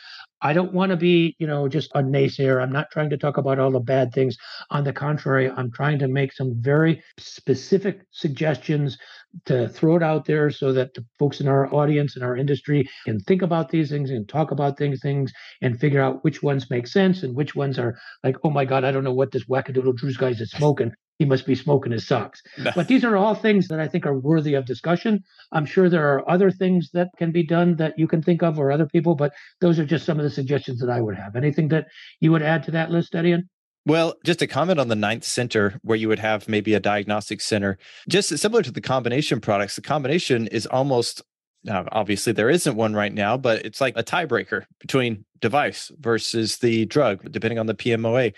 I 0.43 0.53
don't 0.53 0.73
want 0.73 0.91
to 0.91 0.97
be, 0.97 1.35
you 1.39 1.47
know, 1.47 1.69
just 1.69 1.91
a 1.95 2.03
naysayer. 2.03 2.63
I'm 2.63 2.73
not 2.73 2.91
trying 2.91 3.11
to 3.11 3.17
talk 3.17 3.39
about 3.39 3.59
all 3.59 3.71
the 3.71 3.81
bad 3.81 4.13
things. 4.13 4.37
On 4.71 4.85
the 4.85 4.93
contrary, 4.93 5.51
I'm 5.51 5.73
trying 5.73 5.99
to 6.01 6.09
make 6.09 6.33
some 6.33 6.55
very 6.61 7.03
specific 7.19 8.03
suggestions 8.11 8.99
to 9.47 9.69
throw 9.69 9.97
it 9.97 10.03
out 10.03 10.25
there 10.25 10.51
so 10.51 10.73
that 10.73 10.95
the 10.95 11.05
folks 11.19 11.41
in 11.41 11.49
our 11.49 11.73
audience 11.75 12.17
and 12.17 12.25
our 12.25 12.37
industry 12.37 12.89
can 13.05 13.19
think 13.21 13.43
about 13.43 13.71
these 13.71 13.91
things 13.91 14.11
and 14.11 14.29
talk 14.29 14.51
about 14.51 14.79
things, 14.79 15.01
things 15.01 15.33
and 15.63 15.81
figure 15.81 16.03
out 16.03 16.23
which 16.23 16.43
ones 16.43 16.71
make 16.71 16.87
sense 16.87 17.23
and 17.23 17.35
which 17.35 17.55
ones 17.55 17.79
are 17.79 17.97
like, 18.23 18.37
oh 18.45 18.51
my 18.51 18.65
God, 18.65 18.85
I 18.85 18.93
don't 18.93 19.05
know 19.05 19.15
what 19.15 19.33
this 19.33 19.45
wackadoodle 19.47 19.97
Drues 19.97 20.17
guys 20.17 20.41
is 20.41 20.51
smoking 20.51 20.93
he 21.19 21.25
must 21.25 21.47
be 21.47 21.55
smoking 21.55 21.93
his 21.93 22.07
socks. 22.07 22.43
but 22.75 22.89
these 22.89 23.05
are 23.05 23.17
all 23.17 23.35
things 23.35 23.69
that 23.69 23.81
I 23.81 23.89
think 23.89 24.07
are 24.07 24.19
worthy 24.19 24.55
of 24.55 24.67
discussion. 24.67 25.23
I'm 25.53 25.67
sure 25.67 25.89
there 25.89 26.13
are 26.15 26.29
other 26.31 26.51
things 26.51 26.91
that 26.93 27.09
can 27.17 27.33
be 27.33 27.45
done 27.45 27.77
that 27.77 27.99
you 27.99 28.07
can 28.07 28.23
think 28.23 28.43
of 28.43 28.59
or 28.59 28.71
other 28.71 28.87
people, 28.87 29.15
but 29.15 29.33
those 29.61 29.79
are 29.79 29.87
just 29.87 30.05
some 30.05 30.19
of 30.19 30.25
the 30.25 30.31
suggestions 30.31 30.81
that 30.81 30.91
I 30.91 31.01
would 31.01 31.17
have. 31.17 31.37
Anything 31.37 31.69
that 31.69 31.87
you 32.21 32.33
would 32.33 32.43
add 32.43 32.63
to 32.65 32.71
that 32.73 32.91
list, 32.91 33.15
Etienne? 33.15 33.49
Well, 33.87 34.15
just 34.25 34.43
a 34.43 34.49
comment 34.49 34.81
on 34.81 34.89
the 34.89 34.97
ninth 34.97 35.23
center 35.23 35.79
where 35.83 35.97
you 35.97 36.09
would 36.09 36.19
have 36.19 36.49
maybe 36.49 36.75
a 36.75 36.81
diagnostic 36.81 37.41
center, 37.41 37.79
just 38.09 38.37
similar 38.37 38.63
to 38.63 38.73
the 38.73 38.81
combination 38.81 39.41
products. 39.41 39.77
The 39.77 39.83
combination 39.83 40.49
is 40.49 40.67
almost 40.67 41.23
now, 41.67 41.85
obviously, 41.91 42.33
there 42.33 42.49
isn't 42.49 42.77
one 42.77 42.95
right 42.95 43.13
now, 43.13 43.37
but 43.37 43.67
it's 43.67 43.81
like 43.81 43.97
a 43.97 44.05
tiebreaker 44.05 44.65
between 44.79 45.25
device 45.41 45.91
versus 45.99 46.59
the 46.59 46.87
drug, 46.87 47.31
depending 47.33 47.59
on 47.59 47.67
the 47.67 47.75
PMOA 47.75 48.33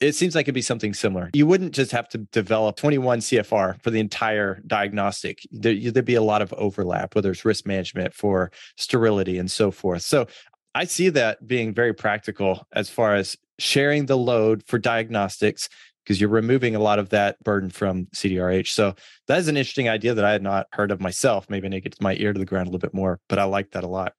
it 0.00 0.14
seems 0.14 0.34
like 0.34 0.44
it'd 0.44 0.54
be 0.54 0.62
something 0.62 0.92
similar. 0.92 1.30
You 1.34 1.46
wouldn't 1.46 1.72
just 1.72 1.90
have 1.92 2.08
to 2.10 2.18
develop 2.18 2.76
21 2.76 3.20
CFR 3.20 3.80
for 3.82 3.90
the 3.90 4.00
entire 4.00 4.60
diagnostic. 4.66 5.46
There, 5.50 5.74
would 5.94 6.04
be 6.04 6.14
a 6.14 6.22
lot 6.22 6.42
of 6.42 6.52
overlap, 6.54 7.14
whether 7.14 7.30
it's 7.30 7.44
risk 7.44 7.66
management 7.66 8.14
for 8.14 8.50
sterility 8.76 9.38
and 9.38 9.50
so 9.50 9.70
forth. 9.70 10.02
So 10.02 10.26
I 10.74 10.84
see 10.84 11.08
that 11.10 11.46
being 11.46 11.72
very 11.72 11.94
practical 11.94 12.66
as 12.72 12.90
far 12.90 13.14
as 13.14 13.36
sharing 13.58 14.06
the 14.06 14.16
load 14.16 14.64
for 14.66 14.78
diagnostics 14.78 15.68
because 16.04 16.20
you're 16.20 16.30
removing 16.30 16.74
a 16.74 16.80
lot 16.80 16.98
of 16.98 17.08
that 17.10 17.42
burden 17.42 17.70
from 17.70 18.06
CDRH. 18.14 18.68
So 18.68 18.94
that 19.26 19.38
is 19.38 19.48
an 19.48 19.56
interesting 19.56 19.88
idea 19.88 20.12
that 20.14 20.24
I 20.24 20.32
had 20.32 20.42
not 20.42 20.66
heard 20.72 20.90
of 20.90 21.00
myself. 21.00 21.48
Maybe 21.48 21.66
I 21.66 21.70
need 21.70 21.82
to 21.82 21.88
get 21.90 22.00
my 22.00 22.14
ear 22.16 22.32
to 22.32 22.38
the 22.38 22.44
ground 22.44 22.66
a 22.66 22.70
little 22.70 22.80
bit 22.80 22.92
more, 22.92 23.20
but 23.28 23.38
I 23.38 23.44
like 23.44 23.70
that 23.70 23.84
a 23.84 23.88
lot. 23.88 24.12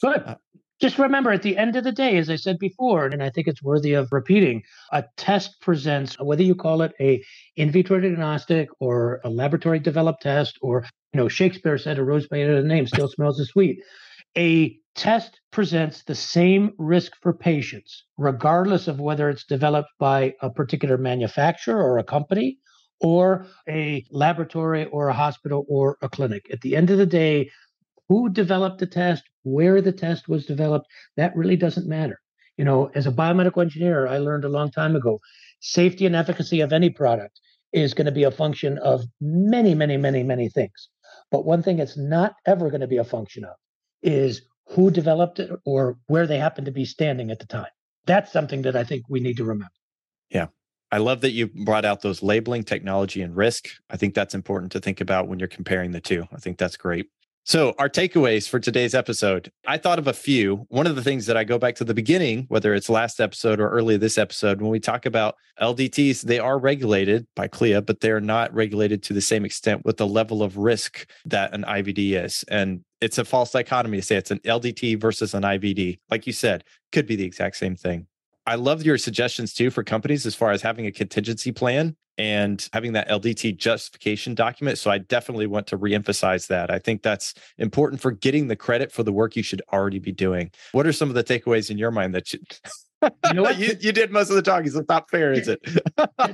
Good. 0.00 0.22
Uh, 0.24 0.36
just 0.80 0.98
remember 0.98 1.32
at 1.32 1.42
the 1.42 1.56
end 1.56 1.76
of 1.76 1.84
the 1.84 1.92
day, 1.92 2.18
as 2.18 2.28
I 2.28 2.36
said 2.36 2.58
before, 2.58 3.06
and 3.06 3.22
I 3.22 3.30
think 3.30 3.46
it's 3.46 3.62
worthy 3.62 3.94
of 3.94 4.08
repeating, 4.12 4.62
a 4.92 5.04
test 5.16 5.60
presents, 5.60 6.16
whether 6.20 6.42
you 6.42 6.54
call 6.54 6.82
it 6.82 6.92
a 7.00 7.24
in 7.56 7.70
vitro 7.70 8.00
diagnostic 8.00 8.68
or 8.78 9.20
a 9.24 9.30
laboratory 9.30 9.78
developed 9.78 10.22
test, 10.22 10.58
or 10.60 10.84
you 11.12 11.20
know, 11.20 11.28
Shakespeare 11.28 11.78
said 11.78 11.98
a 11.98 12.04
rose 12.04 12.26
out 12.30 12.40
of 12.40 12.64
name 12.64 12.86
still 12.86 13.08
smells 13.08 13.40
as 13.40 13.48
sweet. 13.48 13.78
A 14.36 14.78
test 14.94 15.40
presents 15.50 16.02
the 16.04 16.14
same 16.14 16.72
risk 16.78 17.12
for 17.22 17.32
patients, 17.32 18.04
regardless 18.18 18.86
of 18.86 19.00
whether 19.00 19.30
it's 19.30 19.44
developed 19.44 19.90
by 19.98 20.34
a 20.42 20.50
particular 20.50 20.98
manufacturer 20.98 21.82
or 21.82 21.98
a 21.98 22.04
company 22.04 22.58
or 23.00 23.46
a 23.68 24.04
laboratory 24.10 24.86
or 24.86 25.08
a 25.08 25.14
hospital 25.14 25.64
or 25.68 25.96
a 26.02 26.08
clinic. 26.08 26.46
At 26.52 26.60
the 26.62 26.76
end 26.76 26.90
of 26.90 26.98
the 26.98 27.06
day, 27.06 27.50
who 28.08 28.28
developed 28.28 28.78
the 28.78 28.86
test, 28.86 29.24
where 29.42 29.80
the 29.80 29.92
test 29.92 30.28
was 30.28 30.46
developed, 30.46 30.86
that 31.16 31.36
really 31.36 31.56
doesn't 31.56 31.88
matter. 31.88 32.20
You 32.56 32.64
know, 32.64 32.90
as 32.94 33.06
a 33.06 33.12
biomedical 33.12 33.62
engineer, 33.62 34.06
I 34.06 34.18
learned 34.18 34.44
a 34.44 34.48
long 34.48 34.70
time 34.70 34.96
ago 34.96 35.20
safety 35.60 36.06
and 36.06 36.14
efficacy 36.14 36.60
of 36.60 36.72
any 36.72 36.90
product 36.90 37.40
is 37.72 37.94
going 37.94 38.06
to 38.06 38.12
be 38.12 38.22
a 38.22 38.30
function 38.30 38.78
of 38.78 39.04
many, 39.20 39.74
many, 39.74 39.96
many, 39.96 40.22
many 40.22 40.48
things. 40.48 40.88
But 41.30 41.44
one 41.44 41.62
thing 41.62 41.78
it's 41.78 41.96
not 41.96 42.34
ever 42.46 42.70
going 42.70 42.80
to 42.80 42.86
be 42.86 42.96
a 42.98 43.04
function 43.04 43.44
of 43.44 43.54
is 44.02 44.42
who 44.68 44.90
developed 44.90 45.38
it 45.38 45.50
or 45.64 45.98
where 46.06 46.26
they 46.26 46.38
happen 46.38 46.64
to 46.64 46.70
be 46.70 46.84
standing 46.84 47.30
at 47.30 47.38
the 47.38 47.46
time. 47.46 47.66
That's 48.06 48.32
something 48.32 48.62
that 48.62 48.76
I 48.76 48.84
think 48.84 49.04
we 49.08 49.20
need 49.20 49.36
to 49.38 49.44
remember. 49.44 49.72
Yeah. 50.30 50.46
I 50.92 50.98
love 50.98 51.20
that 51.22 51.32
you 51.32 51.48
brought 51.48 51.84
out 51.84 52.02
those 52.02 52.22
labeling 52.22 52.62
technology 52.62 53.20
and 53.20 53.36
risk. 53.36 53.66
I 53.90 53.96
think 53.96 54.14
that's 54.14 54.34
important 54.34 54.72
to 54.72 54.80
think 54.80 55.00
about 55.00 55.26
when 55.26 55.38
you're 55.38 55.48
comparing 55.48 55.90
the 55.90 56.00
two. 56.00 56.24
I 56.32 56.36
think 56.36 56.58
that's 56.58 56.76
great. 56.76 57.06
So, 57.46 57.76
our 57.78 57.88
takeaways 57.88 58.48
for 58.48 58.58
today's 58.58 58.92
episode, 58.92 59.52
I 59.68 59.78
thought 59.78 60.00
of 60.00 60.08
a 60.08 60.12
few. 60.12 60.66
One 60.68 60.88
of 60.88 60.96
the 60.96 61.02
things 61.02 61.26
that 61.26 61.36
I 61.36 61.44
go 61.44 61.58
back 61.58 61.76
to 61.76 61.84
the 61.84 61.94
beginning, 61.94 62.46
whether 62.48 62.74
it's 62.74 62.88
last 62.88 63.20
episode 63.20 63.60
or 63.60 63.68
early 63.68 63.96
this 63.96 64.18
episode, 64.18 64.60
when 64.60 64.68
we 64.68 64.80
talk 64.80 65.06
about 65.06 65.36
LDTs, 65.62 66.22
they 66.22 66.40
are 66.40 66.58
regulated 66.58 67.24
by 67.36 67.46
CLIA, 67.46 67.82
but 67.82 68.00
they're 68.00 68.20
not 68.20 68.52
regulated 68.52 69.00
to 69.04 69.12
the 69.12 69.20
same 69.20 69.44
extent 69.44 69.84
with 69.84 69.96
the 69.96 70.08
level 70.08 70.42
of 70.42 70.56
risk 70.56 71.08
that 71.24 71.54
an 71.54 71.62
IVD 71.62 72.20
is. 72.20 72.44
And 72.48 72.80
it's 73.00 73.18
a 73.18 73.24
false 73.24 73.52
dichotomy 73.52 73.98
to 73.98 74.02
say 74.02 74.16
it's 74.16 74.32
an 74.32 74.40
LDT 74.40 75.00
versus 75.00 75.32
an 75.32 75.44
IVD. 75.44 76.00
Like 76.10 76.26
you 76.26 76.32
said, 76.32 76.64
could 76.90 77.06
be 77.06 77.14
the 77.14 77.24
exact 77.24 77.58
same 77.58 77.76
thing. 77.76 78.08
I 78.46 78.54
love 78.54 78.84
your 78.84 78.96
suggestions 78.96 79.52
too 79.52 79.70
for 79.70 79.82
companies 79.82 80.24
as 80.24 80.34
far 80.34 80.52
as 80.52 80.62
having 80.62 80.86
a 80.86 80.92
contingency 80.92 81.50
plan 81.50 81.96
and 82.18 82.68
having 82.72 82.92
that 82.92 83.08
LDT 83.08 83.56
justification 83.56 84.34
document. 84.34 84.78
So 84.78 84.90
I 84.90 84.98
definitely 84.98 85.46
want 85.46 85.66
to 85.68 85.78
reemphasize 85.78 86.46
that. 86.46 86.70
I 86.70 86.78
think 86.78 87.02
that's 87.02 87.34
important 87.58 88.00
for 88.00 88.10
getting 88.12 88.48
the 88.48 88.56
credit 88.56 88.92
for 88.92 89.02
the 89.02 89.12
work 89.12 89.36
you 89.36 89.42
should 89.42 89.62
already 89.72 89.98
be 89.98 90.12
doing. 90.12 90.50
What 90.72 90.86
are 90.86 90.92
some 90.92 91.08
of 91.08 91.14
the 91.14 91.24
takeaways 91.24 91.70
in 91.70 91.76
your 91.76 91.90
mind 91.90 92.14
that 92.14 92.32
you? 92.32 92.38
You, 93.02 93.34
know 93.34 93.50
you, 93.50 93.76
you, 93.80 93.92
did 93.92 94.10
most 94.10 94.30
of 94.30 94.36
the 94.36 94.42
talking, 94.42 94.70
so 94.70 94.78
it's 94.80 94.88
not 94.88 95.10
fair, 95.10 95.32
is 95.32 95.48
it? 95.48 95.60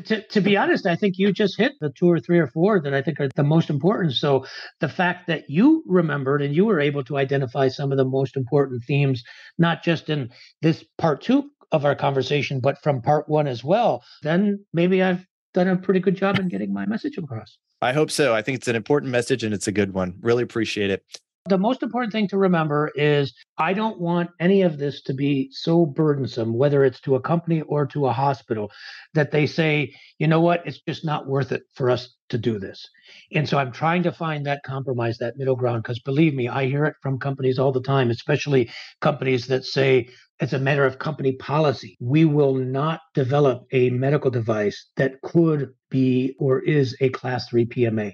to, 0.05 0.23
to 0.23 0.41
be 0.41 0.57
honest, 0.57 0.87
I 0.87 0.95
think 0.95 1.19
you 1.19 1.33
just 1.33 1.59
hit 1.59 1.73
the 1.81 1.91
two 1.91 2.09
or 2.09 2.21
three 2.21 2.39
or 2.39 2.47
four 2.47 2.81
that 2.81 2.95
I 2.95 3.03
think 3.03 3.19
are 3.21 3.29
the 3.35 3.43
most 3.43 3.69
important. 3.69 4.15
So 4.15 4.47
the 4.81 4.89
fact 4.89 5.27
that 5.27 5.51
you 5.51 5.83
remembered 5.87 6.43
and 6.43 6.55
you 6.55 6.65
were 6.65 6.79
able 6.79 7.03
to 7.05 7.19
identify 7.19 7.69
some 7.69 7.91
of 7.91 7.99
the 7.99 8.05
most 8.05 8.37
important 8.37 8.85
themes, 8.85 9.25
not 9.59 9.83
just 9.83 10.09
in 10.09 10.31
this 10.61 10.85
part 10.99 11.23
two 11.23 11.51
of 11.73 11.85
our 11.85 11.95
conversation, 11.95 12.61
but 12.61 12.81
from 12.83 13.03
part 13.03 13.29
one 13.29 13.47
as 13.47 13.65
well, 13.65 14.05
then 14.23 14.65
maybe 14.73 15.03
I've 15.03 15.27
done 15.55 15.69
a 15.69 15.77
pretty 15.77 16.01
good 16.01 16.17
job 16.17 16.39
in 16.39 16.49
getting 16.49 16.73
my 16.73 16.87
message 16.87 17.19
across. 17.19 17.59
I 17.81 17.93
hope 17.93 18.11
so. 18.11 18.35
I 18.35 18.43
think 18.43 18.57
it's 18.57 18.69
an 18.69 18.77
important 18.77 19.11
message 19.11 19.43
and 19.43 19.53
it's 19.53 19.67
a 19.67 19.73
good 19.73 19.93
one. 19.93 20.15
Really 20.21 20.43
appreciate 20.43 20.91
it. 20.91 21.05
The 21.47 21.59
most 21.59 21.83
important 21.83 22.13
thing 22.13 22.29
to 22.29 22.39
remember 22.39 22.93
is 22.95 23.35
I 23.59 23.73
don't 23.73 24.01
want 24.01 24.31
any 24.39 24.63
of 24.63 24.79
this 24.79 25.03
to 25.03 25.13
be 25.13 25.49
so 25.51 25.85
burdensome, 25.85 26.55
whether 26.55 26.85
it's 26.85 27.01
to 27.01 27.17
a 27.17 27.21
company 27.21 27.63
or 27.63 27.85
to 27.87 28.07
a 28.07 28.13
hospital, 28.13 28.71
that 29.15 29.33
they 29.33 29.47
say, 29.47 29.93
you 30.19 30.29
know 30.29 30.41
what, 30.41 30.65
it's 30.67 30.81
just 30.87 31.05
not 31.05 31.27
worth 31.27 31.51
it 31.51 31.63
for 31.75 31.91
us 31.91 32.15
to 32.29 32.39
do 32.39 32.61
this. 32.61 32.89
And 33.35 33.49
so 33.49 33.59
I'm 33.59 33.73
trying 33.73 34.05
to 34.05 34.13
find 34.13 34.47
that 34.47 34.63
compromise, 34.65 35.19
that 35.19 35.37
middle 35.37 35.57
ground, 35.57 35.83
because 35.83 35.99
believe 35.99 36.33
me, 36.33 36.49
I 36.49 36.67
hear 36.67 36.85
it 36.85 36.95
from 37.03 37.19
companies 37.19 37.59
all 37.59 37.73
the 37.73 37.83
time, 37.83 38.11
especially 38.11 38.71
companies 39.01 39.49
that 39.49 39.65
say, 39.65 40.11
it's 40.39 40.53
a 40.53 40.61
matter 40.61 40.87
of 40.87 41.01
company 41.01 41.33
policy. 41.33 41.97
We 42.01 42.25
will 42.25 42.55
not 42.55 43.01
develop 43.15 43.65
a 43.73 43.91
medical 43.91 44.31
device 44.31 44.91
that 44.97 45.21
could 45.23 45.71
be 45.91 46.37
or 46.39 46.61
is 46.61 46.97
a 47.01 47.09
class 47.09 47.49
3 47.49 47.67
PMA. 47.67 48.13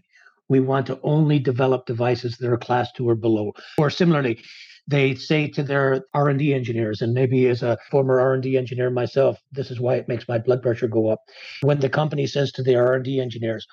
We 0.49 0.61
want 0.61 0.87
to 0.87 0.99
only 1.03 1.39
develop 1.39 1.87
devices 1.87 2.39
that 2.39 2.51
are 2.51 2.57
class 2.57 2.91
2 2.93 3.09
or 3.09 3.15
below. 3.15 3.53
Or 3.77 3.91
similarly, 3.91 4.41
they 4.87 5.15
say 5.15 5.49
to 5.49 5.63
their 5.63 6.05
R&D 6.15 6.55
engineers 6.55 7.03
and 7.03 7.13
maybe 7.13 7.47
as 7.47 7.63
a 7.63 7.77
former 7.91 8.21
R&D 8.21 8.57
engineer 8.57 8.91
myself, 8.91 9.39
this 9.53 9.71
is 9.71 9.79
why 9.79 9.97
it 9.97 10.09
makes 10.09 10.27
my 10.27 10.39
blood 10.39 10.63
pressure 10.63 10.89
go 10.89 11.11
up. 11.11 11.21
When 11.61 11.81
the 11.81 11.91
company 11.91 12.27
says 12.27 12.51
to 12.53 12.63
the 12.63 12.77
R&D 12.77 13.21
engineers, 13.21 13.67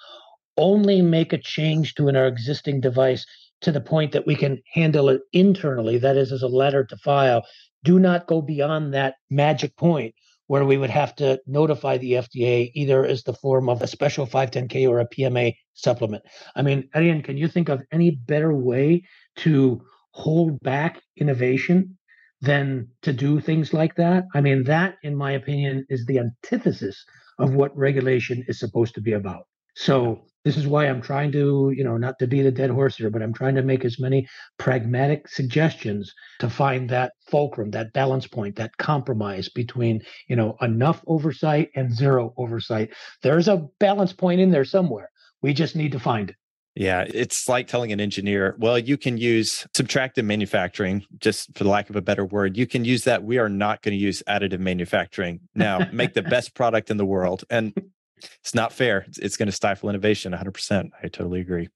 only 0.58 1.02
make 1.02 1.32
a 1.32 1.38
change 1.38 1.96
to 1.96 2.10
an 2.10 2.18
existing 2.18 2.82
device 2.82 3.26
to 3.62 3.72
the 3.72 3.82
point 3.82 4.12
that 4.12 4.28
we 4.28 4.36
can 4.36 4.62
handle 4.74 5.10
it 5.10 5.22
internally, 5.32 5.98
that 6.00 6.18
is, 6.18 6.32
as 6.32 6.42
a 6.42 6.48
letter 6.48 6.84
to 6.84 6.98
file. 6.98 7.44
Do 7.84 8.00
not 8.00 8.28
go 8.28 8.42
beyond 8.42 8.94
that 8.94 9.16
magic 9.30 9.76
point 9.78 10.14
where 10.48 10.66
we 10.66 10.78
would 10.78 10.90
have 10.90 11.16
to 11.16 11.40
notify 11.48 11.98
the 11.98 12.14
FDA 12.14 12.72
either 12.74 13.06
as 13.06 13.24
the 13.24 13.34
form 13.34 13.70
of 13.70 13.82
a 13.82 13.88
special 13.88 14.28
510K 14.28 14.88
or 14.88 15.00
a 15.00 15.08
PMA 15.08 15.56
supplement. 15.74 16.24
I 16.56 16.62
mean, 16.62 16.90
Etienne, 16.94 17.24
can 17.24 17.38
you 17.38 17.48
think 17.48 17.70
of 17.70 17.82
any 17.92 18.12
better 18.12 18.54
way 18.54 19.04
to 19.38 19.82
hold 20.12 20.60
back 20.62 21.02
innovation 21.18 21.98
than 22.42 22.88
to 23.02 23.12
do 23.12 23.40
things 23.40 23.74
like 23.74 23.96
that? 23.96 24.26
I 24.34 24.42
mean, 24.42 24.64
that, 24.66 24.96
in 25.04 25.16
my 25.16 25.32
opinion, 25.32 25.86
is 25.90 26.06
the 26.06 26.20
antithesis 26.20 27.04
of 27.40 27.54
what 27.54 27.76
regulation 27.76 28.46
is 28.48 28.60
supposed 28.60 28.96
to 28.96 29.02
be 29.02 29.14
about. 29.14 29.48
So 29.76 30.26
this 30.46 30.56
is 30.56 30.68
why 30.68 30.86
I'm 30.86 31.02
trying 31.02 31.32
to, 31.34 31.74
you 31.76 31.84
know, 31.84 31.98
not 31.98 32.20
to 32.20 32.28
beat 32.28 32.46
a 32.46 32.52
dead 32.52 32.70
horse 32.70 32.96
here, 32.96 33.10
but 33.10 33.24
I'm 33.24 33.34
trying 33.34 33.56
to 33.56 33.64
make 33.64 33.84
as 33.84 34.00
many 34.00 34.28
pragmatic 34.58 35.28
suggestions 35.28 36.14
to 36.40 36.50
find 36.50 36.88
that 36.92 37.14
fulcrum, 37.30 37.72
that 37.72 37.92
balance 37.94 38.28
point, 38.28 38.56
that 38.56 38.78
compromise 38.78 39.50
between, 39.50 40.02
you 40.28 40.36
know, 40.36 40.56
enough 40.62 41.04
oversight 41.08 41.72
and 41.76 41.94
zero 41.94 42.34
oversight. 42.38 42.92
There's 43.24 43.48
a 43.48 43.68
balance 43.80 44.14
point 44.14 44.40
in 44.40 44.52
there 44.52 44.66
somewhere. 44.66 45.10
We 45.42 45.54
just 45.54 45.76
need 45.76 45.92
to 45.94 46.00
find 46.00 46.30
it. 46.30 46.36
Yeah, 46.76 47.06
it's 47.08 47.48
like 47.48 47.68
telling 47.68 47.94
an 47.94 48.02
engineer, 48.02 48.56
well, 48.60 48.78
you 48.78 48.98
can 48.98 49.18
use 49.18 49.66
subtractive 49.74 50.26
manufacturing, 50.26 51.06
just 51.20 51.58
for 51.58 51.64
the 51.64 51.70
lack 51.70 51.90
of 51.90 51.96
a 51.96 52.02
better 52.02 52.26
word. 52.26 52.58
You 52.58 52.68
can 52.68 52.84
use 52.84 53.06
that. 53.06 53.24
We 53.24 53.38
are 53.38 53.48
not 53.48 53.82
going 53.82 53.98
to 53.98 54.04
use 54.04 54.22
additive 54.28 54.60
manufacturing. 54.60 55.40
Now, 55.56 55.88
make 55.94 56.14
the 56.14 56.22
best 56.22 56.54
product 56.54 56.92
in 56.92 56.98
the 56.98 57.06
world. 57.06 57.46
And 57.50 57.74
it's 58.18 58.56
not 58.56 58.72
fair. 58.72 59.06
It's, 59.08 59.18
it's 59.18 59.38
going 59.38 59.48
to 59.48 59.52
stifle 59.52 59.90
innovation 59.90 60.34
100%. 60.34 60.90
I 61.02 61.08
totally 61.08 61.42
agree. 61.42 61.70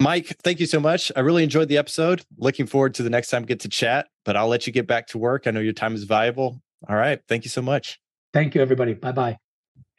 Mike, 0.00 0.36
thank 0.42 0.60
you 0.60 0.66
so 0.66 0.80
much. 0.80 1.10
I 1.16 1.20
really 1.20 1.42
enjoyed 1.42 1.68
the 1.68 1.78
episode. 1.78 2.22
Looking 2.38 2.66
forward 2.66 2.94
to 2.94 3.02
the 3.02 3.10
next 3.10 3.30
time 3.30 3.42
we 3.42 3.46
get 3.46 3.60
to 3.60 3.68
chat, 3.68 4.06
but 4.24 4.36
I'll 4.36 4.48
let 4.48 4.66
you 4.66 4.72
get 4.72 4.86
back 4.86 5.06
to 5.08 5.18
work. 5.18 5.46
I 5.46 5.50
know 5.50 5.60
your 5.60 5.72
time 5.72 5.94
is 5.94 6.04
valuable. 6.04 6.60
All 6.88 6.96
right. 6.96 7.20
Thank 7.28 7.44
you 7.44 7.50
so 7.50 7.62
much. 7.62 7.98
Thank 8.32 8.54
you, 8.54 8.60
everybody. 8.60 8.94
Bye 8.94 9.12
bye. 9.12 9.38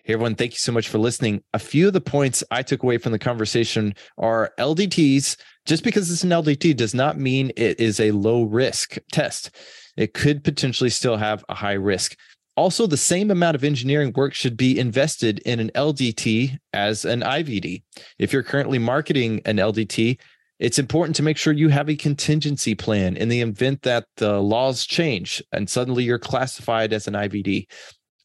Hey, 0.03 0.13
everyone. 0.13 0.35
Thank 0.35 0.53
you 0.53 0.59
so 0.59 0.71
much 0.71 0.87
for 0.87 0.99
listening. 0.99 1.43
A 1.53 1.59
few 1.59 1.87
of 1.87 1.93
the 1.93 1.99
points 1.99 2.43
I 2.51 2.61
took 2.61 2.83
away 2.83 2.97
from 2.97 3.11
the 3.11 3.19
conversation 3.19 3.93
are 4.17 4.53
LDTs. 4.57 5.37
Just 5.65 5.83
because 5.83 6.09
it's 6.09 6.23
an 6.23 6.29
LDT 6.29 6.77
does 6.77 6.93
not 6.93 7.19
mean 7.19 7.51
it 7.57 7.79
is 7.79 7.99
a 7.99 8.11
low 8.11 8.43
risk 8.43 8.97
test. 9.11 9.51
It 9.97 10.13
could 10.13 10.43
potentially 10.43 10.91
still 10.91 11.17
have 11.17 11.43
a 11.49 11.55
high 11.55 11.73
risk. 11.73 12.15
Also, 12.57 12.87
the 12.87 12.97
same 12.97 13.29
amount 13.29 13.55
of 13.55 13.63
engineering 13.63 14.11
work 14.15 14.33
should 14.33 14.57
be 14.57 14.79
invested 14.79 15.37
in 15.45 15.59
an 15.59 15.69
LDT 15.75 16.57
as 16.73 17.05
an 17.05 17.21
IVD. 17.21 17.83
If 18.17 18.33
you're 18.33 18.41
currently 18.41 18.79
marketing 18.79 19.41
an 19.45 19.57
LDT, 19.57 20.19
it's 20.59 20.79
important 20.79 21.15
to 21.17 21.23
make 21.23 21.37
sure 21.37 21.53
you 21.53 21.69
have 21.69 21.87
a 21.87 21.95
contingency 21.95 22.73
plan 22.73 23.15
in 23.15 23.29
the 23.29 23.41
event 23.41 23.83
that 23.83 24.05
the 24.17 24.39
laws 24.39 24.87
change 24.87 25.43
and 25.51 25.69
suddenly 25.69 26.03
you're 26.03 26.17
classified 26.17 26.93
as 26.93 27.07
an 27.07 27.13
IVD. 27.13 27.67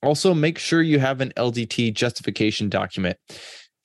Also, 0.03 0.33
make 0.33 0.59
sure 0.59 0.81
you 0.81 0.99
have 0.99 1.21
an 1.21 1.33
LDT 1.37 1.93
justification 1.93 2.71
document. 2.71 3.19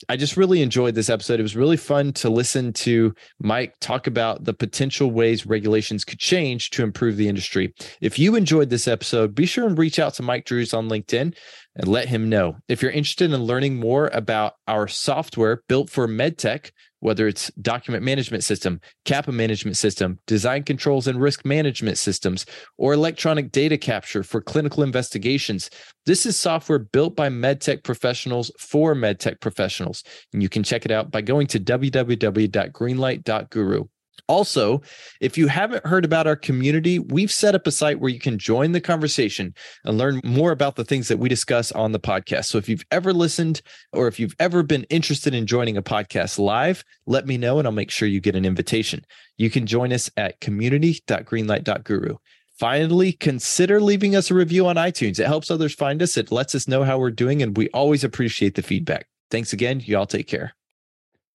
I 0.10 0.16
just 0.16 0.38
really 0.38 0.62
enjoyed 0.62 0.96
this 0.96 1.10
episode. 1.10 1.40
It 1.40 1.44
was 1.44 1.56
really 1.56 1.78
fun 1.78 2.14
to 2.14 2.30
listen 2.30 2.72
to 2.74 3.14
Mike 3.40 3.74
talk 3.80 4.06
about 4.06 4.44
the 4.44 4.54
potential 4.54 5.10
ways 5.10 5.46
regulations 5.46 6.06
could 6.06 6.20
change 6.20 6.70
to 6.72 6.84
improve 6.84 7.18
the 7.18 7.28
industry. 7.28 7.74
If 8.00 8.20
you 8.20 8.36
enjoyed 8.36 8.70
this 8.70 8.88
episode, 8.88 9.34
be 9.34 9.46
sure 9.46 9.66
and 9.66 9.78
reach 9.78 9.98
out 9.98 10.14
to 10.16 10.24
Mike 10.24 10.46
Drues 10.46 10.74
on 10.74 10.88
LinkedIn 10.88 11.36
and 11.78 11.88
let 11.88 12.10
him 12.10 12.28
know. 12.28 12.58
If 12.68 12.82
you're 12.82 12.92
interested 12.92 13.32
in 13.32 13.44
learning 13.44 13.80
more 13.80 14.10
about 14.12 14.56
our 14.68 14.88
software 14.88 15.62
built 15.68 15.90
for 15.90 16.08
medtech, 16.08 16.72
whether 17.00 17.28
it's 17.28 17.52
document 17.62 18.04
management 18.04 18.44
system, 18.44 18.82
CAPA 19.06 19.32
management 19.32 19.78
system, 19.78 20.18
design 20.26 20.64
controls 20.64 21.06
and 21.08 21.22
risk 21.22 21.46
management 21.46 22.00
systems, 22.00 22.48
or 22.78 22.94
electronic 22.94 23.52
data 23.52 23.78
capture 23.78 24.24
for 24.24 24.42
clinical 24.42 24.82
investigations. 24.82 25.70
This 26.08 26.26
is 26.26 26.40
software 26.40 26.80
built 26.80 27.16
by 27.16 27.30
medtech 27.30 27.84
professionals 27.84 28.50
for 28.60 28.96
medtech 28.96 29.40
professionals. 29.40 30.04
And 30.34 30.42
you 30.42 30.50
can 30.50 30.64
check 30.64 30.86
it 30.86 30.92
out 30.92 31.12
by 31.12 31.22
going 31.22 31.46
to 31.48 31.60
www.greenlight.guru. 31.60 33.84
Also, 34.28 34.82
if 35.22 35.38
you 35.38 35.48
haven't 35.48 35.86
heard 35.86 36.06
about 36.06 36.28
our 36.28 36.36
community, 36.36 37.00
we've 37.00 37.32
set 37.32 37.56
up 37.56 37.68
a 37.68 37.72
site 37.72 38.00
where 38.00 38.12
you 38.12 38.20
can 38.20 38.38
join 38.38 38.72
the 38.72 38.82
conversation 38.82 39.54
and 39.86 39.98
learn 39.98 40.22
more 40.24 40.52
about 40.52 40.76
the 40.76 40.86
things 40.86 41.08
that 41.08 41.20
we 41.20 41.30
discuss 41.30 41.72
on 41.72 41.92
the 41.92 42.00
podcast. 42.00 42.46
So 42.46 42.58
if 42.58 42.68
you've 42.68 42.86
ever 42.92 43.14
listened 43.14 43.62
or 43.94 44.08
if 44.08 44.20
you've 44.20 44.36
ever 44.40 44.64
been 44.64 44.84
interested 44.86 45.34
in 45.34 45.46
joining 45.46 45.78
a 45.78 45.84
podcast 45.84 46.40
live, 46.40 46.84
let 47.06 47.26
me 47.26 47.38
know 47.38 47.60
and 47.60 47.68
I'll 47.68 47.74
make 47.74 47.92
sure 47.92 48.08
you 48.08 48.20
get 48.20 48.36
an 48.36 48.46
invitation. 48.46 49.06
You 49.38 49.50
can 49.50 49.66
join 49.66 49.94
us 49.94 50.10
at 50.18 50.40
community.greenlight.guru. 50.42 52.18
Finally, 52.60 53.14
consider 53.14 53.80
leaving 53.80 54.16
us 54.16 54.32
a 54.32 54.34
review 54.34 54.66
on 54.66 54.78
iTunes. 54.78 55.20
It 55.20 55.28
helps 55.28 55.52
others 55.52 55.76
find 55.76 56.02
us. 56.02 56.18
It 56.18 56.32
lets 56.32 56.56
us 56.56 56.68
know 56.68 56.84
how 56.84 56.98
we're 56.98 57.12
doing, 57.12 57.44
and 57.44 57.56
we 57.56 57.70
always 57.70 58.04
appreciate 58.04 58.56
the 58.56 58.64
feedback. 58.64 59.08
Thanks 59.30 59.54
again. 59.54 59.82
You 59.86 59.98
all 59.98 60.08
take 60.08 60.28
care 60.28 60.57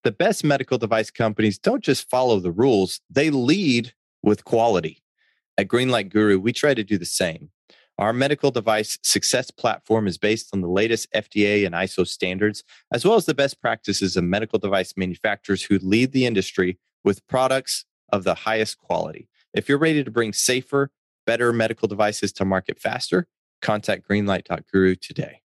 the 0.05 0.13
best 0.13 0.45
medical 0.45 0.79
device 0.79 1.11
companies 1.11 1.59
don't 1.59 1.83
just 1.83 2.09
follow 2.11 2.41
the 2.41 2.53
rules, 2.53 3.01
they 3.09 3.31
lead 3.31 3.93
with 4.23 4.45
quality. 4.45 5.03
At 5.59 5.69
Greenlight 5.69 6.11
Guru, 6.11 6.39
we 6.39 6.53
try 6.53 6.75
to 6.75 6.85
do 6.85 6.99
the 6.99 7.05
same. 7.05 7.51
Our 7.99 8.13
medical 8.13 8.51
device 8.51 8.99
success 9.03 9.51
platform 9.51 10.09
is 10.09 10.19
based 10.19 10.49
on 10.53 10.61
the 10.61 10.69
latest 10.69 11.09
FDA 11.15 11.67
and 11.67 11.75
ISO 11.75 12.07
standards, 12.07 12.65
as 12.93 13.05
well 13.05 13.17
as 13.17 13.27
the 13.27 13.35
best 13.35 13.61
practices 13.61 14.17
of 14.17 14.25
medical 14.25 14.59
device 14.59 14.95
manufacturers 14.97 15.63
who 15.63 15.79
lead 15.79 16.13
the 16.13 16.27
industry 16.27 16.79
with 17.05 17.27
products 17.29 17.85
of 18.11 18.25
the 18.25 18.35
highest 18.35 18.79
quality. 18.79 19.29
If 19.55 19.69
you're 19.69 19.79
ready 19.79 20.03
to 20.03 20.11
bring 20.11 20.33
safer, 20.33 20.91
better 21.27 21.53
medical 21.53 21.87
devices 21.87 22.33
to 22.33 22.45
market 22.45 22.79
faster, 22.79 23.27
contact 23.61 24.09
greenlight.guru 24.09 24.97
today. 24.97 25.42